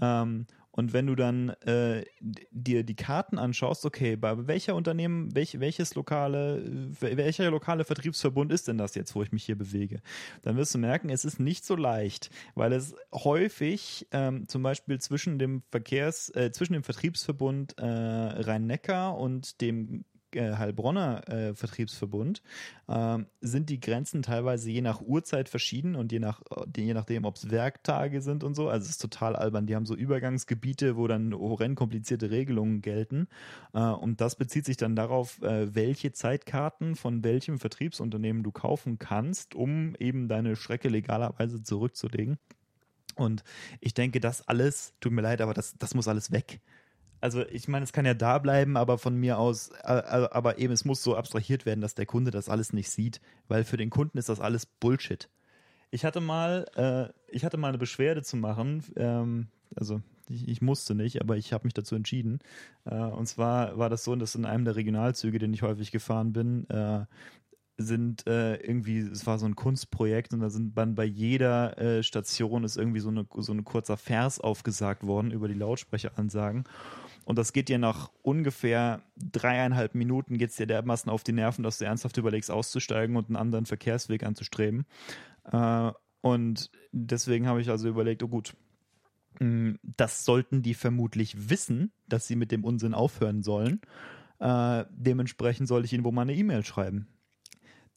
Ähm, 0.00 0.46
und 0.74 0.94
wenn 0.94 1.06
du 1.06 1.14
dann 1.14 1.50
äh, 1.66 2.02
dir 2.50 2.82
die 2.82 2.96
Karten 2.96 3.38
anschaust, 3.38 3.84
okay, 3.84 4.16
bei 4.16 4.46
welcher 4.46 4.74
Unternehmen, 4.74 5.34
welch, 5.34 5.60
welches 5.60 5.94
lokale, 5.94 6.64
welcher 6.98 7.50
lokale 7.50 7.84
Vertriebsverbund 7.84 8.50
ist 8.50 8.68
denn 8.68 8.78
das 8.78 8.94
jetzt, 8.94 9.14
wo 9.14 9.22
ich 9.22 9.32
mich 9.32 9.44
hier 9.44 9.56
bewege? 9.56 10.00
Dann 10.40 10.56
wirst 10.56 10.74
du 10.74 10.78
merken, 10.78 11.10
es 11.10 11.26
ist 11.26 11.38
nicht 11.38 11.66
so 11.66 11.76
leicht, 11.76 12.30
weil 12.54 12.72
es 12.72 12.94
häufig 13.12 14.08
ähm, 14.12 14.48
zum 14.48 14.62
Beispiel 14.62 14.98
zwischen 14.98 15.38
dem 15.38 15.62
Verkehrs, 15.70 16.34
äh, 16.34 16.50
zwischen 16.52 16.72
dem 16.72 16.84
Vertriebsverbund 16.84 17.76
äh, 17.76 17.84
Rhein-Neckar 17.84 19.18
und 19.18 19.60
dem 19.60 20.06
äh, 20.36 20.56
Heilbronner 20.56 21.28
äh, 21.28 21.54
Vertriebsverbund 21.54 22.42
äh, 22.88 23.18
sind 23.40 23.68
die 23.70 23.80
Grenzen 23.80 24.22
teilweise 24.22 24.70
je 24.70 24.80
nach 24.80 25.00
Uhrzeit 25.00 25.48
verschieden 25.48 25.94
und 25.94 26.12
je, 26.12 26.18
nach, 26.18 26.40
je 26.76 26.94
nachdem, 26.94 27.24
ob 27.24 27.36
es 27.36 27.50
Werktage 27.50 28.20
sind 28.20 28.44
und 28.44 28.54
so. 28.54 28.68
Also 28.68 28.84
es 28.84 28.90
ist 28.90 29.02
total 29.02 29.36
albern. 29.36 29.66
Die 29.66 29.74
haben 29.74 29.86
so 29.86 29.94
Übergangsgebiete, 29.94 30.96
wo 30.96 31.06
dann 31.06 31.32
horrend 31.32 31.76
komplizierte 31.76 32.30
Regelungen 32.30 32.82
gelten. 32.82 33.28
Äh, 33.74 33.80
und 33.80 34.20
das 34.20 34.36
bezieht 34.36 34.64
sich 34.64 34.76
dann 34.76 34.96
darauf, 34.96 35.40
äh, 35.42 35.74
welche 35.74 36.12
Zeitkarten 36.12 36.96
von 36.96 37.24
welchem 37.24 37.58
Vertriebsunternehmen 37.58 38.42
du 38.42 38.52
kaufen 38.52 38.98
kannst, 38.98 39.54
um 39.54 39.94
eben 39.98 40.28
deine 40.28 40.56
Strecke 40.56 40.88
legalerweise 40.88 41.62
zurückzulegen. 41.62 42.38
Und 43.14 43.44
ich 43.80 43.94
denke, 43.94 44.20
das 44.20 44.48
alles, 44.48 44.94
tut 45.00 45.12
mir 45.12 45.22
leid, 45.22 45.40
aber 45.40 45.54
das, 45.54 45.76
das 45.78 45.94
muss 45.94 46.08
alles 46.08 46.32
weg 46.32 46.60
also 47.22 47.46
ich 47.46 47.68
meine, 47.68 47.84
es 47.84 47.92
kann 47.92 48.04
ja 48.04 48.14
da 48.14 48.38
bleiben, 48.38 48.76
aber 48.76 48.98
von 48.98 49.16
mir 49.16 49.38
aus, 49.38 49.70
äh, 49.84 49.92
äh, 49.92 50.28
aber 50.30 50.58
eben 50.58 50.72
es 50.72 50.84
muss 50.84 51.02
so 51.02 51.16
abstrahiert 51.16 51.64
werden, 51.64 51.80
dass 51.80 51.94
der 51.94 52.04
Kunde 52.04 52.32
das 52.32 52.48
alles 52.48 52.72
nicht 52.72 52.90
sieht, 52.90 53.20
weil 53.48 53.64
für 53.64 53.76
den 53.76 53.90
Kunden 53.90 54.18
ist 54.18 54.28
das 54.28 54.40
alles 54.40 54.66
Bullshit. 54.66 55.28
Ich 55.90 56.04
hatte 56.04 56.20
mal, 56.20 56.66
äh, 56.74 57.34
ich 57.34 57.44
hatte 57.44 57.58
mal 57.58 57.68
eine 57.68 57.78
Beschwerde 57.78 58.22
zu 58.22 58.36
machen, 58.36 58.82
ähm, 58.96 59.46
also 59.76 60.02
ich, 60.28 60.48
ich, 60.48 60.62
musste 60.62 60.94
nicht, 60.94 61.20
aber 61.20 61.36
ich 61.36 61.52
habe 61.52 61.64
mich 61.64 61.74
dazu 61.74 61.94
entschieden. 61.94 62.40
Äh, 62.86 62.96
und 62.96 63.26
zwar 63.26 63.78
war 63.78 63.88
das 63.88 64.02
so, 64.02 64.16
dass 64.16 64.34
in 64.34 64.44
einem 64.44 64.64
der 64.64 64.76
Regionalzüge, 64.76 65.38
den 65.38 65.54
ich 65.54 65.62
häufig 65.62 65.92
gefahren 65.92 66.32
bin, 66.32 66.68
äh, 66.70 67.04
sind 67.78 68.26
äh, 68.26 68.56
irgendwie, 68.56 68.98
es 68.98 69.26
war 69.26 69.38
so 69.38 69.46
ein 69.46 69.56
Kunstprojekt 69.56 70.34
und 70.34 70.40
da 70.40 70.50
sind 70.50 70.76
dann 70.76 70.94
bei 70.94 71.04
jeder 71.04 71.78
äh, 71.78 72.02
Station 72.02 72.64
ist 72.64 72.76
irgendwie 72.76 73.00
so 73.00 73.08
eine 73.08 73.26
so 73.36 73.52
ein 73.52 73.64
kurzer 73.64 73.96
Vers 73.96 74.40
aufgesagt 74.40 75.06
worden 75.06 75.30
über 75.30 75.48
die 75.48 75.54
Lautsprecheransagen. 75.54 76.64
Und 77.24 77.38
das 77.38 77.52
geht 77.52 77.68
dir 77.68 77.78
nach 77.78 78.10
ungefähr 78.22 79.02
dreieinhalb 79.16 79.94
Minuten 79.94 80.38
geht 80.38 80.50
es 80.50 80.56
dir 80.56 80.66
dermaßen 80.66 81.10
auf 81.10 81.22
die 81.22 81.32
Nerven, 81.32 81.62
dass 81.62 81.78
du 81.78 81.84
ernsthaft 81.84 82.16
überlegst, 82.16 82.50
auszusteigen 82.50 83.16
und 83.16 83.28
einen 83.28 83.36
anderen 83.36 83.66
Verkehrsweg 83.66 84.24
anzustreben. 84.24 84.86
Äh, 85.44 85.92
und 86.20 86.70
deswegen 86.92 87.46
habe 87.46 87.60
ich 87.60 87.70
also 87.70 87.88
überlegt, 87.88 88.22
oh 88.22 88.28
gut, 88.28 88.54
hm, 89.38 89.78
das 89.82 90.24
sollten 90.24 90.62
die 90.62 90.74
vermutlich 90.74 91.48
wissen, 91.50 91.92
dass 92.08 92.26
sie 92.26 92.36
mit 92.36 92.52
dem 92.52 92.64
Unsinn 92.64 92.94
aufhören 92.94 93.42
sollen. 93.42 93.80
Äh, 94.38 94.84
dementsprechend 94.90 95.68
soll 95.68 95.84
ich 95.84 95.92
ihnen 95.92 96.04
wohl 96.04 96.12
mal 96.12 96.22
eine 96.22 96.34
E-Mail 96.34 96.64
schreiben. 96.64 97.08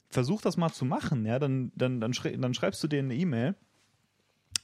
Versuch 0.09 0.41
das 0.41 0.57
mal 0.57 0.71
zu 0.71 0.85
machen, 0.85 1.25
ja, 1.25 1.39
dann, 1.39 1.71
dann, 1.75 1.99
dann, 1.99 2.13
schrei 2.13 2.37
dann 2.37 2.53
schreibst 2.53 2.83
du 2.83 2.87
denen 2.87 3.09
eine 3.09 3.19
E-Mail 3.19 3.55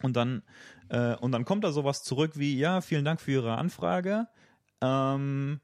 und 0.02 0.16
dann, 0.16 0.44
äh, 0.90 1.16
und 1.16 1.32
dann 1.32 1.46
kommt 1.46 1.64
da 1.64 1.72
sowas 1.72 2.04
zurück 2.04 2.34
wie, 2.36 2.58
ja, 2.58 2.82
vielen 2.82 3.06
Dank 3.06 3.22
für 3.22 3.32
Ihre 3.32 3.58
Anfrage. 3.58 4.28
Ähm, 4.82 5.60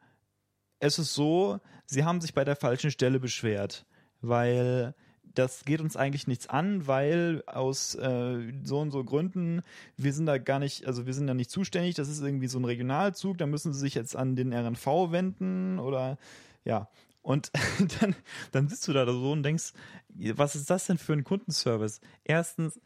es 0.79 0.99
ist 0.99 1.13
so, 1.13 1.59
sie 1.85 2.03
haben 2.03 2.21
sich 2.21 2.33
bei 2.33 2.43
der 2.43 2.55
falschen 2.55 2.91
Stelle 2.91 3.19
beschwert, 3.19 3.85
weil 4.21 4.93
das 5.37 5.65
geht 5.65 5.81
uns 5.81 5.95
eigentlich 5.95 6.27
nichts 6.27 6.47
an, 6.47 6.87
weil 6.87 7.43
aus 7.45 7.95
äh, 7.95 8.53
so 8.63 8.79
und 8.79 8.91
so 8.91 9.03
Gründen, 9.03 9.61
wir 9.95 10.13
sind 10.13 10.25
da 10.25 10.37
gar 10.37 10.59
nicht, 10.59 10.87
also 10.87 11.05
wir 11.05 11.13
sind 11.13 11.27
da 11.27 11.33
nicht 11.33 11.51
zuständig, 11.51 11.95
das 11.95 12.09
ist 12.09 12.21
irgendwie 12.21 12.47
so 12.47 12.59
ein 12.59 12.65
Regionalzug, 12.65 13.37
da 13.37 13.45
müssen 13.45 13.73
sie 13.73 13.79
sich 13.79 13.93
jetzt 13.93 14.15
an 14.15 14.35
den 14.35 14.53
RNV 14.53 14.85
wenden 15.11 15.79
oder 15.79 16.17
ja. 16.65 16.89
Und 17.21 17.51
dann, 17.99 18.15
dann 18.51 18.67
sitzt 18.69 18.87
du 18.87 18.93
da 18.93 19.05
so 19.05 19.31
und 19.31 19.43
denkst, 19.43 19.73
was 20.09 20.55
ist 20.55 20.69
das 20.69 20.85
denn 20.85 20.97
für 20.97 21.13
ein 21.13 21.23
Kundenservice? 21.23 21.99
Erstens, 22.23 22.79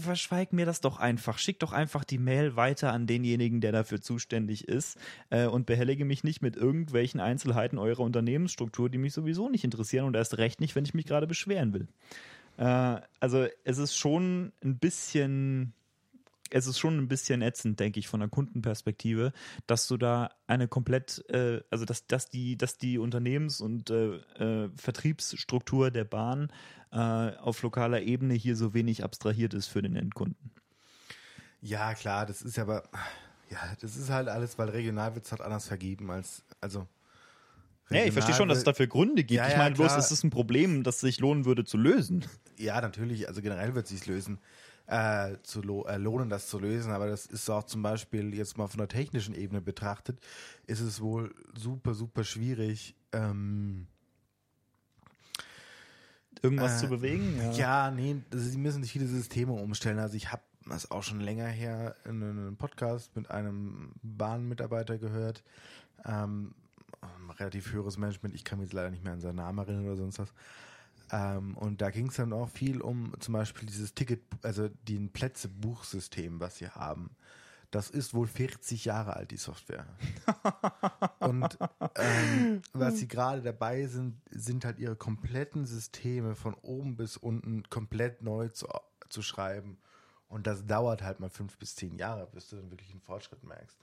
verschweig 0.00 0.52
mir 0.52 0.66
das 0.66 0.80
doch 0.80 0.98
einfach. 0.98 1.38
Schick 1.38 1.58
doch 1.58 1.72
einfach 1.72 2.04
die 2.04 2.18
Mail 2.18 2.56
weiter 2.56 2.92
an 2.92 3.06
denjenigen, 3.06 3.60
der 3.60 3.72
dafür 3.72 4.00
zuständig 4.00 4.68
ist 4.68 4.98
äh, 5.30 5.46
und 5.46 5.66
behellige 5.66 6.04
mich 6.04 6.24
nicht 6.24 6.42
mit 6.42 6.56
irgendwelchen 6.56 7.20
Einzelheiten 7.20 7.78
eurer 7.78 8.00
Unternehmensstruktur, 8.00 8.88
die 8.88 8.98
mich 8.98 9.12
sowieso 9.12 9.48
nicht 9.48 9.64
interessieren 9.64 10.06
und 10.06 10.16
erst 10.16 10.38
recht 10.38 10.60
nicht, 10.60 10.74
wenn 10.74 10.84
ich 10.84 10.94
mich 10.94 11.06
gerade 11.06 11.26
beschweren 11.26 11.72
will. 11.74 11.88
Äh, 12.56 13.00
also 13.20 13.46
es 13.64 13.78
ist 13.78 13.96
schon 13.96 14.52
ein 14.64 14.78
bisschen 14.78 15.74
es 16.52 16.66
ist 16.66 16.78
schon 16.78 16.98
ein 16.98 17.08
bisschen 17.08 17.42
ätzend, 17.42 17.80
denke 17.80 17.98
ich, 17.98 18.08
von 18.08 18.20
der 18.20 18.28
Kundenperspektive, 18.28 19.32
dass 19.66 19.88
du 19.88 19.96
da 19.96 20.30
eine 20.46 20.68
komplett, 20.68 21.24
äh, 21.28 21.62
also 21.70 21.84
dass, 21.84 22.06
dass 22.06 22.28
die, 22.28 22.56
dass 22.56 22.78
die 22.78 22.98
Unternehmens- 22.98 23.60
und 23.60 23.90
äh, 23.90 24.16
äh, 24.38 24.70
Vertriebsstruktur 24.76 25.90
der 25.90 26.04
Bahn 26.04 26.52
äh, 26.92 26.96
auf 26.96 27.62
lokaler 27.62 28.02
Ebene 28.02 28.34
hier 28.34 28.56
so 28.56 28.74
wenig 28.74 29.02
abstrahiert 29.02 29.54
ist 29.54 29.68
für 29.68 29.82
den 29.82 29.96
Endkunden. 29.96 30.52
Ja, 31.62 31.94
klar, 31.94 32.26
das 32.26 32.42
ist 32.42 32.58
aber, 32.58 32.82
ja, 33.50 33.58
das 33.80 33.96
ist 33.96 34.10
halt 34.10 34.28
alles, 34.28 34.58
weil 34.58 34.68
regional 34.68 35.14
wird 35.14 35.24
es 35.24 35.30
halt 35.30 35.40
anders 35.40 35.66
vergeben 35.66 36.10
als, 36.10 36.44
also. 36.60 36.86
Ja, 37.90 38.04
ich 38.04 38.12
verstehe 38.12 38.34
schon, 38.34 38.48
dass 38.48 38.58
es 38.58 38.64
dafür 38.64 38.86
Gründe 38.86 39.22
gibt. 39.22 39.32
Ja, 39.32 39.46
ich 39.46 39.52
ja, 39.52 39.58
meine 39.58 39.74
bloß, 39.74 39.88
klar. 39.88 39.98
es 39.98 40.10
ist 40.10 40.24
ein 40.24 40.30
Problem, 40.30 40.82
das 40.82 41.00
sich 41.00 41.20
lohnen 41.20 41.44
würde 41.44 41.64
zu 41.64 41.76
lösen. 41.76 42.24
Ja, 42.56 42.80
natürlich, 42.80 43.28
also 43.28 43.42
generell 43.42 43.74
wird 43.74 43.84
es 43.84 43.90
sich 43.90 44.06
lösen, 44.06 44.38
äh, 44.86 45.36
zu 45.42 45.62
lo 45.62 45.84
äh, 45.86 45.96
lohnen, 45.96 46.28
das 46.28 46.48
zu 46.48 46.58
lösen, 46.58 46.92
aber 46.92 47.06
das 47.06 47.26
ist 47.26 47.48
auch 47.50 47.64
zum 47.64 47.82
Beispiel 47.82 48.34
jetzt 48.34 48.58
mal 48.58 48.66
von 48.66 48.78
der 48.78 48.88
technischen 48.88 49.34
Ebene 49.34 49.60
betrachtet, 49.60 50.20
ist 50.66 50.80
es 50.80 51.00
wohl 51.00 51.34
super, 51.54 51.94
super 51.94 52.24
schwierig, 52.24 52.94
ähm, 53.12 53.86
Irgendwas 56.42 56.78
Äh, 56.78 56.86
zu 56.86 56.88
bewegen? 56.88 57.52
Ja, 57.54 57.90
nee, 57.90 58.16
das, 58.30 58.42
sie 58.42 58.58
müssen 58.58 58.82
sich 58.82 58.92
viele 58.92 59.06
Systeme 59.06 59.52
umstellen. 59.52 60.00
Also 60.00 60.16
ich 60.16 60.32
habe 60.32 60.42
das 60.66 60.90
auch 60.90 61.02
schon 61.02 61.20
länger 61.20 61.46
her 61.46 61.94
in 62.04 62.22
einem 62.22 62.56
Podcast 62.56 63.14
mit 63.14 63.30
einem 63.30 63.92
Bahnmitarbeiter 64.02 64.98
gehört. 64.98 65.44
Ähm, 66.04 66.54
relativ 67.38 67.72
höheres 67.72 67.96
Management. 67.96 68.34
Ich 68.34 68.44
kann 68.44 68.58
mich 68.58 68.68
jetzt 68.68 68.74
leider 68.74 68.90
nicht 68.90 69.04
mehr 69.04 69.12
an 69.12 69.20
seinen 69.20 69.36
Namen 69.36 69.58
erinnern 69.58 69.86
oder 69.86 69.96
sonst 69.96 70.18
was. 70.18 70.32
Ähm, 71.10 71.56
und 71.56 71.80
da 71.80 71.90
ging 71.90 72.08
es 72.08 72.16
dann 72.16 72.32
auch 72.32 72.48
viel 72.48 72.80
um 72.80 73.12
zum 73.20 73.34
Beispiel 73.34 73.68
dieses 73.68 73.94
Ticket, 73.94 74.22
also 74.42 74.68
den 74.68 75.12
Plätze-Buchsystem, 75.12 76.40
was 76.40 76.58
sie 76.58 76.68
haben. 76.68 77.16
Das 77.70 77.88
ist 77.88 78.12
wohl 78.12 78.26
40 78.26 78.84
Jahre 78.84 79.16
alt, 79.16 79.30
die 79.30 79.38
Software. 79.38 79.86
Und 81.20 81.56
ähm, 81.94 82.60
was 82.74 82.98
sie 82.98 83.08
gerade 83.08 83.40
dabei 83.40 83.86
sind, 83.86 84.20
sind 84.30 84.66
halt 84.66 84.78
ihre 84.78 84.94
kompletten 84.94 85.64
Systeme 85.64 86.34
von 86.34 86.52
oben 86.52 86.96
bis 86.96 87.16
unten 87.16 87.62
komplett 87.70 88.20
neu 88.20 88.48
zu, 88.50 88.68
zu 89.08 89.22
schreiben. 89.22 89.78
Und 90.28 90.46
das 90.46 90.66
dauert 90.66 91.02
halt 91.02 91.20
mal 91.20 91.30
fünf 91.30 91.56
bis 91.56 91.74
zehn 91.74 91.96
Jahre, 91.96 92.26
bis 92.26 92.48
du 92.50 92.56
dann 92.56 92.70
wirklich 92.70 92.90
einen 92.90 93.00
Fortschritt 93.00 93.42
merkst. 93.42 93.78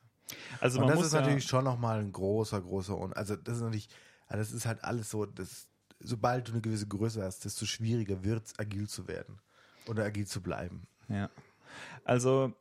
Also 0.60 0.82
Und 0.82 0.88
das 0.88 0.98
muss 0.98 1.08
ist 1.08 1.14
ja, 1.14 1.22
natürlich 1.22 1.46
schon 1.46 1.64
nochmal 1.64 2.00
ein 2.00 2.12
großer, 2.12 2.62
großer 2.62 2.96
Un 2.96 3.14
Also 3.14 3.36
das 3.36 3.58
ist 3.58 3.64
natürlich, 3.64 3.90
also 4.28 4.44
das 4.44 4.52
ist 4.52 4.66
halt 4.68 4.84
alles 4.84 5.10
so, 5.10 5.26
das, 5.26 5.69
sobald 6.00 6.48
du 6.48 6.54
eine 6.54 6.62
gewisse 6.62 6.88
Größe 6.88 7.24
hast, 7.24 7.46
desto 7.46 7.66
schwieriger 7.66 8.24
wird 8.24 8.48
es, 8.48 8.60
agil 8.60 8.88
zu 8.88 9.08
werden. 9.08 9.40
Oder 9.88 10.06
agil 10.06 10.28
zu 10.28 10.42
bleiben. 10.42 10.88
Ja. 11.08 11.30
Also 12.04 12.54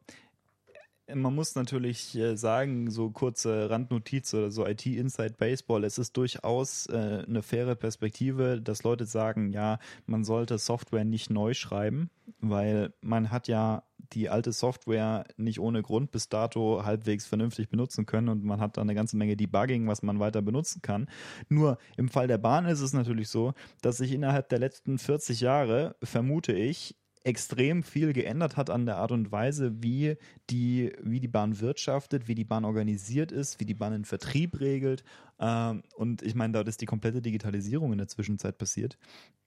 man 1.14 1.34
muss 1.34 1.54
natürlich 1.54 2.14
äh, 2.16 2.36
sagen, 2.36 2.90
so 2.90 3.10
kurze 3.10 3.70
Randnotiz 3.70 4.32
oder 4.34 4.50
so 4.50 4.66
IT 4.66 4.86
Inside 4.86 5.34
Baseball, 5.38 5.84
es 5.84 5.98
ist 5.98 6.16
durchaus 6.16 6.86
äh, 6.86 7.24
eine 7.26 7.42
faire 7.42 7.74
Perspektive, 7.76 8.60
dass 8.60 8.82
Leute 8.82 9.06
sagen, 9.06 9.52
ja, 9.52 9.78
man 10.06 10.24
sollte 10.24 10.58
Software 10.58 11.04
nicht 11.04 11.30
neu 11.30 11.54
schreiben, 11.54 12.10
weil 12.40 12.92
man 13.00 13.30
hat 13.30 13.48
ja 13.48 13.84
die 14.12 14.28
alte 14.28 14.52
Software 14.52 15.24
nicht 15.36 15.60
ohne 15.60 15.82
Grund 15.82 16.10
bis 16.10 16.28
dato 16.28 16.84
halbwegs 16.84 17.26
vernünftig 17.26 17.68
benutzen 17.68 18.06
können 18.06 18.28
und 18.28 18.44
man 18.44 18.60
hat 18.60 18.76
da 18.76 18.80
eine 18.80 18.94
ganze 18.94 19.16
Menge 19.16 19.36
Debugging, 19.36 19.86
was 19.86 20.02
man 20.02 20.18
weiter 20.20 20.42
benutzen 20.42 20.82
kann. 20.82 21.08
Nur 21.48 21.78
im 21.96 22.08
Fall 22.08 22.26
der 22.26 22.38
Bahn 22.38 22.66
ist 22.66 22.80
es 22.80 22.92
natürlich 22.92 23.28
so, 23.28 23.52
dass 23.82 23.98
sich 23.98 24.12
innerhalb 24.12 24.48
der 24.48 24.58
letzten 24.58 24.98
40 24.98 25.40
Jahre, 25.40 25.96
vermute 26.02 26.52
ich, 26.52 26.96
extrem 27.24 27.82
viel 27.82 28.12
geändert 28.12 28.56
hat 28.56 28.70
an 28.70 28.86
der 28.86 28.96
Art 28.96 29.12
und 29.12 29.30
Weise, 29.32 29.82
wie 29.82 30.16
die, 30.50 30.92
wie 31.02 31.20
die 31.20 31.28
Bahn 31.28 31.60
wirtschaftet, 31.60 32.28
wie 32.28 32.34
die 32.34 32.44
Bahn 32.44 32.64
organisiert 32.64 33.32
ist, 33.32 33.60
wie 33.60 33.64
die 33.64 33.74
Bahn 33.74 33.92
den 33.92 34.04
Vertrieb 34.04 34.60
regelt. 34.60 35.04
Ähm, 35.40 35.82
und 35.94 36.22
ich 36.22 36.34
meine, 36.34 36.52
dort 36.52 36.68
ist 36.68 36.80
die 36.80 36.86
komplette 36.86 37.22
Digitalisierung 37.22 37.92
in 37.92 37.98
der 37.98 38.08
Zwischenzeit 38.08 38.58
passiert. 38.58 38.98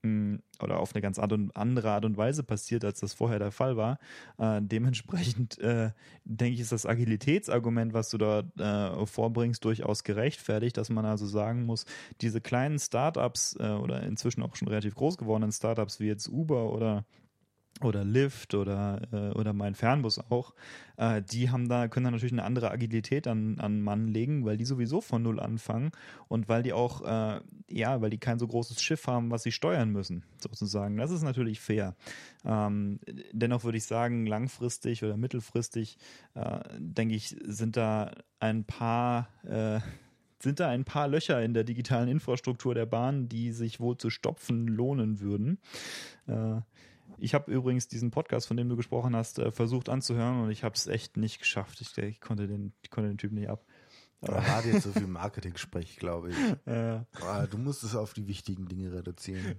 Mm, 0.04 0.38
Oder 0.62 0.80
auf 0.80 0.96
eine 0.96 1.02
ganz 1.02 1.20
andere 1.20 1.92
Art 1.92 2.06
und 2.06 2.18
Weise 2.18 2.44
passiert, 2.44 2.86
als 2.86 3.00
das 3.02 3.14
vorher 3.14 3.40
der 3.40 3.52
Fall 3.52 3.78
war. 3.78 4.00
Äh, 4.38 4.62
dementsprechend 4.62 5.60
äh, 5.60 5.92
denke 6.24 6.56
ich, 6.56 6.62
ist 6.62 6.72
das 6.72 6.86
Agilitätsargument, 6.86 7.94
was 7.94 8.10
du 8.10 8.18
da 8.18 8.44
äh, 8.58 9.06
vorbringst, 9.06 9.64
durchaus 9.66 10.04
gerechtfertigt, 10.04 10.78
dass 10.78 10.90
man 10.90 11.06
also 11.06 11.26
sagen 11.26 11.66
muss, 11.66 11.86
diese 12.22 12.42
kleinen 12.42 12.80
Startups 12.80 13.58
oder 13.60 14.04
inzwischen 14.04 14.42
auch 14.44 14.56
schon 14.56 14.68
relativ 14.68 14.96
groß 14.96 15.18
gewordenen 15.18 15.52
Startups 15.52 16.00
wie 16.00 16.08
jetzt 16.08 16.28
Uber 16.28 16.72
oder 16.72 17.06
oder 17.82 18.04
Lyft 18.04 18.54
oder, 18.54 19.02
äh, 19.12 19.38
oder 19.38 19.54
mein 19.54 19.76
Fernbus 19.76 20.20
auch, 20.30 20.54
äh, 20.98 21.22
die 21.22 21.50
haben 21.50 21.68
da, 21.68 21.88
können 21.88 22.06
da 22.06 22.12
natürlich 22.12 22.34
eine 22.34 22.44
andere 22.44 22.70
Agilität 22.72 23.28
an, 23.28 23.60
an 23.60 23.82
Mann 23.82 24.08
legen, 24.08 24.46
weil 24.46 24.58
die 24.58 24.66
sowieso 24.66 25.02
von 25.02 25.24
null 25.24 25.40
anfangen 25.40 25.92
und 26.28 26.50
weil 26.50 26.64
die 26.64 26.74
auch, 26.74 27.02
äh, 27.02 27.42
ja, 27.70 28.02
weil 28.02 28.10
die 28.10 28.20
kein 28.20 28.40
so 28.40 28.48
großes 28.48 28.82
Schiff 28.82 29.08
haben, 29.08 29.32
was 29.32 29.44
sie 29.44 29.52
steuern 29.52 29.90
müssen, 29.92 30.24
sozusagen. 30.38 30.98
Das 30.98 31.12
ist 31.12 31.24
natürlich 31.24 31.60
fair. 31.60 31.96
Ähm, 32.46 33.00
dennoch 33.32 33.64
würde 33.64 33.78
ich 33.78 33.86
sagen, 33.86 34.26
langfristig 34.26 35.04
oder 35.04 35.18
mittelfristig, 35.18 35.98
äh, 36.36 36.60
denke 36.78 37.16
ich, 37.16 37.36
sind 37.46 37.78
da 37.78 38.12
ein 38.40 38.64
paar 38.66 39.28
äh, 39.44 39.80
sind 40.44 40.60
da 40.60 40.70
ein 40.70 40.86
paar 40.86 41.08
Löcher 41.08 41.42
in 41.44 41.54
der 41.54 41.64
digitalen 41.64 42.10
Infrastruktur 42.10 42.74
der 42.74 42.88
Bahn, 42.88 43.30
die 43.30 43.52
sich 43.52 43.80
wohl 43.80 43.98
zu 43.98 44.10
stopfen 44.10 44.68
lohnen 44.68 45.20
würden. 45.20 45.60
Ich 47.22 47.34
habe 47.34 47.52
übrigens 47.52 47.88
diesen 47.88 48.12
Podcast, 48.12 48.48
von 48.48 48.58
dem 48.58 48.68
du 48.70 48.76
gesprochen 48.76 49.16
hast, 49.16 49.40
äh, 49.40 49.52
versucht 49.52 49.90
anzuhören 49.90 50.42
und 50.42 50.50
ich 50.52 50.64
habe 50.64 50.76
es 50.76 50.88
echt 50.88 51.18
nicht 51.18 51.40
geschafft. 51.40 51.80
Ich, 51.82 51.98
ich, 51.98 52.20
konnte 52.22 52.48
den, 52.48 52.74
ich 52.82 52.90
konnte 52.90 53.10
den 53.10 53.18
Typ 53.18 53.32
nicht 53.32 53.50
ab. 53.50 53.66
Da 54.22 54.34
war 54.36 54.66
jetzt 54.66 54.84
so 54.84 54.92
viel 54.92 55.08
Marketing-Sprech, 55.08 55.98
glaube 55.98 56.30
ich. 56.32 56.36
Äh, 56.68 57.00
Ah, 57.22 57.48
Du 57.48 57.58
musst 57.58 57.84
es 57.84 57.96
auf 57.96 58.14
die 58.14 58.28
wichtigen 58.28 58.68
Dinge 58.68 58.92
reduzieren. 58.94 59.56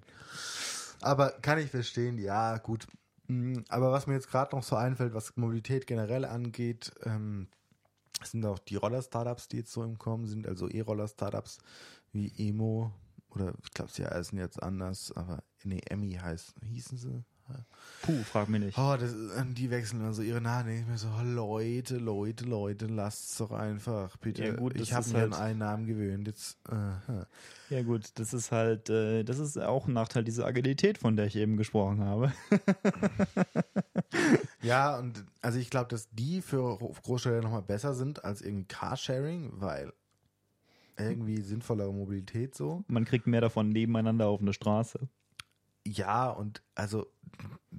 Aber 1.01 1.31
kann 1.31 1.59
ich 1.59 1.71
verstehen, 1.71 2.19
ja, 2.19 2.59
gut. 2.59 2.87
Mm, 3.27 3.59
Aber 3.69 3.91
was 3.91 4.07
mir 4.07 4.15
jetzt 4.15 4.31
gerade 4.31 4.55
noch 4.55 4.63
so 4.63 4.77
einfällt, 4.77 5.15
was 5.15 5.37
Mobilität 5.37 5.87
generell 5.87 6.25
angeht, 6.25 6.93
ähm, 7.05 7.49
sind 8.23 8.47
auch 8.47 8.61
die 8.61 8.77
Roller-Startups, 8.77 9.49
die 9.49 9.59
jetzt 9.59 9.73
so 9.73 9.83
im 9.83 9.99
Kommen 9.99 10.27
sind, 10.27 10.47
also 10.47 10.69
E-Roller-Startups 10.69 11.59
wie 12.13 12.33
Emo 12.39 12.93
oder 13.31 13.55
ich 13.65 13.71
glaube, 13.71 13.91
sie 13.91 14.05
heißen 14.05 14.39
jetzt 14.39 14.63
anders, 14.63 15.11
aber 15.13 15.43
nee, 15.65 15.81
Emmy 15.89 16.13
heißt, 16.13 16.55
hießen 16.65 16.99
sie? 16.99 17.25
Puh, 18.03 18.23
frag 18.25 18.49
mich 18.49 18.61
nicht. 18.61 18.79
Oh, 18.79 18.97
das, 18.99 19.13
ist- 19.13 19.33
die 19.55 19.71
wechseln 19.71 20.03
also 20.05 20.23
ihre 20.23 20.41
Namen. 20.41 20.81
Ich 20.81 20.87
mir 20.87 20.99
so, 20.99 21.09
oh, 21.09 21.23
Leute, 21.25 21.99
Leute, 21.99 22.45
Leute, 22.45 22.87
lasst's 22.87 23.39
doch 23.39 23.51
einfach, 23.53 24.17
bitte. 24.19 24.45
Ja, 24.45 24.55
gut, 24.55 24.75
ich 24.77 24.93
habe 24.93 25.09
mir 25.11 25.19
halt- 25.21 25.33
an 25.35 25.41
einen 25.41 25.59
Namen 25.59 25.87
gewöhnt. 25.87 26.27
Jetzt, 26.27 26.59
Ja 27.71 27.83
gut, 27.83 28.11
das 28.17 28.35
ist 28.35 28.53
halt, 28.53 28.91
äh, 28.91 29.23
das 29.25 29.39
ist 29.39 29.57
auch 29.59 29.87
ein 29.87 29.93
Nachteil 29.95 30.25
dieser 30.25 30.45
Agilität, 30.47 30.99
von 30.99 31.17
der 31.17 31.27
ich 31.27 31.37
eben 31.37 31.57
gesprochen 31.57 32.01
habe. 32.05 32.33
Ja, 34.63 34.99
und 34.99 35.25
also 35.41 35.59
ich 35.59 35.71
glaube, 35.71 35.89
dass 35.89 36.09
die 36.11 36.41
für 36.41 36.79
Großstädte 36.79 37.41
nochmal 37.41 37.63
besser 37.63 37.95
sind 37.95 38.25
als 38.25 38.43
irgendwie 38.43 38.67
Carsharing, 38.67 39.51
weil 39.55 39.93
irgendwie 40.97 41.41
sinnvollere 41.41 41.93
Mobilität 41.93 42.55
so. 42.55 42.85
Man 42.87 43.05
kriegt 43.05 43.27
mehr 43.27 43.41
davon 43.41 43.71
nebeneinander 43.71 44.27
auf 44.29 44.41
eine 44.41 44.53
Straße. 44.53 45.09
Ja, 45.85 46.31
und 46.31 46.63
also 46.77 47.07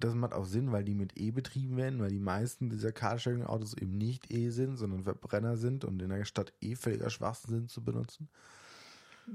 das 0.04 0.16
macht 0.16 0.34
auch 0.34 0.46
Sinn, 0.46 0.72
weil 0.72 0.84
die 0.84 0.96
mit 0.96 1.18
E 1.18 1.32
betrieben 1.32 1.78
werden, 1.78 2.00
weil 2.00 2.10
die 2.10 2.20
meisten 2.20 2.70
dieser 2.70 2.92
Carsharing-Autos 2.92 3.74
eben 3.76 3.98
nicht 3.98 4.32
E 4.34 4.50
sind, 4.50 4.76
sondern 4.76 5.04
Verbrenner 5.04 5.56
sind 5.56 5.86
und 5.86 6.02
in 6.02 6.10
der 6.10 6.26
Stadt 6.26 6.54
eh 6.62 6.76
völliger 6.76 7.10
Schwachsinn 7.10 7.52
sind 7.52 7.72
zu 7.72 7.84
benutzen. 7.84 8.28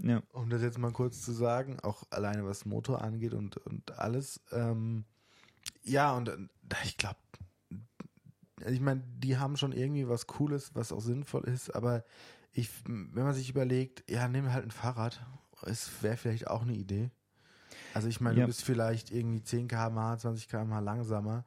Ja. 0.02 0.22
Um 0.32 0.50
das 0.50 0.60
jetzt 0.60 0.78
mal 0.78 0.92
kurz 0.92 1.22
zu 1.22 1.32
sagen, 1.32 1.80
auch 1.80 2.02
alleine 2.10 2.44
was 2.44 2.66
Motor 2.66 3.00
angeht 3.00 3.32
und, 3.32 3.56
und 3.56 3.98
alles. 3.98 4.42
Ähm, 4.52 5.04
ja, 5.84 6.14
und 6.14 6.30
ich 6.84 6.98
glaube, 6.98 7.18
ich 8.66 8.80
meine, 8.80 9.02
die 9.16 9.38
haben 9.38 9.56
schon 9.56 9.72
irgendwie 9.72 10.06
was 10.06 10.26
Cooles, 10.26 10.74
was 10.74 10.92
auch 10.92 11.00
sinnvoll 11.00 11.44
ist, 11.44 11.74
aber 11.74 12.04
ich, 12.52 12.68
wenn 12.84 13.24
man 13.24 13.34
sich 13.34 13.48
überlegt, 13.48 14.04
ja, 14.10 14.28
nimm 14.28 14.52
halt 14.52 14.66
ein 14.66 14.70
Fahrrad, 14.70 15.24
es 15.62 16.02
wäre 16.02 16.18
vielleicht 16.18 16.48
auch 16.48 16.62
eine 16.62 16.74
Idee. 16.74 17.10
Also 17.98 18.06
ich 18.06 18.20
meine, 18.20 18.36
Ja. 18.38 18.44
du 18.44 18.46
bist 18.46 18.62
vielleicht 18.62 19.10
irgendwie 19.10 19.42
10 19.42 19.66
km/h, 19.66 20.18
20 20.18 20.46
km/h 20.48 20.78
langsamer, 20.78 21.44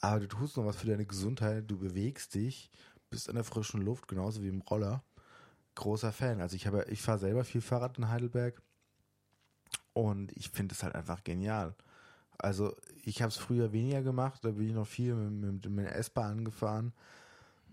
aber 0.00 0.20
du 0.20 0.28
tust 0.28 0.58
noch 0.58 0.66
was 0.66 0.76
für 0.76 0.86
deine 0.86 1.06
Gesundheit, 1.06 1.64
du 1.66 1.78
bewegst 1.78 2.34
dich, 2.34 2.70
bist 3.08 3.26
in 3.26 3.36
der 3.36 3.42
frischen 3.44 3.80
Luft, 3.80 4.06
genauso 4.06 4.42
wie 4.42 4.48
im 4.48 4.60
Roller. 4.60 5.02
Großer 5.76 6.12
Fan. 6.12 6.42
Also 6.42 6.56
ich 6.56 6.66
habe, 6.66 6.84
ich 6.90 7.00
fahre 7.00 7.18
selber 7.18 7.42
viel 7.42 7.62
Fahrrad 7.62 7.96
in 7.96 8.10
Heidelberg 8.10 8.60
und 9.94 10.30
ich 10.36 10.50
finde 10.50 10.74
es 10.74 10.82
halt 10.82 10.94
einfach 10.94 11.24
genial. 11.24 11.74
Also 12.36 12.76
ich 13.02 13.22
habe 13.22 13.30
es 13.30 13.38
früher 13.38 13.72
weniger 13.72 14.02
gemacht, 14.02 14.44
da 14.44 14.50
bin 14.50 14.68
ich 14.68 14.74
noch 14.74 14.86
viel 14.86 15.14
mit, 15.14 15.64
mit, 15.64 15.70
mit 15.70 15.86
der 15.86 15.96
S-Bahn 15.96 16.44
gefahren 16.44 16.92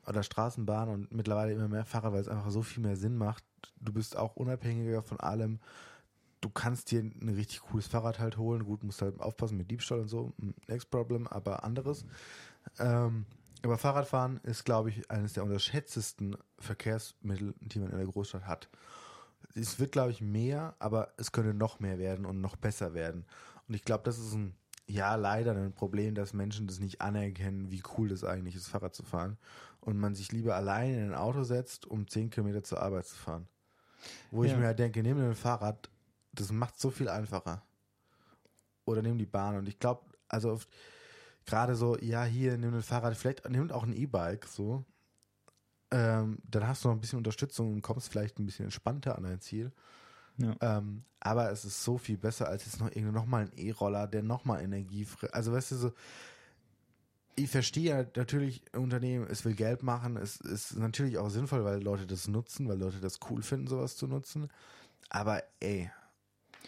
oder 0.07 0.24
Straßenbahn 0.24 0.88
und 0.88 1.11
mittlerweile 1.11 1.51
immer 1.51 1.68
mehr 1.68 1.84
Fahrrad, 1.84 2.13
weil 2.13 2.22
es 2.22 2.30
einfach 2.30 2.49
so 2.49 2.61
viel 2.61 2.82
mehr 2.82 2.95
Sinn 2.95 3.18
macht. 3.18 3.43
Du 3.82 3.91
bist 3.91 4.16
auch 4.16 4.38
unabhängiger 4.38 5.03
von 5.03 5.20
allem. 5.20 5.59
Du 6.45 6.51
kannst 6.51 6.91
dir 6.91 6.99
ein 7.01 7.33
richtig 7.35 7.61
cooles 7.61 7.87
Fahrrad 7.87 8.19
halt 8.19 8.37
holen. 8.37 8.65
Gut, 8.65 8.83
musst 8.83 9.01
halt 9.01 9.19
aufpassen 9.19 9.57
mit 9.57 9.71
Diebstahl 9.71 10.01
und 10.01 10.09
so. 10.09 10.31
Next 10.67 10.91
problem, 10.91 11.25
aber 11.25 11.63
anderes. 11.63 12.05
Ähm, 12.77 13.25
aber 13.63 13.79
Fahrradfahren 13.79 14.39
ist, 14.43 14.63
glaube 14.63 14.89
ich, 14.89 15.09
eines 15.09 15.33
der 15.33 15.43
unterschätztesten 15.43 16.37
Verkehrsmittel, 16.59 17.55
die 17.61 17.79
man 17.79 17.89
in 17.89 17.97
der 17.97 18.05
Großstadt 18.05 18.45
hat. 18.45 18.69
Es 19.55 19.79
wird, 19.79 19.91
glaube 19.91 20.11
ich, 20.11 20.21
mehr, 20.21 20.75
aber 20.77 21.13
es 21.17 21.31
könnte 21.31 21.55
noch 21.55 21.79
mehr 21.79 21.97
werden 21.97 22.27
und 22.27 22.41
noch 22.41 22.57
besser 22.57 22.93
werden. 22.93 23.25
Und 23.67 23.73
ich 23.73 23.83
glaube, 23.83 24.03
das 24.03 24.19
ist 24.19 24.33
ein, 24.33 24.53
ja, 24.85 25.15
leider 25.15 25.53
ein 25.55 25.73
Problem, 25.73 26.13
dass 26.13 26.33
Menschen 26.33 26.67
das 26.67 26.79
nicht 26.79 27.01
anerkennen, 27.01 27.71
wie 27.71 27.81
cool 27.97 28.09
das 28.09 28.23
eigentlich 28.23 28.55
ist, 28.55 28.67
Fahrrad 28.67 28.93
zu 28.93 29.01
fahren. 29.01 29.39
Und 29.79 29.97
man 29.97 30.13
sich 30.13 30.31
lieber 30.31 30.55
allein 30.55 30.93
in 30.93 31.03
ein 31.05 31.15
Auto 31.15 31.41
setzt, 31.41 31.87
um 31.87 32.07
10 32.07 32.29
Kilometer 32.29 32.61
zur 32.61 32.83
Arbeit 32.83 33.07
zu 33.07 33.15
fahren. 33.15 33.47
Wo 34.29 34.43
ich 34.43 34.51
Ja. 34.51 34.59
mir 34.59 34.65
halt 34.67 34.77
denke, 34.77 35.01
nimm 35.01 35.17
ein 35.17 35.33
Fahrrad, 35.33 35.89
das 36.39 36.51
macht 36.51 36.79
so 36.79 36.89
viel 36.89 37.09
einfacher. 37.09 37.61
Oder 38.86 39.01
nimm 39.01 39.17
die 39.17 39.25
Bahn. 39.25 39.57
Und 39.57 39.67
ich 39.67 39.79
glaube, 39.79 40.03
also 40.27 40.51
oft- 40.51 40.69
gerade 41.45 41.75
so, 41.75 41.97
ja, 41.99 42.23
hier, 42.23 42.57
nimm 42.57 42.73
ein 42.73 42.81
Fahrrad, 42.81 43.15
vielleicht 43.15 43.47
nimm 43.49 43.71
auch 43.71 43.83
ein 43.83 43.93
E-Bike, 43.93 44.45
so. 44.47 44.83
Ähm, 45.91 46.39
dann 46.49 46.67
hast 46.67 46.83
du 46.83 46.88
noch 46.89 46.95
ein 46.95 47.01
bisschen 47.01 47.17
Unterstützung 47.17 47.73
und 47.73 47.81
kommst 47.81 48.09
vielleicht 48.09 48.39
ein 48.39 48.45
bisschen 48.45 48.65
entspannter 48.65 49.15
an 49.17 49.23
dein 49.23 49.39
Ziel. 49.39 49.71
Ja. 50.38 50.55
Ähm, 50.59 51.03
aber 51.19 51.51
es 51.51 51.63
ist 51.63 51.83
so 51.83 51.97
viel 51.97 52.17
besser 52.17 52.47
als 52.47 52.65
jetzt 52.65 52.79
noch 52.79 52.88
irgendwie 52.88 53.13
nochmal 53.13 53.45
ein 53.45 53.57
E-Roller, 53.57 54.07
der 54.07 54.23
nochmal 54.23 54.61
Energie 54.63 55.05
frisst. 55.05 55.33
Also 55.33 55.53
weißt 55.53 55.71
du 55.71 55.75
so, 55.75 55.93
ich 57.36 57.49
verstehe 57.49 57.97
ja 57.97 58.05
natürlich 58.15 58.63
Unternehmen, 58.73 59.27
es 59.29 59.45
will 59.45 59.55
Geld 59.55 59.83
machen, 59.83 60.17
es 60.17 60.38
ist 60.38 60.77
natürlich 60.77 61.17
auch 61.17 61.29
sinnvoll, 61.29 61.63
weil 61.65 61.81
Leute 61.81 62.07
das 62.07 62.27
nutzen, 62.27 62.67
weil 62.67 62.79
Leute 62.79 62.99
das 62.99 63.19
cool 63.29 63.41
finden, 63.41 63.67
sowas 63.67 63.97
zu 63.97 64.07
nutzen. 64.07 64.49
Aber 65.09 65.43
ey, 65.59 65.91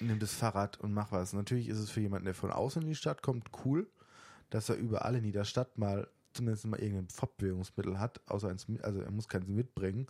nimm 0.02 0.20
das 0.20 0.34
Fahrrad 0.34 0.80
und 0.80 0.94
mach 0.94 1.12
was. 1.12 1.34
Natürlich 1.34 1.68
ist 1.70 1.80
es 1.80 1.90
für 1.90 2.02
jemanden, 2.02 2.26
der 2.26 2.36
von 2.36 2.52
außen 2.52 2.82
in 2.82 2.88
die 2.88 2.96
Stadt 2.96 3.22
kommt, 3.22 3.50
cool, 3.66 3.88
dass 4.50 4.70
er 4.70 4.76
überall 4.76 5.16
in 5.16 5.24
jeder 5.24 5.46
Stadt 5.46 5.78
mal 5.78 6.08
zumindest 6.34 6.66
mal 6.68 6.80
irgendein 6.80 7.10
Fortbewegungsmittel 7.10 8.00
hat, 8.00 8.22
außer 8.28 8.50
eins, 8.50 8.68
also 8.84 9.02
er 9.02 9.12
muss 9.12 9.28
keins 9.28 9.48
mitbringen 9.48 10.08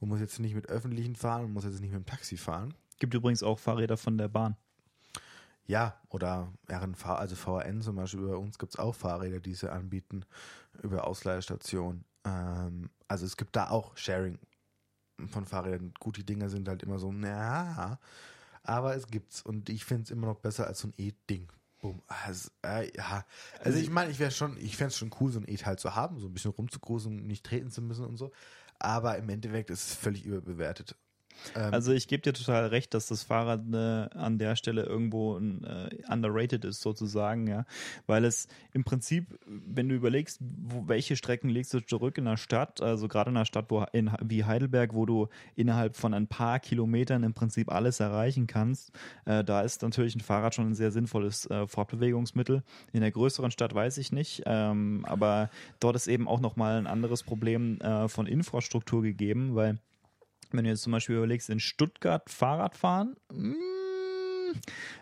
und 0.00 0.08
muss 0.08 0.20
jetzt 0.20 0.38
nicht 0.38 0.54
mit 0.54 0.68
öffentlichen 0.68 1.16
fahren 1.16 1.44
und 1.44 1.52
muss 1.52 1.64
jetzt 1.64 1.80
nicht 1.80 1.92
mit 1.92 2.00
dem 2.00 2.06
Taxi 2.06 2.36
fahren. 2.36 2.74
Gibt 2.98 3.14
übrigens 3.14 3.42
auch 3.42 3.58
Fahrräder 3.58 3.96
von 3.96 4.16
der 4.16 4.28
Bahn. 4.28 4.56
Ja, 5.66 5.98
oder 6.10 6.52
RNV, 6.70 7.06
also 7.06 7.36
VRN 7.36 7.80
zum 7.82 7.96
Beispiel, 7.96 8.26
bei 8.26 8.36
uns 8.36 8.58
gibt 8.58 8.74
es 8.74 8.78
auch 8.78 8.94
Fahrräder, 8.94 9.40
die 9.40 9.54
sie 9.54 9.70
anbieten 9.70 10.24
über 10.82 11.06
Ausleihstationen. 11.06 12.04
Ähm, 12.24 12.90
also 13.08 13.24
es 13.24 13.36
gibt 13.36 13.56
da 13.56 13.70
auch 13.70 13.96
Sharing 13.96 14.38
von 15.26 15.46
Fahrrädern. 15.46 15.94
Gut, 15.98 16.18
die 16.18 16.26
Dinger 16.26 16.50
sind 16.50 16.68
halt 16.68 16.82
immer 16.82 16.98
so, 16.98 17.12
na, 17.12 17.98
aber 18.64 18.96
es 18.96 19.06
gibt's 19.06 19.42
und 19.42 19.68
ich 19.68 19.84
finde 19.84 20.04
es 20.04 20.10
immer 20.10 20.26
noch 20.26 20.40
besser 20.40 20.66
als 20.66 20.80
so 20.80 20.88
ein 20.88 20.94
E-Ding. 20.96 21.48
Also, 22.06 22.48
äh, 22.64 22.90
ja. 22.96 23.26
also 23.62 23.78
ich 23.78 23.90
meine, 23.90 24.10
ich 24.10 24.18
wäre 24.18 24.30
schon, 24.30 24.56
ich 24.56 24.76
fände 24.76 24.88
es 24.88 24.96
schon 24.96 25.10
cool, 25.20 25.30
so 25.30 25.38
ein 25.38 25.48
E-Teil 25.48 25.78
zu 25.78 25.94
haben, 25.94 26.18
so 26.18 26.28
ein 26.28 26.32
bisschen 26.32 26.52
rumzugrusen 26.52 27.18
und 27.20 27.26
nicht 27.26 27.44
treten 27.44 27.70
zu 27.70 27.82
müssen 27.82 28.06
und 28.06 28.16
so. 28.16 28.32
Aber 28.78 29.18
im 29.18 29.28
Endeffekt 29.28 29.70
ist 29.70 29.88
es 29.88 29.94
völlig 29.94 30.24
überbewertet. 30.24 30.96
Ähm, 31.54 31.72
Also 31.72 31.92
ich 31.92 32.08
gebe 32.08 32.22
dir 32.22 32.32
total 32.32 32.66
recht, 32.66 32.94
dass 32.94 33.06
das 33.06 33.22
Fahrrad 33.22 33.62
äh, 33.72 34.16
an 34.16 34.38
der 34.38 34.56
Stelle 34.56 34.82
irgendwo 34.84 35.38
äh, 35.38 35.88
underrated 36.10 36.64
ist 36.64 36.80
sozusagen, 36.80 37.46
ja, 37.46 37.64
weil 38.06 38.24
es 38.24 38.48
im 38.72 38.84
Prinzip, 38.84 39.38
wenn 39.46 39.88
du 39.88 39.94
überlegst, 39.94 40.38
wo, 40.40 40.88
welche 40.88 41.16
Strecken 41.16 41.48
legst 41.48 41.74
du 41.74 41.80
zurück 41.80 42.18
in 42.18 42.24
der 42.24 42.36
Stadt, 42.36 42.80
also 42.80 43.08
gerade 43.08 43.30
in 43.30 43.36
einer 43.36 43.44
Stadt 43.44 43.66
wo, 43.68 43.84
in, 43.92 44.10
wie 44.22 44.44
Heidelberg, 44.44 44.94
wo 44.94 45.06
du 45.06 45.28
innerhalb 45.56 45.96
von 45.96 46.14
ein 46.14 46.26
paar 46.26 46.60
Kilometern 46.60 47.22
im 47.22 47.34
Prinzip 47.34 47.70
alles 47.70 48.00
erreichen 48.00 48.46
kannst, 48.46 48.92
äh, 49.24 49.44
da 49.44 49.62
ist 49.62 49.82
natürlich 49.82 50.14
ein 50.16 50.20
Fahrrad 50.20 50.54
schon 50.54 50.68
ein 50.70 50.74
sehr 50.74 50.90
sinnvolles 50.90 51.46
äh, 51.50 51.66
Fortbewegungsmittel. 51.66 52.62
In 52.92 53.00
der 53.00 53.10
größeren 53.10 53.50
Stadt 53.50 53.74
weiß 53.74 53.98
ich 53.98 54.12
nicht, 54.12 54.42
ähm, 54.46 55.04
aber 55.08 55.50
dort 55.80 55.96
ist 55.96 56.06
eben 56.06 56.28
auch 56.28 56.40
nochmal 56.40 56.78
ein 56.78 56.86
anderes 56.86 57.22
Problem 57.22 57.80
äh, 57.80 58.08
von 58.08 58.26
Infrastruktur 58.26 59.02
gegeben, 59.02 59.54
weil 59.54 59.78
wenn 60.56 60.64
du 60.64 60.70
jetzt 60.70 60.82
zum 60.82 60.92
Beispiel 60.92 61.16
überlegst, 61.16 61.50
in 61.50 61.60
Stuttgart 61.60 62.28
Fahrrad 62.30 62.76
fahren, 62.76 63.16
mm, 63.32 63.83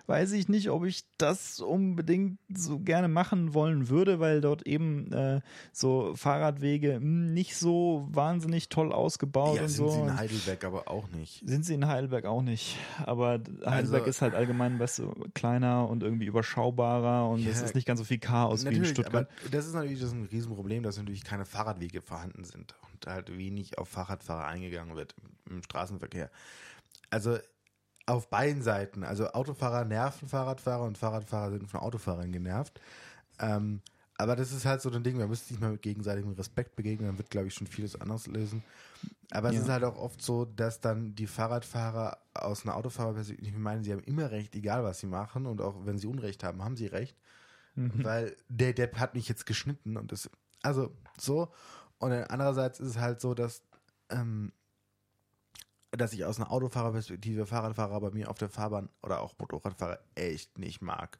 weiß 0.06 0.32
ich 0.32 0.48
nicht, 0.48 0.70
ob 0.70 0.84
ich 0.84 1.04
das 1.18 1.60
unbedingt 1.60 2.38
so 2.52 2.78
gerne 2.78 3.08
machen 3.08 3.54
wollen 3.54 3.88
würde, 3.88 4.20
weil 4.20 4.40
dort 4.40 4.66
eben 4.66 5.10
äh, 5.12 5.40
so 5.72 6.14
Fahrradwege 6.16 6.98
mm, 7.00 7.32
nicht 7.32 7.56
so 7.56 8.06
wahnsinnig 8.10 8.68
toll 8.68 8.92
ausgebaut 8.92 9.56
ja, 9.56 9.62
und 9.62 9.68
sind 9.68 9.86
so. 9.86 9.92
sie 9.92 10.00
in 10.00 10.16
Heidelberg 10.16 10.64
aber 10.64 10.88
auch 10.88 11.08
nicht. 11.10 11.42
Sind 11.48 11.64
sie 11.64 11.74
in 11.74 11.86
Heidelberg 11.86 12.24
auch 12.26 12.42
nicht. 12.42 12.76
Aber 13.04 13.40
Heidelberg 13.64 14.02
Also- 14.02 14.10
ist 14.10 14.22
halt 14.22 14.34
allgemein 14.34 14.78
weißt 14.78 14.98
du, 15.00 15.14
kleiner 15.34 15.88
und 15.88 16.02
irgendwie 16.02 16.26
überschaubarer 16.26 17.28
und 17.28 17.46
es 17.46 17.60
Ja, 17.60 17.64
ist 17.66 17.74
nicht 17.74 17.86
ganz 17.86 17.98
so 17.98 18.04
viel 18.04 18.18
Chaos 18.18 18.64
wie 18.64 18.74
in 18.74 18.84
Stuttgart. 18.84 19.28
aber 19.28 19.50
das 19.50 19.66
ist 19.66 19.74
natürlich 19.74 20.00
das 20.00 20.12
ein 20.12 20.24
Riesenproblem, 20.30 20.82
dass 20.82 20.98
natürlich 20.98 21.24
keine 21.24 21.44
Fahrradwege 21.44 22.02
vorhanden 22.02 22.44
sind 22.44 22.74
und 22.92 23.06
halt 23.06 23.36
wenig 23.36 23.78
auf 23.78 23.88
Fahrradfahrer 23.88 24.46
eingegangen 24.46 24.96
wird 24.96 25.14
im 25.48 25.62
Straßenverkehr. 25.62 26.30
Also 27.10 27.38
auf 28.06 28.28
beiden 28.30 28.62
Seiten, 28.62 29.04
also 29.04 29.28
Autofahrer 29.30 29.84
nerven 29.84 30.28
Fahrradfahrer 30.28 30.84
und 30.84 30.98
Fahrradfahrer 30.98 31.52
sind 31.52 31.68
von 31.70 31.80
Autofahrern 31.80 32.32
genervt. 32.32 32.80
Ähm, 33.38 33.82
aber 34.18 34.36
das 34.36 34.52
ist 34.52 34.66
halt 34.66 34.82
so 34.82 34.90
ein 34.90 35.02
Ding, 35.04 35.16
man 35.18 35.28
müsste 35.28 35.48
sich 35.48 35.60
mal 35.60 35.72
mit 35.72 35.82
gegenseitigem 35.82 36.32
Respekt 36.32 36.76
begegnen, 36.76 37.08
dann 37.08 37.18
wird, 37.18 37.30
glaube 37.30 37.48
ich, 37.48 37.54
schon 37.54 37.66
vieles 37.66 38.00
anders 38.00 38.26
lösen. 38.26 38.64
Aber 39.30 39.48
es 39.50 39.56
Ja. 39.56 39.62
ist 39.62 39.68
halt 39.68 39.84
auch 39.84 39.96
oft 39.96 40.22
so, 40.22 40.44
dass 40.44 40.80
dann 40.80 41.14
die 41.14 41.26
Fahrradfahrer 41.26 42.18
aus 42.34 42.64
einer 42.64 42.76
Autofahrerperspektive 42.76 43.58
meinen, 43.58 43.84
sie 43.84 43.92
haben 43.92 44.02
immer 44.04 44.30
recht, 44.30 44.54
egal 44.54 44.84
was 44.84 45.00
sie 45.00 45.06
machen 45.06 45.46
und 45.46 45.60
auch 45.60 45.86
wenn 45.86 45.98
sie 45.98 46.06
Unrecht 46.06 46.44
haben, 46.44 46.62
haben 46.64 46.76
sie 46.76 46.86
recht. 46.86 47.16
Weil 48.02 48.36
der 48.48 48.72
Depp 48.74 48.98
hat 48.98 49.14
mich 49.14 49.28
jetzt 49.28 49.46
geschnitten 49.46 49.96
und 49.96 50.12
das, 50.12 50.30
also 50.62 50.96
so. 51.18 51.52
Und 51.98 52.10
dann 52.10 52.24
andererseits 52.24 52.80
ist 52.80 52.88
es 52.90 52.98
halt 52.98 53.20
so, 53.20 53.34
dass, 53.34 53.62
ähm, 54.10 54.52
dass 55.92 56.12
ich 56.12 56.24
aus 56.24 56.38
einer 56.38 56.50
Autofahrerperspektive 56.50 57.46
Fahrradfahrer 57.46 58.00
bei 58.00 58.10
mir 58.10 58.30
auf 58.30 58.38
der 58.38 58.48
Fahrbahn 58.48 58.88
oder 59.02 59.20
auch 59.20 59.34
Motorradfahrer 59.38 59.98
echt 60.14 60.58
nicht 60.58 60.80
mag. 60.82 61.18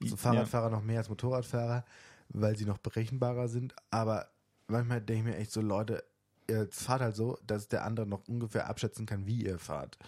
Also 0.00 0.14
Ja. 0.14 0.20
Fahrradfahrer 0.20 0.70
noch 0.70 0.82
mehr 0.82 0.98
als 0.98 1.08
Motorradfahrer, 1.08 1.84
weil 2.28 2.56
sie 2.56 2.64
noch 2.64 2.78
berechenbarer 2.78 3.48
sind. 3.48 3.74
Aber 3.90 4.28
manchmal 4.68 5.00
denke 5.00 5.28
ich 5.30 5.34
mir 5.36 5.40
echt 5.40 5.52
so, 5.52 5.60
Leute, 5.60 6.04
ihr 6.48 6.68
fahrt 6.70 7.00
halt 7.02 7.16
so, 7.16 7.38
dass 7.46 7.68
der 7.68 7.84
andere 7.84 8.06
noch 8.06 8.26
ungefähr 8.28 8.68
abschätzen 8.68 9.06
kann, 9.06 9.26
wie 9.26 9.44
ihr 9.44 9.58
fahrt. 9.58 9.98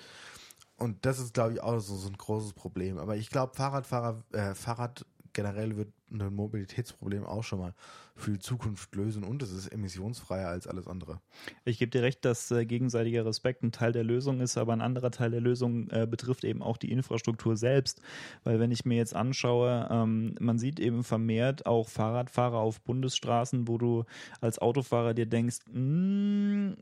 Und 0.77 1.05
das 1.07 1.19
ist, 1.19 1.35
glaube 1.35 1.55
ich, 1.55 1.63
auch 1.63 1.79
so, 1.81 1.97
so 1.97 2.09
ein 2.09 2.17
großes 2.17 2.53
Problem. 2.53 2.99
Aber 2.99 3.17
ich 3.17 3.31
glaube, 3.31 3.55
Fahrradfahrer, 3.55 4.23
äh, 4.33 4.55
Fahrrad 4.55 5.07
generell 5.33 5.77
wird 5.77 5.93
ein 6.11 6.35
Mobilitätsproblem 6.35 7.25
auch 7.25 7.45
schon 7.45 7.59
mal 7.59 7.75
für 8.17 8.33
die 8.33 8.39
Zukunft 8.39 8.95
lösen 8.95 9.25
und 9.25 9.43
es 9.43 9.53
ist 9.53 9.69
emissionsfreier 9.69 10.49
als 10.49 10.67
alles 10.67 10.89
andere. 10.89 11.21
Ich 11.65 11.79
gebe 11.79 11.91
dir 11.91 12.03
recht, 12.03 12.25
dass 12.25 12.51
äh, 12.51 12.65
gegenseitiger 12.65 13.27
Respekt 13.27 13.63
ein 13.63 13.73
Teil 13.73 13.93
der 13.93 14.05
Lösung 14.05 14.41
ist, 14.41 14.57
aber 14.57 14.73
ein 14.73 14.81
anderer 14.81 15.11
Teil 15.11 15.31
der 15.31 15.43
Lösung 15.43 15.91
äh, 15.91 16.07
betrifft 16.07 16.45
eben 16.45 16.63
auch 16.63 16.79
die 16.79 16.91
Infrastruktur 16.91 17.57
selbst. 17.57 18.01
Weil 18.43 18.59
wenn 18.59 18.71
ich 18.71 18.87
mir 18.87 18.97
jetzt 18.97 19.15
anschaue, 19.15 19.89
ähm, 19.91 20.35
man 20.41 20.59
sieht 20.59 20.81
eben 20.81 21.05
vermehrt 21.05 21.67
auch 21.67 21.89
Fahrradfahrer 21.89 22.59
auf 22.59 22.81
Bundesstraßen, 22.81 23.69
wo 23.69 23.77
du 23.77 24.05
als 24.41 24.59
Autofahrer 24.59 25.13
dir 25.13 25.27
denkst, 25.27 25.59
"Mm, 25.73 26.73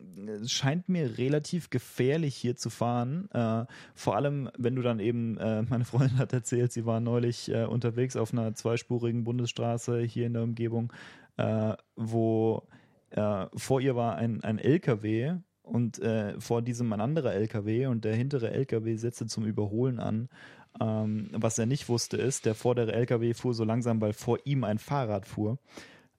es 0.42 0.52
scheint 0.52 0.88
mir 0.88 1.18
relativ 1.18 1.70
gefährlich 1.70 2.36
hier 2.36 2.54
zu 2.54 2.70
fahren. 2.70 3.28
Äh, 3.32 3.66
vor 3.94 4.14
allem, 4.14 4.50
wenn 4.56 4.76
du 4.76 4.82
dann 4.82 5.00
eben, 5.00 5.36
äh, 5.38 5.62
meine 5.62 5.84
Freundin 5.84 6.18
hat 6.18 6.32
erzählt, 6.32 6.72
sie 6.72 6.86
war 6.86 7.00
neulich 7.00 7.50
äh, 7.50 7.64
unterwegs 7.64 8.14
auf 8.16 8.32
einer 8.32 8.54
zweispurigen 8.54 9.13
Bundesstraße 9.22 10.00
hier 10.00 10.26
in 10.26 10.32
der 10.32 10.42
Umgebung, 10.42 10.92
äh, 11.36 11.74
wo 11.94 12.66
äh, 13.10 13.46
vor 13.54 13.80
ihr 13.80 13.94
war 13.94 14.16
ein, 14.16 14.42
ein 14.42 14.58
LKW 14.58 15.36
und 15.62 16.00
äh, 16.00 16.40
vor 16.40 16.62
diesem 16.62 16.92
ein 16.92 17.00
anderer 17.00 17.34
LKW 17.34 17.86
und 17.86 18.04
der 18.04 18.16
hintere 18.16 18.50
LKW 18.50 18.96
setzte 18.96 19.26
zum 19.26 19.44
Überholen 19.44 20.00
an. 20.00 20.28
Ähm, 20.80 21.28
was 21.32 21.58
er 21.58 21.66
nicht 21.66 21.88
wusste 21.88 22.16
ist, 22.16 22.46
der 22.46 22.56
vordere 22.56 22.92
LKW 22.92 23.32
fuhr 23.34 23.54
so 23.54 23.62
langsam, 23.64 24.00
weil 24.00 24.12
vor 24.12 24.38
ihm 24.44 24.64
ein 24.64 24.78
Fahrrad 24.78 25.26
fuhr. 25.26 25.58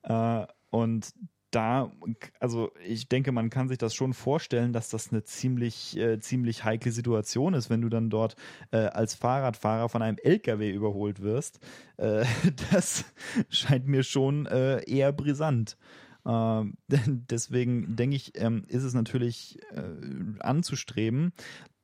Äh, 0.03 0.45
und 0.69 1.13
da, 1.55 1.91
also 2.39 2.71
ich 2.85 3.07
denke, 3.07 3.31
man 3.31 3.49
kann 3.49 3.69
sich 3.69 3.77
das 3.77 3.95
schon 3.95 4.13
vorstellen, 4.13 4.73
dass 4.73 4.89
das 4.89 5.11
eine 5.11 5.23
ziemlich, 5.23 5.97
äh, 5.97 6.19
ziemlich 6.19 6.65
heikle 6.65 6.91
Situation 6.91 7.53
ist, 7.53 7.69
wenn 7.69 7.81
du 7.81 7.89
dann 7.89 8.09
dort 8.09 8.35
äh, 8.71 8.77
als 8.77 9.15
Fahrradfahrer 9.15 9.87
von 9.87 10.01
einem 10.01 10.17
LKW 10.21 10.69
überholt 10.69 11.21
wirst. 11.21 11.59
Äh, 11.97 12.25
das 12.71 13.05
scheint 13.49 13.87
mir 13.87 14.03
schon 14.03 14.45
äh, 14.47 14.81
eher 14.89 15.13
brisant. 15.13 15.77
Äh, 16.25 16.63
deswegen 16.89 17.95
denke 17.95 18.17
ich, 18.17 18.33
ähm, 18.35 18.65
ist 18.67 18.83
es 18.83 18.93
natürlich 18.93 19.59
äh, 19.71 19.81
anzustreben, 20.39 21.31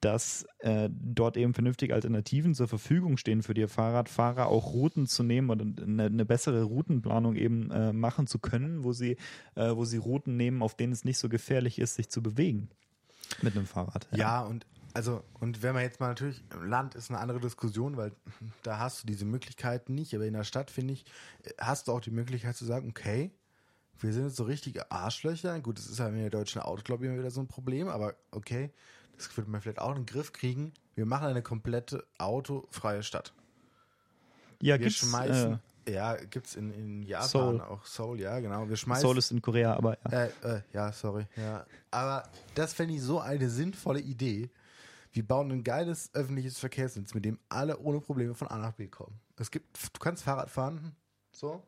dass 0.01 0.45
äh, 0.59 0.89
dort 0.91 1.37
eben 1.37 1.53
vernünftige 1.53 1.93
Alternativen 1.93 2.55
zur 2.55 2.67
Verfügung 2.67 3.17
stehen 3.17 3.43
für 3.43 3.53
die 3.53 3.67
Fahrradfahrer, 3.67 4.47
auch 4.47 4.73
Routen 4.73 5.07
zu 5.07 5.23
nehmen 5.23 5.49
oder 5.49 5.63
eine, 5.63 6.05
eine 6.05 6.25
bessere 6.25 6.63
Routenplanung 6.63 7.35
eben 7.35 7.71
äh, 7.71 7.93
machen 7.93 8.27
zu 8.27 8.39
können, 8.39 8.83
wo 8.83 8.93
sie, 8.93 9.17
äh, 9.55 9.75
wo 9.75 9.85
sie 9.85 9.97
Routen 9.97 10.37
nehmen, 10.37 10.63
auf 10.63 10.75
denen 10.75 10.91
es 10.91 11.05
nicht 11.05 11.19
so 11.19 11.29
gefährlich 11.29 11.79
ist, 11.79 11.95
sich 11.95 12.09
zu 12.09 12.23
bewegen 12.23 12.69
mit 13.41 13.55
einem 13.55 13.67
Fahrrad. 13.67 14.07
Ja, 14.11 14.17
ja 14.17 14.41
und 14.41 14.65
also, 14.93 15.23
und 15.39 15.63
wenn 15.63 15.73
man 15.73 15.83
jetzt 15.83 16.01
mal 16.01 16.09
natürlich, 16.09 16.43
Land 16.65 16.95
ist 16.95 17.09
eine 17.09 17.19
andere 17.19 17.39
Diskussion, 17.39 17.95
weil 17.95 18.11
da 18.63 18.79
hast 18.79 19.03
du 19.03 19.07
diese 19.07 19.25
Möglichkeiten 19.25 19.95
nicht, 19.95 20.13
aber 20.15 20.25
in 20.25 20.33
der 20.33 20.43
Stadt, 20.43 20.71
finde 20.71 20.93
ich, 20.93 21.05
hast 21.57 21.87
du 21.87 21.93
auch 21.93 22.01
die 22.01 22.11
Möglichkeit 22.11 22.55
zu 22.55 22.65
sagen, 22.65 22.89
okay, 22.89 23.31
wir 23.99 24.13
sind 24.13 24.25
jetzt 24.25 24.35
so 24.35 24.43
richtige 24.43 24.91
Arschlöcher. 24.91 25.59
Gut, 25.59 25.77
das 25.77 25.87
ist 25.87 25.99
ja 25.99 26.07
in 26.07 26.15
der 26.15 26.31
deutschen 26.31 26.61
Autoclub 26.61 27.03
immer 27.03 27.19
wieder 27.19 27.29
so 27.29 27.39
ein 27.39 27.47
Problem, 27.47 27.87
aber 27.87 28.15
okay, 28.31 28.71
das 29.17 29.35
würde 29.37 29.49
man 29.49 29.61
vielleicht 29.61 29.79
auch 29.79 29.91
in 29.91 29.97
den 29.97 30.05
Griff 30.05 30.33
kriegen. 30.33 30.73
Wir 30.95 31.05
machen 31.05 31.27
eine 31.27 31.41
komplette 31.41 32.05
autofreie 32.17 33.03
Stadt. 33.03 33.33
Ja, 34.61 34.75
wir 34.75 34.79
gibt's, 34.79 34.97
schmeißen. 34.97 35.59
Äh, 35.85 35.93
ja, 35.93 36.15
gibt's 36.15 36.55
in, 36.55 36.71
in 36.71 37.03
Japan 37.03 37.27
Seoul. 37.27 37.61
auch 37.61 37.85
Seoul, 37.85 38.19
ja, 38.19 38.39
genau. 38.39 38.69
Wir 38.69 38.75
schmeißen. 38.75 39.01
Seoul 39.01 39.17
ist 39.17 39.31
in 39.31 39.41
Korea, 39.41 39.75
aber 39.75 39.97
ja. 40.11 40.23
Äh, 40.23 40.31
äh, 40.43 40.61
ja, 40.73 40.91
sorry. 40.91 41.25
Ja. 41.35 41.65
Aber 41.89 42.23
das 42.55 42.73
fände 42.73 42.93
ich 42.93 43.01
so 43.01 43.19
eine 43.19 43.49
sinnvolle 43.49 43.99
Idee. 43.99 44.49
Wir 45.11 45.27
bauen 45.27 45.51
ein 45.51 45.63
geiles 45.63 46.09
öffentliches 46.13 46.57
Verkehrsnetz, 46.57 47.13
mit 47.13 47.25
dem 47.25 47.39
alle 47.49 47.77
ohne 47.79 47.99
Probleme 47.99 48.33
von 48.33 48.47
A 48.47 48.57
nach 48.57 48.73
B 48.73 48.87
kommen. 48.87 49.19
Es 49.37 49.51
gibt, 49.51 49.77
du 49.93 49.99
kannst 49.99 50.23
Fahrrad 50.23 50.49
fahren, 50.49 50.95
so, 51.31 51.63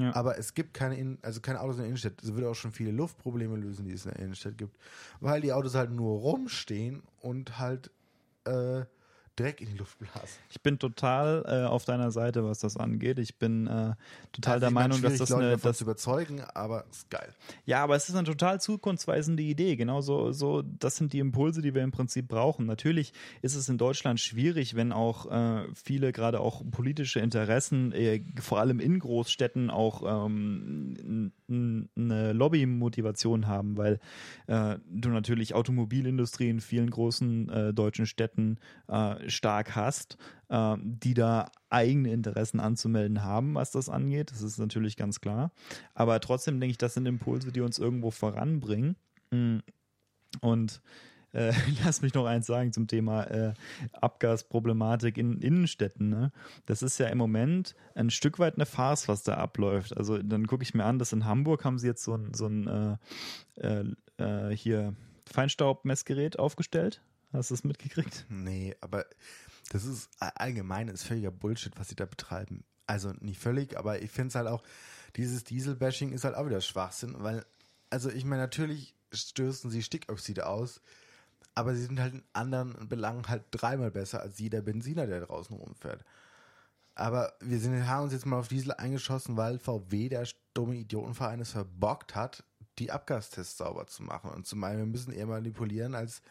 Ja. 0.00 0.14
aber 0.14 0.38
es 0.38 0.54
gibt 0.54 0.74
keine, 0.74 0.96
in, 0.96 1.18
also 1.22 1.40
keine 1.40 1.60
Autos 1.60 1.76
in 1.76 1.82
der 1.82 1.88
Innenstadt. 1.88 2.14
Das 2.22 2.32
würde 2.34 2.48
auch 2.48 2.54
schon 2.54 2.72
viele 2.72 2.90
Luftprobleme 2.90 3.56
lösen, 3.56 3.84
die 3.84 3.92
es 3.92 4.04
in 4.04 4.12
der 4.12 4.20
Innenstadt 4.20 4.58
gibt. 4.58 4.76
Weil 5.20 5.40
die 5.40 5.52
Autos 5.52 5.74
halt 5.74 5.90
nur 5.90 6.18
rumstehen 6.20 7.02
und 7.20 7.58
halt 7.58 7.90
äh, 8.44 8.84
Dreck 9.38 9.60
in 9.60 9.68
die 9.68 9.78
Luft 9.78 9.98
blasen. 9.98 10.28
Ich 10.50 10.60
bin 10.62 10.78
total 10.78 11.44
äh, 11.46 11.66
auf 11.66 11.84
deiner 11.84 12.10
Seite, 12.10 12.44
was 12.44 12.58
das 12.58 12.76
angeht. 12.76 13.18
Ich 13.18 13.36
bin 13.36 13.66
äh, 13.66 13.94
total 14.32 14.54
Also 14.54 14.60
der 14.60 14.70
Meinung, 14.70 15.02
dass 15.02 15.18
das 15.18 15.30
Leute 15.30 15.46
eine, 15.46 15.56
dass, 15.56 15.78
zu 15.78 15.84
überzeugen, 15.84 16.40
aber 16.54 16.84
ist 16.90 17.08
geil. 17.10 17.32
Ja, 17.64 17.82
aber 17.84 17.96
es 17.96 18.08
ist 18.08 18.14
eine 18.14 18.26
total 18.26 18.60
zukunftsweisende 18.60 19.42
Idee. 19.42 19.76
Genau 19.76 20.00
so, 20.00 20.32
so, 20.32 20.62
das 20.62 20.96
sind 20.96 21.12
die 21.12 21.20
Impulse, 21.20 21.62
die 21.62 21.74
wir 21.74 21.82
im 21.82 21.92
Prinzip 21.92 22.28
brauchen. 22.28 22.66
Natürlich 22.66 23.12
ist 23.42 23.54
es 23.54 23.68
in 23.68 23.78
Deutschland 23.78 24.20
schwierig, 24.20 24.74
wenn 24.74 24.92
auch 24.92 25.30
äh, 25.30 25.66
viele, 25.74 26.12
gerade 26.12 26.40
auch 26.40 26.62
politische 26.70 27.20
Interessen, 27.20 27.92
äh, 27.92 28.22
vor 28.40 28.58
allem 28.58 28.80
in 28.80 28.98
Großstädten, 28.98 29.70
auch 29.70 30.24
ähm, 30.26 31.32
eine 31.48 32.32
Lobbymotivation 32.32 33.46
haben, 33.46 33.76
weil 33.76 34.00
äh, 34.46 34.76
du 34.90 35.10
natürlich 35.10 35.54
Automobilindustrie 35.54 36.48
in 36.48 36.60
vielen 36.60 36.90
großen 36.90 37.48
äh, 37.48 37.74
deutschen 37.74 38.06
Städten 38.06 38.58
äh, 38.88 39.27
stark 39.30 39.76
hast, 39.76 40.16
äh, 40.48 40.76
die 40.80 41.14
da 41.14 41.50
eigene 41.70 42.12
Interessen 42.12 42.60
anzumelden 42.60 43.22
haben, 43.22 43.54
was 43.54 43.70
das 43.70 43.88
angeht. 43.88 44.30
Das 44.30 44.42
ist 44.42 44.58
natürlich 44.58 44.96
ganz 44.96 45.20
klar. 45.20 45.52
Aber 45.94 46.20
trotzdem 46.20 46.60
denke 46.60 46.72
ich, 46.72 46.78
das 46.78 46.94
sind 46.94 47.06
Impulse, 47.06 47.52
die 47.52 47.60
uns 47.60 47.78
irgendwo 47.78 48.10
voranbringen. 48.10 48.96
Mm. 49.30 49.58
Und 50.40 50.82
äh, 51.32 51.52
lass 51.84 52.02
mich 52.02 52.14
noch 52.14 52.26
eins 52.26 52.46
sagen 52.46 52.72
zum 52.72 52.86
Thema 52.86 53.24
äh, 53.24 53.54
Abgasproblematik 53.92 55.18
in 55.18 55.40
Innenstädten. 55.40 56.08
Ne? 56.08 56.32
Das 56.66 56.82
ist 56.82 56.98
ja 56.98 57.08
im 57.08 57.18
Moment 57.18 57.74
ein 57.94 58.10
Stück 58.10 58.38
weit 58.38 58.54
eine 58.54 58.66
Farce, 58.66 59.08
was 59.08 59.22
da 59.22 59.34
abläuft. 59.34 59.96
Also 59.96 60.18
dann 60.18 60.46
gucke 60.46 60.62
ich 60.62 60.74
mir 60.74 60.84
an, 60.84 60.98
dass 60.98 61.12
in 61.12 61.24
Hamburg 61.24 61.64
haben 61.64 61.78
sie 61.78 61.86
jetzt 61.86 62.04
so 62.04 62.14
ein, 62.14 62.32
so 62.34 62.46
ein 62.46 62.98
äh, 63.56 63.80
äh, 63.80 63.84
äh, 64.18 64.56
hier 64.56 64.94
Feinstaubmessgerät 65.30 66.38
aufgestellt. 66.38 67.02
Hast 67.32 67.50
du 67.50 67.54
es 67.54 67.64
mitgekriegt? 67.64 68.26
Nee, 68.28 68.76
aber 68.80 69.06
das 69.70 69.84
ist 69.84 70.08
allgemein 70.18 70.88
ist 70.88 71.04
völliger 71.04 71.30
Bullshit, 71.30 71.78
was 71.78 71.88
sie 71.88 71.96
da 71.96 72.06
betreiben. 72.06 72.64
Also 72.86 73.12
nicht 73.20 73.38
völlig, 73.38 73.76
aber 73.76 74.00
ich 74.00 74.10
finde 74.10 74.28
es 74.28 74.34
halt 74.34 74.48
auch, 74.48 74.62
dieses 75.16 75.44
Dieselbashing 75.44 76.12
ist 76.12 76.24
halt 76.24 76.34
auch 76.34 76.46
wieder 76.46 76.60
Schwachsinn, 76.60 77.14
weil, 77.18 77.44
also 77.90 78.10
ich 78.10 78.24
meine, 78.24 78.42
natürlich 78.42 78.94
stößen 79.12 79.70
sie 79.70 79.82
Stickoxide 79.82 80.46
aus, 80.46 80.80
aber 81.54 81.74
sie 81.74 81.82
sind 81.82 82.00
halt 82.00 82.14
in 82.14 82.22
anderen 82.32 82.88
Belangen 82.88 83.28
halt 83.28 83.44
dreimal 83.50 83.90
besser 83.90 84.20
als 84.22 84.38
jeder 84.38 84.62
Benziner, 84.62 85.06
der 85.06 85.20
draußen 85.20 85.54
rumfährt. 85.54 86.04
Aber 86.94 87.34
wir 87.40 87.60
sind, 87.60 87.86
haben 87.86 88.04
uns 88.04 88.12
jetzt 88.12 88.26
mal 88.26 88.38
auf 88.38 88.48
Diesel 88.48 88.72
eingeschossen, 88.72 89.36
weil 89.36 89.58
VW, 89.58 90.08
der 90.08 90.26
dumme 90.54 90.76
Idiotenverein, 90.76 91.40
es 91.40 91.52
verbockt 91.52 92.14
hat, 92.14 92.42
die 92.78 92.90
Abgastests 92.90 93.58
sauber 93.58 93.86
zu 93.86 94.02
machen. 94.02 94.30
Und 94.30 94.46
zum 94.46 94.64
einen, 94.64 94.78
wir 94.78 94.86
müssen 94.86 95.12
eher 95.12 95.26
manipulieren, 95.26 95.94
als 95.94 96.22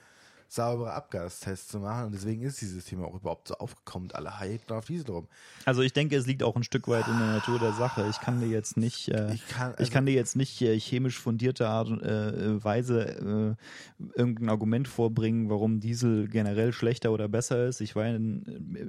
saubere 0.50 0.94
Abgastests 0.94 1.68
zu 1.70 1.80
machen. 1.80 2.06
Und 2.08 2.12
deswegen 2.14 2.42
ist 2.44 2.62
dieses 2.62 2.86
Thema 2.86 3.06
auch 3.06 3.16
überhaupt 3.16 3.48
so 3.50 3.56
aufgekommen. 3.56 4.12
Alle 4.12 4.40
haten 4.40 4.72
auf 4.74 4.86
Diesel 4.86 5.10
rum. 5.12 5.28
Also 5.66 5.82
ich 5.82 5.94
denke, 5.94 6.16
es 6.16 6.26
liegt 6.26 6.44
auch 6.44 6.56
ein 6.56 6.64
Stück 6.64 6.88
weit 6.88 7.08
in 7.08 7.18
der 7.18 7.28
Natur 7.34 7.60
der 7.60 7.74
Sache. 7.74 8.06
Ich 8.10 8.20
kann 8.22 8.40
dir 8.40 8.48
jetzt 8.48 8.78
nicht, 8.78 9.10
äh, 9.10 9.34
Ich 9.34 9.48
kann- 9.48 9.76
ich 9.80 9.92
kann 9.92 10.06
dir 10.06 10.14
jetzt 10.14 10.36
nicht 10.36 10.62
äh, 10.62 10.80
chemisch 10.80 11.20
fundierte 11.20 11.68
Art 11.68 11.90
und 11.90 12.02
äh, 12.02 12.64
Weise 12.64 13.58
äh, 14.00 14.10
irgendein 14.18 14.50
Argument 14.50 14.88
vorbringen, 14.88 15.50
warum 15.50 15.80
Diesel 15.80 16.28
generell 16.28 16.72
schlechter 16.72 17.12
oder 17.12 17.28
besser 17.28 17.66
ist. 17.68 17.82
Ich 17.82 17.96
meine, 17.96 18.42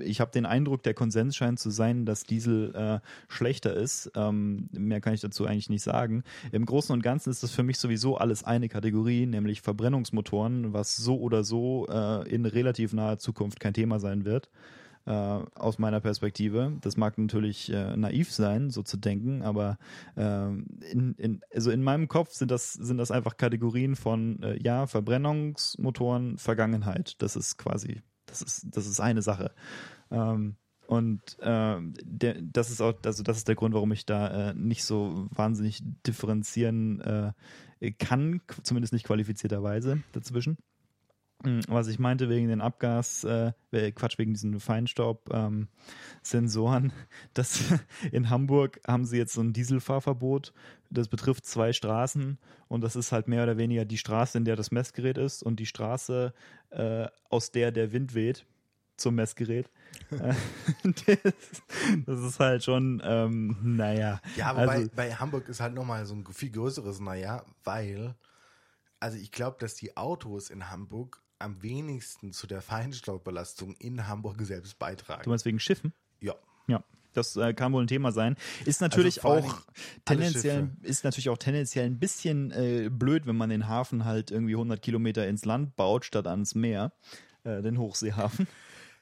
ich 0.04 0.20
habe 0.20 0.30
den 0.30 0.46
Eindruck, 0.46 0.82
der 0.82 0.94
Konsens 0.94 1.34
scheint 1.36 1.58
zu 1.58 1.70
sein, 1.70 2.04
dass 2.06 2.24
Diesel 2.24 2.74
äh, 2.74 3.00
schlechter 3.28 3.74
ist. 3.74 4.10
Ähm, 4.14 4.68
mehr 4.72 5.00
kann 5.00 5.14
ich 5.14 5.20
dazu 5.20 5.46
eigentlich 5.46 5.70
nicht 5.70 5.82
sagen. 5.82 6.22
Im 6.52 6.66
Großen 6.66 6.92
und 6.92 7.02
Ganzen 7.02 7.30
ist 7.30 7.42
das 7.42 7.50
für 7.50 7.62
mich 7.62 7.78
sowieso 7.78 8.16
alles 8.16 8.44
eine 8.44 8.68
Kategorie, 8.68 9.26
nämlich 9.26 9.60
Verbrennungsmotoren, 9.62 10.72
was 10.72 10.96
so 10.96 11.18
oder 11.18 11.42
so 11.44 11.47
äh, 11.56 12.28
in 12.28 12.46
relativ 12.46 12.92
naher 12.92 13.18
Zukunft 13.18 13.60
kein 13.60 13.74
Thema 13.74 14.00
sein 14.00 14.24
wird 14.24 14.50
äh, 15.08 15.10
aus 15.54 15.78
meiner 15.78 16.00
Perspektive. 16.00 16.76
Das 16.82 16.98
mag 16.98 17.16
natürlich 17.16 17.72
äh, 17.72 17.96
naiv 17.96 18.30
sein, 18.30 18.70
so 18.70 18.82
zu 18.82 18.98
denken, 18.98 19.42
aber 19.42 19.78
äh, 20.16 20.48
in, 20.48 21.14
in, 21.16 21.40
also 21.52 21.70
in 21.70 21.82
meinem 21.82 22.08
Kopf 22.08 22.32
sind 22.32 22.50
das, 22.50 22.74
sind 22.74 22.98
das 22.98 23.10
einfach 23.10 23.38
Kategorien 23.38 23.96
von 23.96 24.42
äh, 24.42 24.62
ja, 24.62 24.86
Verbrennungsmotoren, 24.86 26.36
Vergangenheit. 26.36 27.20
Das 27.22 27.36
ist 27.36 27.56
quasi, 27.56 28.02
das 28.26 28.42
ist, 28.42 28.66
das 28.70 28.86
ist 28.86 29.00
eine 29.00 29.22
Sache. 29.22 29.52
Ähm, 30.10 30.56
und 30.86 31.38
äh, 31.40 31.76
der, 32.04 32.42
das 32.42 32.70
ist 32.70 32.82
auch, 32.82 32.94
also 33.04 33.22
das 33.22 33.38
ist 33.38 33.48
der 33.48 33.54
Grund, 33.54 33.74
warum 33.74 33.92
ich 33.92 34.04
da 34.04 34.50
äh, 34.50 34.54
nicht 34.54 34.84
so 34.84 35.26
wahnsinnig 35.30 35.82
differenzieren 36.06 37.32
kann, 38.00 38.40
zumindest 38.64 38.92
nicht 38.92 39.06
qualifizierterweise 39.06 40.02
dazwischen. 40.10 40.58
Mm, 41.44 41.60
Was 41.68 41.86
ich 41.88 41.98
meinte 41.98 42.28
wegen 42.28 42.48
den 42.48 42.60
Abgas, 42.60 43.24
äh, 43.24 43.52
Quatsch, 43.92 44.18
wegen 44.18 44.32
diesen 44.32 44.58
Feinstaub-Sensoren, 44.58 46.92
dass 47.34 47.62
in 48.10 48.30
Hamburg 48.30 48.80
haben 48.86 49.04
sie 49.04 49.18
jetzt 49.18 49.34
so 49.34 49.40
ein 49.40 49.52
Dieselfahrverbot. 49.52 50.52
Das 50.90 51.08
betrifft 51.08 51.46
zwei 51.46 51.72
Straßen 51.72 52.38
und 52.66 52.80
das 52.80 52.96
ist 52.96 53.12
halt 53.12 53.28
mehr 53.28 53.44
oder 53.44 53.56
weniger 53.58 53.84
die 53.84 53.98
Straße, 53.98 54.36
in 54.38 54.44
der 54.44 54.56
das 54.56 54.72
Messgerät 54.72 55.18
ist 55.18 55.42
und 55.42 55.60
die 55.60 55.66
Straße, 55.66 56.32
äh, 56.70 57.06
aus 57.30 57.52
der 57.52 57.70
der 57.70 57.92
Wind 57.92 58.14
weht 58.14 58.44
zum 58.96 59.14
Messgerät. 59.14 59.70
Äh, 60.10 60.34
das, 61.06 61.18
das 62.06 62.20
ist 62.20 62.40
halt 62.40 62.64
schon, 62.64 63.00
ähm, 63.04 63.56
naja. 63.62 64.20
Ja, 64.36 64.50
aber 64.50 64.70
also, 64.70 64.88
bei, 64.88 65.08
bei 65.08 65.14
Hamburg 65.14 65.48
ist 65.48 65.60
halt 65.60 65.74
nochmal 65.74 66.04
so 66.06 66.14
ein 66.14 66.26
viel 66.26 66.50
größeres 66.50 67.00
Naja, 67.00 67.44
weil, 67.64 68.14
also 69.00 69.16
ich 69.16 69.32
glaube, 69.32 69.56
dass 69.60 69.74
die 69.74 69.96
Autos 69.96 70.50
in 70.50 70.70
Hamburg 70.70 71.22
am 71.38 71.62
wenigsten 71.62 72.32
zu 72.32 72.46
der 72.46 72.62
Feinstaubbelastung 72.62 73.74
in 73.78 74.06
Hamburg 74.08 74.40
selbst 74.42 74.74
du 74.74 74.78
beitragen. 74.78 75.28
meinst 75.28 75.44
wegen 75.44 75.60
Schiffen? 75.60 75.92
Ja. 76.20 76.34
Ja, 76.66 76.82
das 77.14 77.36
äh, 77.36 77.54
kann 77.54 77.72
wohl 77.72 77.82
ein 77.82 77.88
Thema 77.88 78.12
sein. 78.12 78.36
Ist 78.64 78.80
natürlich 78.80 79.20
vor 79.20 79.32
allen 79.32 79.44
auch 79.44 79.62
tendenziell 80.04 80.70
ist 80.82 81.04
natürlich 81.04 81.28
auch 81.28 81.38
tendenziell 81.38 81.86
ein 81.86 81.98
bisschen 81.98 82.50
äh, 82.50 82.90
blöd, 82.90 83.26
wenn 83.26 83.36
man 83.36 83.50
den 83.50 83.68
Hafen 83.68 84.04
halt 84.04 84.30
irgendwie 84.30 84.54
100 84.54 84.80
Kilometer 84.82 85.26
ins 85.26 85.44
Land 85.44 85.76
baut 85.76 86.04
statt 86.04 86.26
ans 86.26 86.54
Meer, 86.54 86.92
äh, 87.44 87.62
den 87.62 87.78
Hochseehafen. 87.78 88.46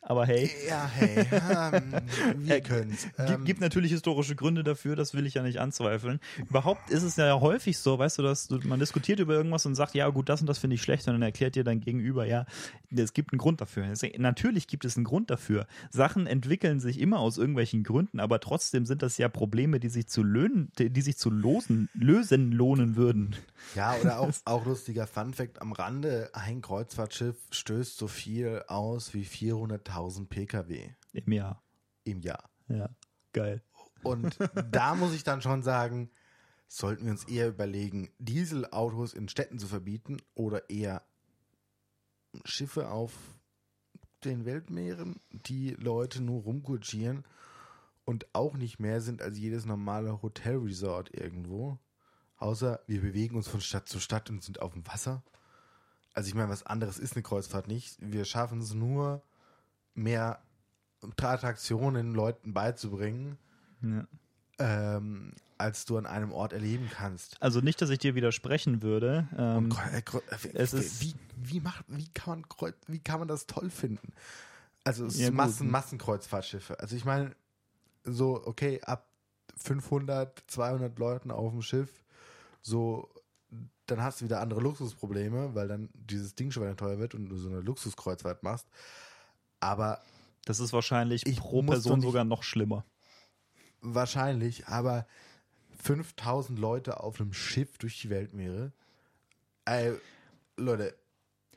Aber 0.09 0.25
hey, 0.25 0.49
Ja, 0.69 0.89
hey, 0.95 1.27
ähm, 1.33 1.83
wir 2.47 2.57
Äh, 2.57 2.61
können's. 2.61 3.03
gibt, 3.03 3.19
Ähm, 3.19 3.45
gibt 3.45 3.61
natürlich 3.61 3.91
historische 3.91 4.37
Gründe 4.37 4.63
dafür, 4.63 4.95
das 4.95 5.15
will 5.15 5.27
ich 5.27 5.35
ja 5.35 5.43
nicht 5.43 5.59
anzweifeln. 5.59 6.21
Überhaupt 6.49 6.91
ist 6.91 7.03
es 7.03 7.17
ja 7.17 7.41
häufig 7.41 7.77
so, 7.79 7.99
weißt 7.99 8.19
du, 8.19 8.23
dass 8.23 8.47
du, 8.47 8.61
man 8.65 8.79
diskutiert 8.79 9.19
über 9.19 9.35
irgendwas 9.35 9.67
und 9.67 9.75
sagt, 9.75 9.95
ja 9.97 10.09
gut, 10.11 10.29
das 10.29 10.41
und 10.41 10.47
das 10.47 10.59
finde 10.59 10.75
ich 10.75 10.83
schlecht 10.83 11.09
und 11.09 11.15
dann 11.15 11.23
erklärt 11.23 11.57
dir 11.57 11.65
dein 11.65 11.81
Gegenüber, 11.81 12.25
ja, 12.25 12.47
Es 12.97 13.15
gibt 13.15 13.33
einen 13.33 13.39
Grund 13.41 13.61
dafür. 13.61 13.93
Natürlich 14.17 14.69
gibt 14.69 14.85
es 14.85 14.97
einen 14.97 15.05
Grund 15.05 15.29
dafür. 15.29 15.67
Sachen 15.91 16.29
entwickeln 16.29 16.79
sich 16.79 17.01
immer 17.01 17.19
aus 17.19 17.37
irgendwelchen 17.37 17.83
Gründen, 17.83 18.21
aber 18.21 18.39
trotzdem 18.39 18.87
sind 18.87 19.03
das 19.03 19.19
ja 19.19 19.29
Probleme, 19.29 19.81
die 19.81 19.89
sich 19.89 20.07
zu 20.07 20.23
lösen, 20.23 20.71
die 20.79 21.01
sich 21.03 21.17
zu 21.17 21.31
losen, 21.31 21.89
lösen 21.95 22.53
lohnen 22.53 22.95
würden. 22.95 23.35
Ja, 23.75 23.97
oder 24.01 24.21
auch, 24.21 24.31
auch 24.45 24.65
lustiger 24.67 25.09
Funfact 25.09 25.61
am 25.61 25.73
Rande: 25.73 26.31
Ein 26.33 26.63
Kreuzfahrtschiff 26.63 27.35
stößt 27.51 27.99
so 27.99 28.07
viel 28.07 28.63
aus 28.69 29.13
wie 29.13 29.25
400.000 29.25 29.96
Pkw 30.29 30.95
Im 31.13 31.33
Jahr. 31.33 31.63
im 32.05 32.21
Jahr. 32.21 32.51
Ja, 32.69 32.91
geil. 33.33 33.63
Und 34.03 34.39
da 34.71 34.95
muss 34.95 35.15
ich 35.15 35.25
dann 35.25 35.43
schon 35.43 35.63
sagen, 35.63 36.11
sollten 36.69 37.05
wir 37.05 37.13
uns 37.13 37.25
eher 37.25 37.49
überlegen, 37.49 38.11
Dieselautos 38.19 39.15
in 39.15 39.29
Städten 39.29 39.59
zu 39.59 39.67
verbieten 39.67 40.19
oder 40.35 40.69
eher 40.71 41.03
Schiffe 42.45 42.91
auf 42.91 43.13
den 44.25 44.45
Weltmeeren, 44.45 45.21
die 45.31 45.71
Leute 45.71 46.23
nur 46.23 46.43
rumkutschieren 46.43 47.25
und 48.05 48.27
auch 48.35 48.57
nicht 48.57 48.79
mehr 48.79 49.01
sind 49.01 49.23
als 49.23 49.39
jedes 49.39 49.65
normale 49.65 50.23
Hotelresort 50.23 51.15
irgendwo. 51.15 51.79
Außer 52.37 52.81
wir 52.87 53.01
bewegen 53.01 53.37
uns 53.37 53.49
von 53.49 53.61
Stadt 53.61 53.89
zu 53.89 54.01
Stadt 54.01 54.29
und 54.31 54.43
sind 54.43 54.61
auf 54.61 54.73
dem 54.73 54.87
Wasser. 54.87 55.23
Also 56.13 56.29
ich 56.29 56.35
meine, 56.35 56.49
was 56.49 56.65
anderes 56.65 56.99
ist 56.99 57.15
eine 57.15 57.23
Kreuzfahrt 57.23 57.69
nicht. 57.69 57.97
Wir 58.01 58.25
schaffen 58.25 58.61
es 58.61 58.75
nur, 58.75 59.23
mehr 59.97 60.41
Attraktionen 61.21 62.15
Leuten 62.15 62.53
beizubringen, 62.55 63.39
Ja. 63.83 64.07
ähm, 64.59 65.33
als 65.59 65.85
du 65.87 65.97
an 65.97 66.07
einem 66.07 66.33
Ort 66.33 66.53
erleben 66.53 66.91
kannst. 66.93 67.41
Also 67.41 67.61
nicht, 67.61 67.81
dass 67.81 67.91
ich 67.91 67.99
dir 67.99 68.15
widersprechen 68.15 68.83
würde. 68.83 69.29
Ähm, 69.37 69.73
es 70.55 70.73
wie, 70.73 70.79
ist- 70.79 71.01
wie, 71.03 71.15
wie, 71.37 71.61
macht, 71.61 71.85
wie, 71.89 72.09
kann 72.09 72.43
man 72.43 72.73
wie 72.87 72.99
kann 72.99 73.19
man 73.21 73.29
das 73.29 73.47
toll 73.47 73.71
finden? 73.71 74.13
Also 74.85 75.07
es 75.07 75.19
Ja. 75.19 75.31
Massen, 75.31 75.71
Massenkreuzfahrtschiffe. 75.71 76.79
Also 76.81 76.95
ich 76.97 77.05
meine, 77.05 77.35
so, 78.05 78.47
okay, 78.47 78.81
ab 78.83 79.09
500, 79.57 80.45
200 80.47 80.99
Leuten 80.99 81.31
auf 81.31 81.53
dem 81.53 81.63
Schiff, 81.63 81.91
so, 82.63 83.09
dann 83.87 84.03
hast 84.03 84.21
du 84.21 84.25
wieder 84.27 84.41
andere 84.41 84.61
Luxusprobleme, 84.61 85.55
weil 85.55 85.69
dann 85.69 85.89
dieses 85.95 86.35
Ding 86.35 86.51
schon 86.51 86.63
wieder 86.65 86.77
teuer 86.77 86.99
wird 86.99 87.15
und 87.15 87.29
du 87.29 87.37
so 87.37 87.49
eine 87.49 87.61
Luxuskreuzfahrt 87.61 88.43
machst. 88.43 88.67
Aber 89.61 90.01
das 90.45 90.61
ist 90.61 90.73
wahrscheinlich 90.73 91.27
Ich 91.27 91.39
pro 91.39 91.63
Person 91.63 92.01
sogar 92.01 92.25
noch 92.25 92.43
schlimmer. 92.43 92.85
wahrscheinlich, 93.81 94.67
aber 94.67 95.07
5000 95.83 96.59
Leute 96.59 97.01
auf 97.01 97.21
einem 97.21 97.33
Schiff 97.33 97.79
durch 97.79 98.01
die 98.01 98.11
Weltmeere. 98.11 98.73
Ey, 99.65 99.95
Leute, 100.57 100.97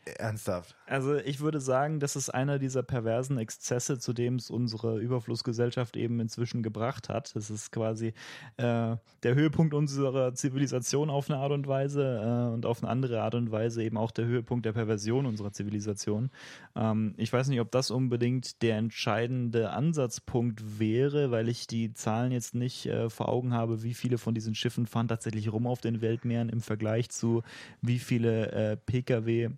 ernsthaft. 0.05 0.75
Also 0.85 1.15
ich 1.17 1.39
würde 1.39 1.59
sagen, 1.59 1.99
das 1.99 2.15
ist 2.15 2.29
einer 2.29 2.57
dieser 2.57 2.83
perversen 2.83 3.37
Exzesse, 3.37 3.99
zu 3.99 4.13
dem 4.13 4.35
es 4.35 4.49
unsere 4.49 4.99
Überflussgesellschaft 4.99 5.97
eben 5.97 6.19
inzwischen 6.19 6.63
gebracht 6.63 7.09
hat. 7.09 7.35
Das 7.35 7.49
ist 7.49 7.71
quasi 7.71 8.13
äh, 8.57 8.95
der 9.23 9.35
Höhepunkt 9.35 9.73
unserer 9.73 10.33
Zivilisation 10.33 11.09
auf 11.09 11.29
eine 11.29 11.39
Art 11.39 11.51
und 11.51 11.67
Weise 11.67 12.21
äh, 12.23 12.53
und 12.53 12.65
auf 12.65 12.81
eine 12.81 12.89
andere 12.89 13.21
Art 13.21 13.35
und 13.35 13.51
Weise 13.51 13.83
eben 13.83 13.97
auch 13.97 14.11
der 14.11 14.25
Höhepunkt 14.25 14.65
der 14.65 14.73
Perversion 14.73 15.25
unserer 15.25 15.51
Zivilisation. 15.51 16.31
Ähm, 16.75 17.13
ich 17.17 17.31
weiß 17.31 17.47
nicht, 17.49 17.59
ob 17.59 17.71
das 17.71 17.91
unbedingt 17.91 18.61
der 18.61 18.77
entscheidende 18.77 19.69
Ansatzpunkt 19.71 20.79
wäre, 20.79 21.31
weil 21.31 21.49
ich 21.49 21.67
die 21.67 21.93
Zahlen 21.93 22.31
jetzt 22.31 22.55
nicht 22.55 22.87
äh, 22.87 23.09
vor 23.09 23.29
Augen 23.29 23.53
habe, 23.53 23.83
wie 23.83 23.93
viele 23.93 24.17
von 24.17 24.33
diesen 24.33 24.55
Schiffen 24.55 24.87
fahren 24.87 25.07
tatsächlich 25.07 25.51
rum 25.51 25.67
auf 25.67 25.81
den 25.81 26.01
Weltmeeren 26.01 26.49
im 26.49 26.61
Vergleich 26.61 27.09
zu 27.09 27.43
wie 27.81 27.99
viele 27.99 28.51
äh, 28.51 28.77
Pkw 28.77 29.49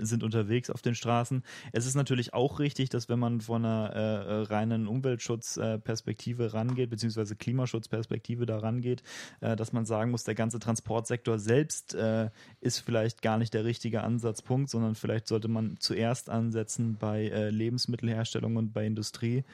sind 0.00 0.22
unterwegs 0.22 0.70
auf 0.70 0.82
den 0.82 0.94
Straßen. 0.94 1.42
Es 1.72 1.86
ist 1.86 1.94
natürlich 1.94 2.34
auch 2.34 2.58
richtig, 2.58 2.90
dass 2.90 3.08
wenn 3.08 3.18
man 3.18 3.40
von 3.40 3.64
einer 3.64 3.92
äh, 3.94 3.98
äh, 3.98 4.42
reinen 4.42 4.86
Umweltschutzperspektive 4.86 6.54
rangeht, 6.54 6.90
beziehungsweise 6.90 7.36
Klimaschutzperspektive 7.36 8.46
da 8.46 8.58
rangeht, 8.58 9.02
äh, 9.40 9.56
dass 9.56 9.72
man 9.72 9.84
sagen 9.84 10.10
muss, 10.10 10.24
der 10.24 10.34
ganze 10.34 10.58
Transportsektor 10.58 11.38
selbst 11.38 11.94
äh, 11.94 12.30
ist 12.60 12.78
vielleicht 12.78 13.22
gar 13.22 13.38
nicht 13.38 13.54
der 13.54 13.64
richtige 13.64 14.02
Ansatzpunkt, 14.02 14.70
sondern 14.70 14.94
vielleicht 14.94 15.26
sollte 15.26 15.48
man 15.48 15.76
zuerst 15.78 16.30
ansetzen 16.30 16.96
bei 16.98 17.28
äh, 17.28 17.50
Lebensmittelherstellung 17.50 18.56
und 18.56 18.72
bei 18.72 18.86
Industrie, 18.86 19.44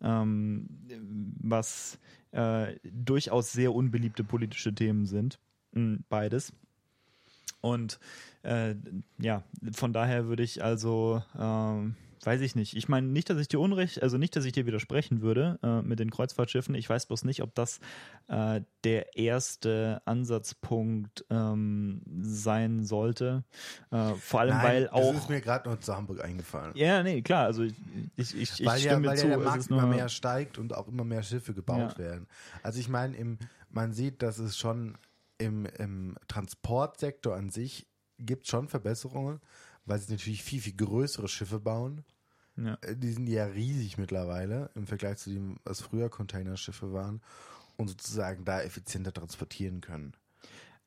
ähm, 0.00 0.68
was 1.40 1.98
äh, 2.32 2.76
durchaus 2.84 3.52
sehr 3.52 3.74
unbeliebte 3.74 4.24
politische 4.24 4.74
Themen 4.74 5.06
sind. 5.06 5.38
Mm, 5.72 5.96
Beides. 6.08 6.52
Und 7.66 7.98
äh, 8.42 8.74
ja, 9.18 9.42
von 9.72 9.92
daher 9.92 10.26
würde 10.28 10.42
ich 10.44 10.62
also, 10.62 11.22
ähm, 11.38 11.96
weiß 12.22 12.40
ich 12.42 12.54
nicht. 12.54 12.76
Ich 12.76 12.88
meine 12.88 13.06
nicht, 13.08 13.28
dass 13.28 13.38
ich 13.38 13.48
dir 13.48 13.58
unrecht, 13.60 14.02
also 14.02 14.18
nicht, 14.18 14.36
dass 14.36 14.44
ich 14.44 14.52
dir 14.52 14.66
widersprechen 14.66 15.20
würde 15.20 15.58
äh, 15.62 15.82
mit 15.82 15.98
den 15.98 16.10
Kreuzfahrtschiffen. 16.10 16.74
Ich 16.76 16.88
weiß 16.88 17.06
bloß 17.06 17.24
nicht, 17.24 17.42
ob 17.42 17.54
das 17.56 17.80
äh, 18.28 18.60
der 18.84 19.16
erste 19.16 20.00
Ansatzpunkt 20.04 21.24
ähm, 21.30 22.02
sein 22.20 22.84
sollte. 22.84 23.42
Äh, 23.90 24.14
vor 24.14 24.40
allem, 24.40 24.62
weil 24.62 24.88
auch. 24.90 25.12
Das 25.12 25.22
ist 25.22 25.28
mir 25.30 25.40
gerade 25.40 25.68
noch 25.68 25.80
zu 25.80 25.96
Hamburg 25.96 26.22
eingefallen. 26.24 26.72
ja, 26.76 27.02
nee, 27.02 27.22
klar. 27.22 27.46
Also 27.46 27.62
ich, 27.64 27.74
ich, 28.16 28.34
ich, 28.36 28.60
ich 28.60 28.66
weil 28.66 28.80
ja, 28.80 28.92
stimme 28.92 29.08
weil 29.08 29.18
zu. 29.18 29.26
ja 29.28 29.36
der 29.36 29.44
Markt 29.44 29.70
immer 29.70 29.86
mehr 29.86 30.08
steigt 30.08 30.58
und 30.58 30.72
auch 30.74 30.86
immer 30.88 31.04
mehr 31.04 31.22
Schiffe 31.24 31.52
gebaut 31.54 31.92
Ja. 31.92 31.98
werden. 31.98 32.26
Also 32.62 32.78
ich 32.78 32.88
meine, 32.88 33.16
im, 33.16 33.38
man 33.70 33.92
sieht, 33.92 34.22
dass 34.22 34.38
es 34.38 34.56
schon 34.56 34.96
im, 35.38 35.66
im 35.66 36.16
Transportsektor 36.28 37.34
an 37.34 37.50
sich 37.50 37.86
gibt 38.18 38.46
schon 38.48 38.68
Verbesserungen, 38.68 39.40
weil 39.84 39.98
sie 39.98 40.12
natürlich 40.12 40.42
viel, 40.42 40.60
viel 40.60 40.76
größere 40.76 41.28
Schiffe 41.28 41.60
bauen. 41.60 42.04
ja. 42.56 42.78
Äh, 42.82 42.96
Die 42.96 43.12
sind 43.12 43.26
ja 43.28 43.44
riesig 43.44 43.98
mittlerweile 43.98 44.70
im 44.74 44.86
Vergleich 44.86 45.18
zu 45.18 45.30
dem, 45.30 45.58
was 45.64 45.80
früher 45.80 46.08
Containerschiffe 46.08 46.92
waren 46.92 47.20
und 47.76 47.88
sozusagen 47.88 48.44
da 48.44 48.62
effizienter 48.62 49.12
transportieren 49.12 49.80
können. 49.80 50.14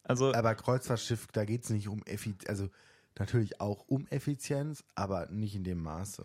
Also 0.03 0.33
Aber 0.33 0.55
Kreuzfahrtschiff, 0.55 1.27
da 1.27 1.45
geht 1.45 1.63
es 1.63 1.69
nicht 1.69 1.87
um 1.87 2.01
Effizienz, 2.03 2.49
also 2.49 2.69
natürlich 3.17 3.61
auch 3.61 3.85
um 3.87 4.07
Effizienz, 4.07 4.83
aber 4.95 5.27
nicht 5.29 5.55
in 5.55 5.63
dem 5.63 5.83
Maße. 5.83 6.23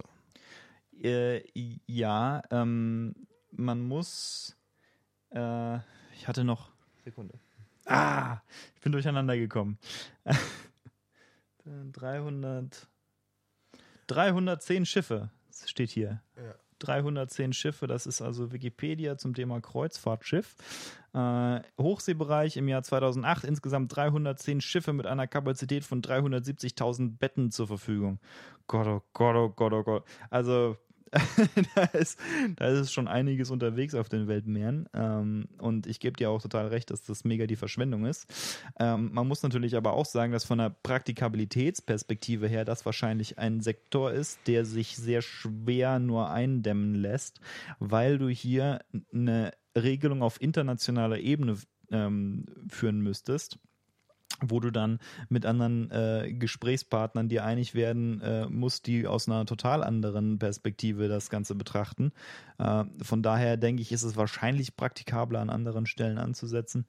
Äh, 1.03 1.43
ja, 1.87 2.43
ähm, 2.51 3.15
man 3.51 3.83
muss. 3.83 4.57
Äh, 5.31 5.79
ich 6.15 6.29
hatte 6.29 6.45
noch. 6.45 6.71
Sekunde. 7.05 7.39
Ah, 7.87 8.39
ich 8.75 8.81
bin 8.81 8.93
durcheinander 8.93 9.37
gekommen. 9.37 9.79
300. 11.93 12.89
310 14.07 14.87
Schiffe 14.87 15.31
steht 15.67 15.91
hier. 15.91 16.23
Ja. 16.37 16.55
310 16.81 17.53
Schiffe, 17.53 17.87
das 17.87 18.07
ist 18.07 18.21
also 18.21 18.53
Wikipedia 18.53 19.17
zum 19.17 19.35
Thema 19.35 19.61
Kreuzfahrtschiff. 19.61 20.55
Äh, 21.15 21.61
Hochseebereich 21.81 22.57
im 22.57 22.69
Jahr 22.69 22.83
2008 22.83 23.45
insgesamt 23.45 23.95
310 23.95 24.61
Schiffe 24.61 24.93
mit 24.93 25.07
einer 25.07 25.27
Kapazität 25.27 25.85
von 25.85 26.03
370.000 26.03 27.19
Betten 27.19 27.51
zur 27.51 27.69
Verfügung. 27.69 28.19
Gott, 28.67 28.87
oh 28.87 29.03
Gott, 29.13 29.37
oh 29.37 29.49
Gott, 29.51 29.73
oh 29.73 29.83
Gott. 29.83 30.05
Also 30.31 30.77
da, 31.75 31.85
ist, 31.85 32.19
da 32.57 32.69
ist 32.69 32.93
schon 32.93 33.09
einiges 33.09 33.51
unterwegs 33.51 33.95
auf 33.95 34.09
den 34.09 34.27
Weltmeeren. 34.27 34.89
Ähm, 34.95 35.47
und 35.59 35.87
ich 35.87 36.01
gebe 36.01 36.17
dir 36.17 36.31
auch 36.31 36.43
total 36.43 36.69
recht, 36.69 36.91
dass 36.91 37.05
das 37.05 37.25
mega 37.25 37.47
die 37.47 37.57
Verschwendung 37.57 38.05
ist. 38.05 38.27
Ähm, 38.79 39.11
man 39.13 39.29
muss 39.29 39.43
natürlich 39.43 39.77
aber 39.77 39.93
auch 39.93 40.07
sagen, 40.07 40.33
dass 40.33 40.45
von 40.45 40.59
der 40.59 40.71
Praktikabilitätsperspektive 40.71 42.49
her 42.49 42.65
das 42.65 42.85
wahrscheinlich 42.85 43.39
ein 43.39 43.61
Sektor 43.61 44.13
ist, 44.13 44.41
der 44.47 44.65
sich 44.65 44.97
sehr 44.97 45.23
schwer 45.23 45.99
nur 45.99 46.31
eindämmen 46.31 46.95
lässt, 46.95 47.41
weil 47.79 48.19
du 48.19 48.29
hier 48.29 48.81
eine 49.13 49.53
Regelung 49.77 50.23
auf 50.23 50.41
internationaler 50.41 51.19
Ebene 51.19 51.57
ähm, 51.91 52.47
führen 52.69 53.01
müsstest 53.01 53.59
wo 54.41 54.61
du 54.61 54.71
dann 54.71 54.99
mit 55.29 55.47
anderen 55.47 55.91
äh, 55.91 56.33
Gesprächspartnern 56.33 57.29
dir 57.29 57.45
einig 57.45 57.75
werden 57.75 58.21
äh, 58.21 58.47
musst, 58.47 58.87
die 58.87 59.07
aus 59.07 59.29
einer 59.29 59.47
total 59.47 59.83
anderen 59.83 60.39
Perspektive 60.39 61.09
das 61.09 61.31
Ganze 61.31 61.55
betrachten. 61.55 62.13
Äh, 62.59 62.85
von 63.03 63.23
daher 63.23 63.57
denke 63.57 63.83
ich, 63.83 63.93
ist 63.93 64.03
es 64.03 64.17
wahrscheinlich 64.17 64.77
praktikabler 64.77 65.41
an 65.41 65.51
anderen 65.51 65.87
Stellen 65.87 66.19
anzusetzen. 66.19 66.87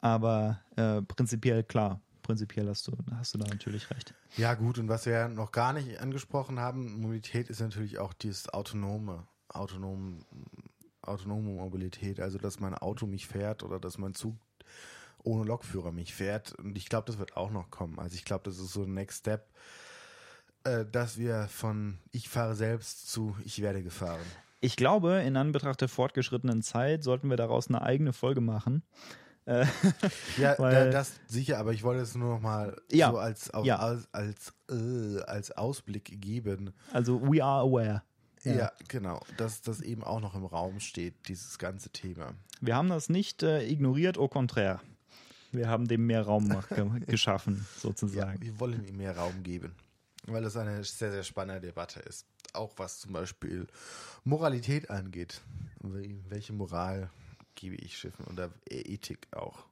Aber 0.00 0.60
äh, 0.76 1.02
prinzipiell 1.02 1.62
klar, 1.62 2.00
prinzipiell 2.22 2.68
hast 2.68 2.86
du, 2.86 2.92
hast 3.16 3.34
du 3.34 3.38
da 3.38 3.46
natürlich 3.48 3.90
recht. 3.90 4.14
Ja, 4.36 4.54
gut, 4.54 4.78
und 4.78 4.88
was 4.88 5.06
wir 5.06 5.12
ja 5.12 5.28
noch 5.28 5.52
gar 5.52 5.72
nicht 5.72 6.00
angesprochen 6.00 6.58
haben, 6.58 7.00
Mobilität 7.00 7.50
ist 7.50 7.60
natürlich 7.60 7.98
auch 7.98 8.12
dieses 8.14 8.48
autonome, 8.48 9.26
autonom, 9.48 10.24
autonome 11.02 11.50
Mobilität, 11.50 12.20
also 12.20 12.38
dass 12.38 12.60
mein 12.60 12.74
Auto 12.74 13.06
mich 13.06 13.26
fährt 13.26 13.62
oder 13.62 13.78
dass 13.78 13.98
mein 13.98 14.14
Zug 14.14 14.36
ohne 15.24 15.44
Lokführer 15.44 15.92
mich 15.92 16.14
fährt. 16.14 16.52
Und 16.54 16.76
ich 16.76 16.88
glaube, 16.88 17.06
das 17.06 17.18
wird 17.18 17.36
auch 17.36 17.50
noch 17.50 17.70
kommen. 17.70 17.98
Also 17.98 18.14
ich 18.14 18.24
glaube, 18.24 18.44
das 18.44 18.58
ist 18.58 18.72
so 18.72 18.82
ein 18.84 18.94
Next 18.94 19.20
Step, 19.20 19.48
äh, 20.64 20.84
dass 20.90 21.18
wir 21.18 21.48
von 21.48 21.98
ich 22.12 22.28
fahre 22.28 22.54
selbst 22.54 23.10
zu 23.10 23.36
ich 23.44 23.60
werde 23.62 23.82
gefahren. 23.82 24.20
Ich 24.60 24.76
glaube, 24.76 25.22
in 25.24 25.36
Anbetracht 25.36 25.80
der 25.80 25.88
fortgeschrittenen 25.88 26.62
Zeit 26.62 27.02
sollten 27.02 27.30
wir 27.30 27.36
daraus 27.38 27.68
eine 27.68 27.80
eigene 27.82 28.12
Folge 28.12 28.40
machen. 28.42 28.82
Äh, 29.46 29.64
Ja, 30.36 30.54
Weil- 30.58 30.86
da, 30.86 30.90
das 30.90 31.12
sicher, 31.28 31.58
aber 31.58 31.72
ich 31.72 31.82
wollte 31.82 32.02
es 32.02 32.14
nur 32.14 32.34
noch 32.34 32.40
mal 32.42 32.76
Ja, 32.92 33.10
so 33.10 33.18
als, 33.18 33.50
auf, 33.54 33.64
ja. 33.64 33.78
als, 33.78 34.06
als, 34.12 34.52
äh, 34.70 35.20
als 35.22 35.50
Ausblick 35.52 36.20
geben. 36.20 36.74
also 36.92 37.20
we 37.22 37.42
are 37.42 37.62
aware. 37.62 38.02
Ja. 38.42 38.72
genau, 38.88 39.20
dass 39.36 39.60
das 39.60 39.82
eben 39.82 40.02
auch 40.02 40.20
noch 40.20 40.34
im 40.34 40.46
Raum 40.46 40.80
steht, 40.80 41.28
dieses 41.28 41.58
ganze 41.58 41.90
Thema. 41.90 42.32
Wir 42.62 42.74
haben 42.74 42.88
das 42.88 43.10
nicht 43.10 43.42
äh, 43.42 43.62
ignoriert, 43.66 44.16
au 44.16 44.28
contraire. 44.28 44.80
Wir 45.52 45.68
haben 45.68 45.88
dem 45.88 46.06
mehr 46.06 46.22
Raum 46.22 46.48
ge 46.48 47.00
geschaffen, 47.06 47.66
sozusagen. 47.78 48.40
Wir 48.40 48.58
wollen 48.60 48.84
ihm 48.86 48.96
mehr 48.98 49.16
Raum 49.16 49.42
geben, 49.42 49.74
weil 50.26 50.42
das 50.42 50.56
eine 50.56 50.84
sehr, 50.84 51.10
sehr 51.10 51.24
spannende 51.24 51.60
Debatte 51.66 52.00
ist. 52.00 52.26
Auch 52.52 52.72
was 52.76 53.00
zum 53.00 53.12
Beispiel 53.12 53.66
Moralität 54.24 54.90
angeht. 54.90 55.40
Wel- 55.82 56.20
Welche 56.28 56.52
Moral 56.52 57.10
gebe 57.54 57.76
ich 57.76 57.98
Schiffen 57.98 58.26
oder 58.26 58.50
Ethik 58.68 59.26
auch? 59.32 59.66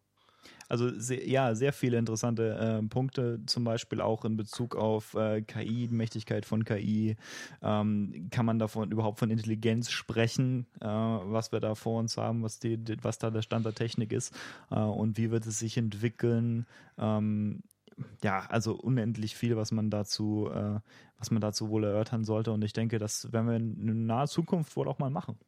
Also 0.68 0.90
sehr, 0.98 1.26
ja, 1.28 1.54
sehr 1.54 1.72
viele 1.72 1.98
interessante 1.98 2.80
äh, 2.82 2.86
Punkte, 2.86 3.40
zum 3.46 3.64
Beispiel 3.64 4.00
auch 4.00 4.24
in 4.24 4.36
Bezug 4.36 4.76
auf 4.76 5.14
äh, 5.14 5.42
KI, 5.42 5.88
Mächtigkeit 5.90 6.44
von 6.44 6.64
KI. 6.64 7.16
Ähm, 7.62 8.28
kann 8.30 8.46
man 8.46 8.58
davon 8.58 8.90
überhaupt 8.90 9.18
von 9.18 9.30
Intelligenz 9.30 9.90
sprechen, 9.90 10.66
äh, 10.80 10.86
was 10.86 11.52
wir 11.52 11.60
da 11.60 11.74
vor 11.74 11.98
uns 11.98 12.16
haben, 12.16 12.42
was, 12.42 12.58
die, 12.58 12.78
was 13.02 13.18
da 13.18 13.30
der 13.30 13.42
Stand 13.42 13.64
der 13.66 13.74
Technik 13.74 14.12
ist 14.12 14.34
äh, 14.70 14.78
und 14.78 15.16
wie 15.16 15.30
wird 15.30 15.46
es 15.46 15.58
sich 15.58 15.76
entwickeln? 15.76 16.66
Ähm, 16.98 17.62
ja, 18.22 18.46
also 18.48 18.74
unendlich 18.74 19.36
viel, 19.36 19.56
was 19.56 19.72
man 19.72 19.90
dazu, 19.90 20.48
äh, 20.52 20.80
was 21.18 21.30
man 21.30 21.40
dazu 21.40 21.68
wohl 21.70 21.84
erörtern 21.84 22.24
sollte. 22.24 22.52
Und 22.52 22.62
ich 22.62 22.72
denke, 22.72 22.98
das 22.98 23.32
werden 23.32 23.48
wir 23.48 23.56
in 23.56 24.06
naher 24.06 24.28
Zukunft 24.28 24.76
wohl 24.76 24.88
auch 24.88 24.98
mal 24.98 25.10
machen. 25.10 25.38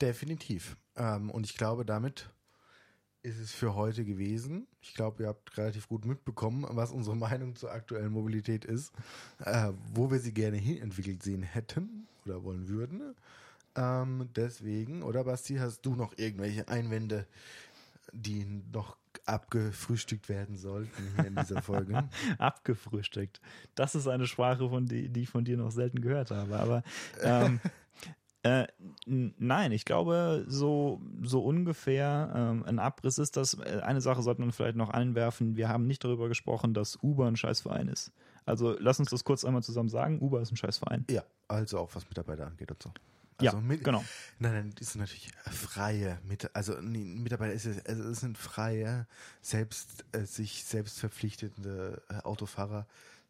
Definitiv. 0.00 0.76
Ähm, 0.96 1.30
und 1.30 1.46
ich 1.46 1.56
glaube, 1.56 1.84
damit 1.84 2.30
ist 3.22 3.38
es 3.38 3.52
für 3.52 3.74
heute 3.74 4.04
gewesen. 4.04 4.66
Ich 4.80 4.94
glaube, 4.94 5.24
ihr 5.24 5.28
habt 5.28 5.56
relativ 5.56 5.88
gut 5.88 6.04
mitbekommen, 6.04 6.66
was 6.70 6.92
unsere 6.92 7.16
Meinung 7.16 7.56
zur 7.56 7.72
aktuellen 7.72 8.12
Mobilität 8.12 8.64
ist, 8.64 8.92
äh, 9.44 9.72
wo 9.92 10.10
wir 10.10 10.18
sie 10.18 10.32
gerne 10.32 10.56
hin 10.56 10.80
entwickelt 10.80 11.22
sehen 11.22 11.42
hätten 11.42 12.06
oder 12.24 12.44
wollen 12.44 12.68
würden. 12.68 13.14
Ähm, 13.76 14.28
deswegen, 14.34 15.02
oder 15.02 15.24
Basti, 15.24 15.56
hast 15.56 15.82
du 15.82 15.94
noch 15.94 16.16
irgendwelche 16.16 16.68
Einwände, 16.68 17.26
die 18.12 18.44
noch 18.72 18.96
abgefrühstückt 19.26 20.28
werden 20.28 20.56
sollten 20.56 21.12
hier 21.14 21.26
in 21.26 21.36
dieser 21.36 21.62
Folge? 21.62 22.08
abgefrühstückt. 22.38 23.40
Das 23.74 23.94
ist 23.94 24.08
eine 24.08 24.26
Sprache, 24.26 24.68
von 24.68 24.86
die, 24.86 25.08
die 25.08 25.22
ich 25.22 25.28
von 25.28 25.44
dir 25.44 25.56
noch 25.56 25.70
selten 25.70 26.00
gehört 26.00 26.30
habe. 26.30 26.58
Aber 26.58 26.82
ähm, 27.22 27.60
äh, 28.48 28.66
nein, 29.06 29.72
ich 29.72 29.84
glaube, 29.84 30.44
so, 30.48 31.00
so 31.22 31.40
ungefähr 31.42 32.32
ähm, 32.34 32.64
ein 32.66 32.78
Abriss 32.78 33.18
ist 33.18 33.36
das. 33.36 33.54
Äh, 33.54 33.80
Eine 33.82 34.00
Sache 34.00 34.22
sollte 34.22 34.40
man 34.40 34.52
vielleicht 34.52 34.76
noch 34.76 34.90
einwerfen. 34.90 35.56
Wir 35.56 35.68
haben 35.68 35.86
nicht 35.86 36.04
darüber 36.04 36.28
gesprochen, 36.28 36.74
dass 36.74 36.98
Uber 37.02 37.26
ein 37.26 37.36
Scheißverein 37.36 37.88
ist. 37.88 38.12
Also 38.46 38.76
lass 38.78 38.98
uns 38.98 39.10
das 39.10 39.24
kurz 39.24 39.44
einmal 39.44 39.62
zusammen 39.62 39.88
sagen. 39.88 40.20
Uber 40.20 40.40
ist 40.40 40.52
ein 40.52 40.56
Scheißverein. 40.56 41.04
ja, 41.10 41.22
also 41.48 41.78
auch 41.78 41.90
was 41.94 42.08
Mitarbeiter 42.08 42.46
angeht 42.46 42.70
und 42.70 42.82
so. 42.82 42.90
Ja, 43.40 43.52
Also 43.52 43.60
mit, 43.62 43.84
genau. 43.84 44.04
Nein, 44.40 44.52
nein, 44.52 44.72
das 44.76 44.92
sind 44.92 45.00
natürlich 45.00 45.30
freie 45.48 46.18
Mit 46.24 46.54
also 46.56 46.74
Mitarbeiter 46.82 47.52
ist 47.52 47.66
es, 47.66 47.86
also 47.86 48.02
es 48.08 48.20
sind 48.20 48.36
freie, 48.36 49.06
selbst 49.42 50.04
äh, 50.12 50.24
sich 50.24 50.64
selbst 50.64 50.98
verpflichtende 50.98 52.02
äh, 52.08 52.14
Autofahrer, 52.24 52.86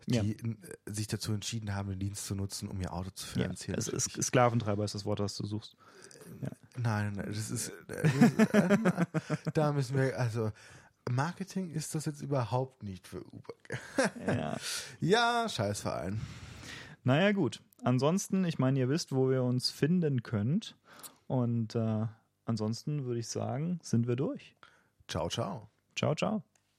die 0.06 0.14
Ja. 0.16 0.22
äh, 0.22 0.56
sich 0.86 1.06
dazu 1.06 1.32
entschieden 1.32 1.74
haben, 1.74 1.90
den 1.90 1.98
Dienst 1.98 2.26
zu 2.26 2.34
nutzen, 2.34 2.68
um 2.68 2.80
ihr 2.80 2.92
Auto 2.92 3.10
zu 3.10 3.26
Ja, 3.38 3.44
finanzieren. 3.44 3.78
es 3.78 3.88
ist 3.88 4.10
Sklaventreiber 4.22 4.84
ist 4.84 4.94
das 4.94 5.04
Wort, 5.04 5.20
das 5.20 5.34
du 5.36 5.46
suchst. 5.46 5.76
nein, 6.76 7.12
nein, 7.14 7.26
das 7.26 7.50
ist, 7.50 7.68
äh, 7.88 8.08
das, 8.52 8.54
äh, 8.54 9.36
da 9.54 9.72
müssen 9.72 9.96
wir 9.96 10.18
also 10.18 10.52
Marketing 11.10 11.70
ist 11.70 11.94
das 11.94 12.04
jetzt 12.04 12.20
überhaupt 12.20 12.82
nicht 12.82 13.08
für 13.08 13.22
Uber. 13.32 13.54
Ja. 14.26 14.56
ja, 15.00 15.48
Scheißverein. 15.48 16.20
Naja, 17.04 17.32
gut. 17.32 17.62
Ansonsten, 17.82 18.44
ich 18.44 18.58
meine, 18.58 18.78
ihr 18.78 18.88
wisst, 18.90 19.12
wo 19.12 19.30
ihr 19.32 19.42
uns 19.42 19.70
finden 19.70 20.22
könnt. 20.22 20.76
Und 21.26 21.74
äh, 21.74 22.06
ansonsten 22.44 23.04
würde 23.06 23.20
ich 23.20 23.28
sagen, 23.28 23.78
sind 23.82 24.06
wir 24.06 24.16
durch. 24.16 24.54
Ciao, 25.06 25.28
ciao. 25.30 25.70
Ciao, 25.96 26.14
ciao. 26.14 26.42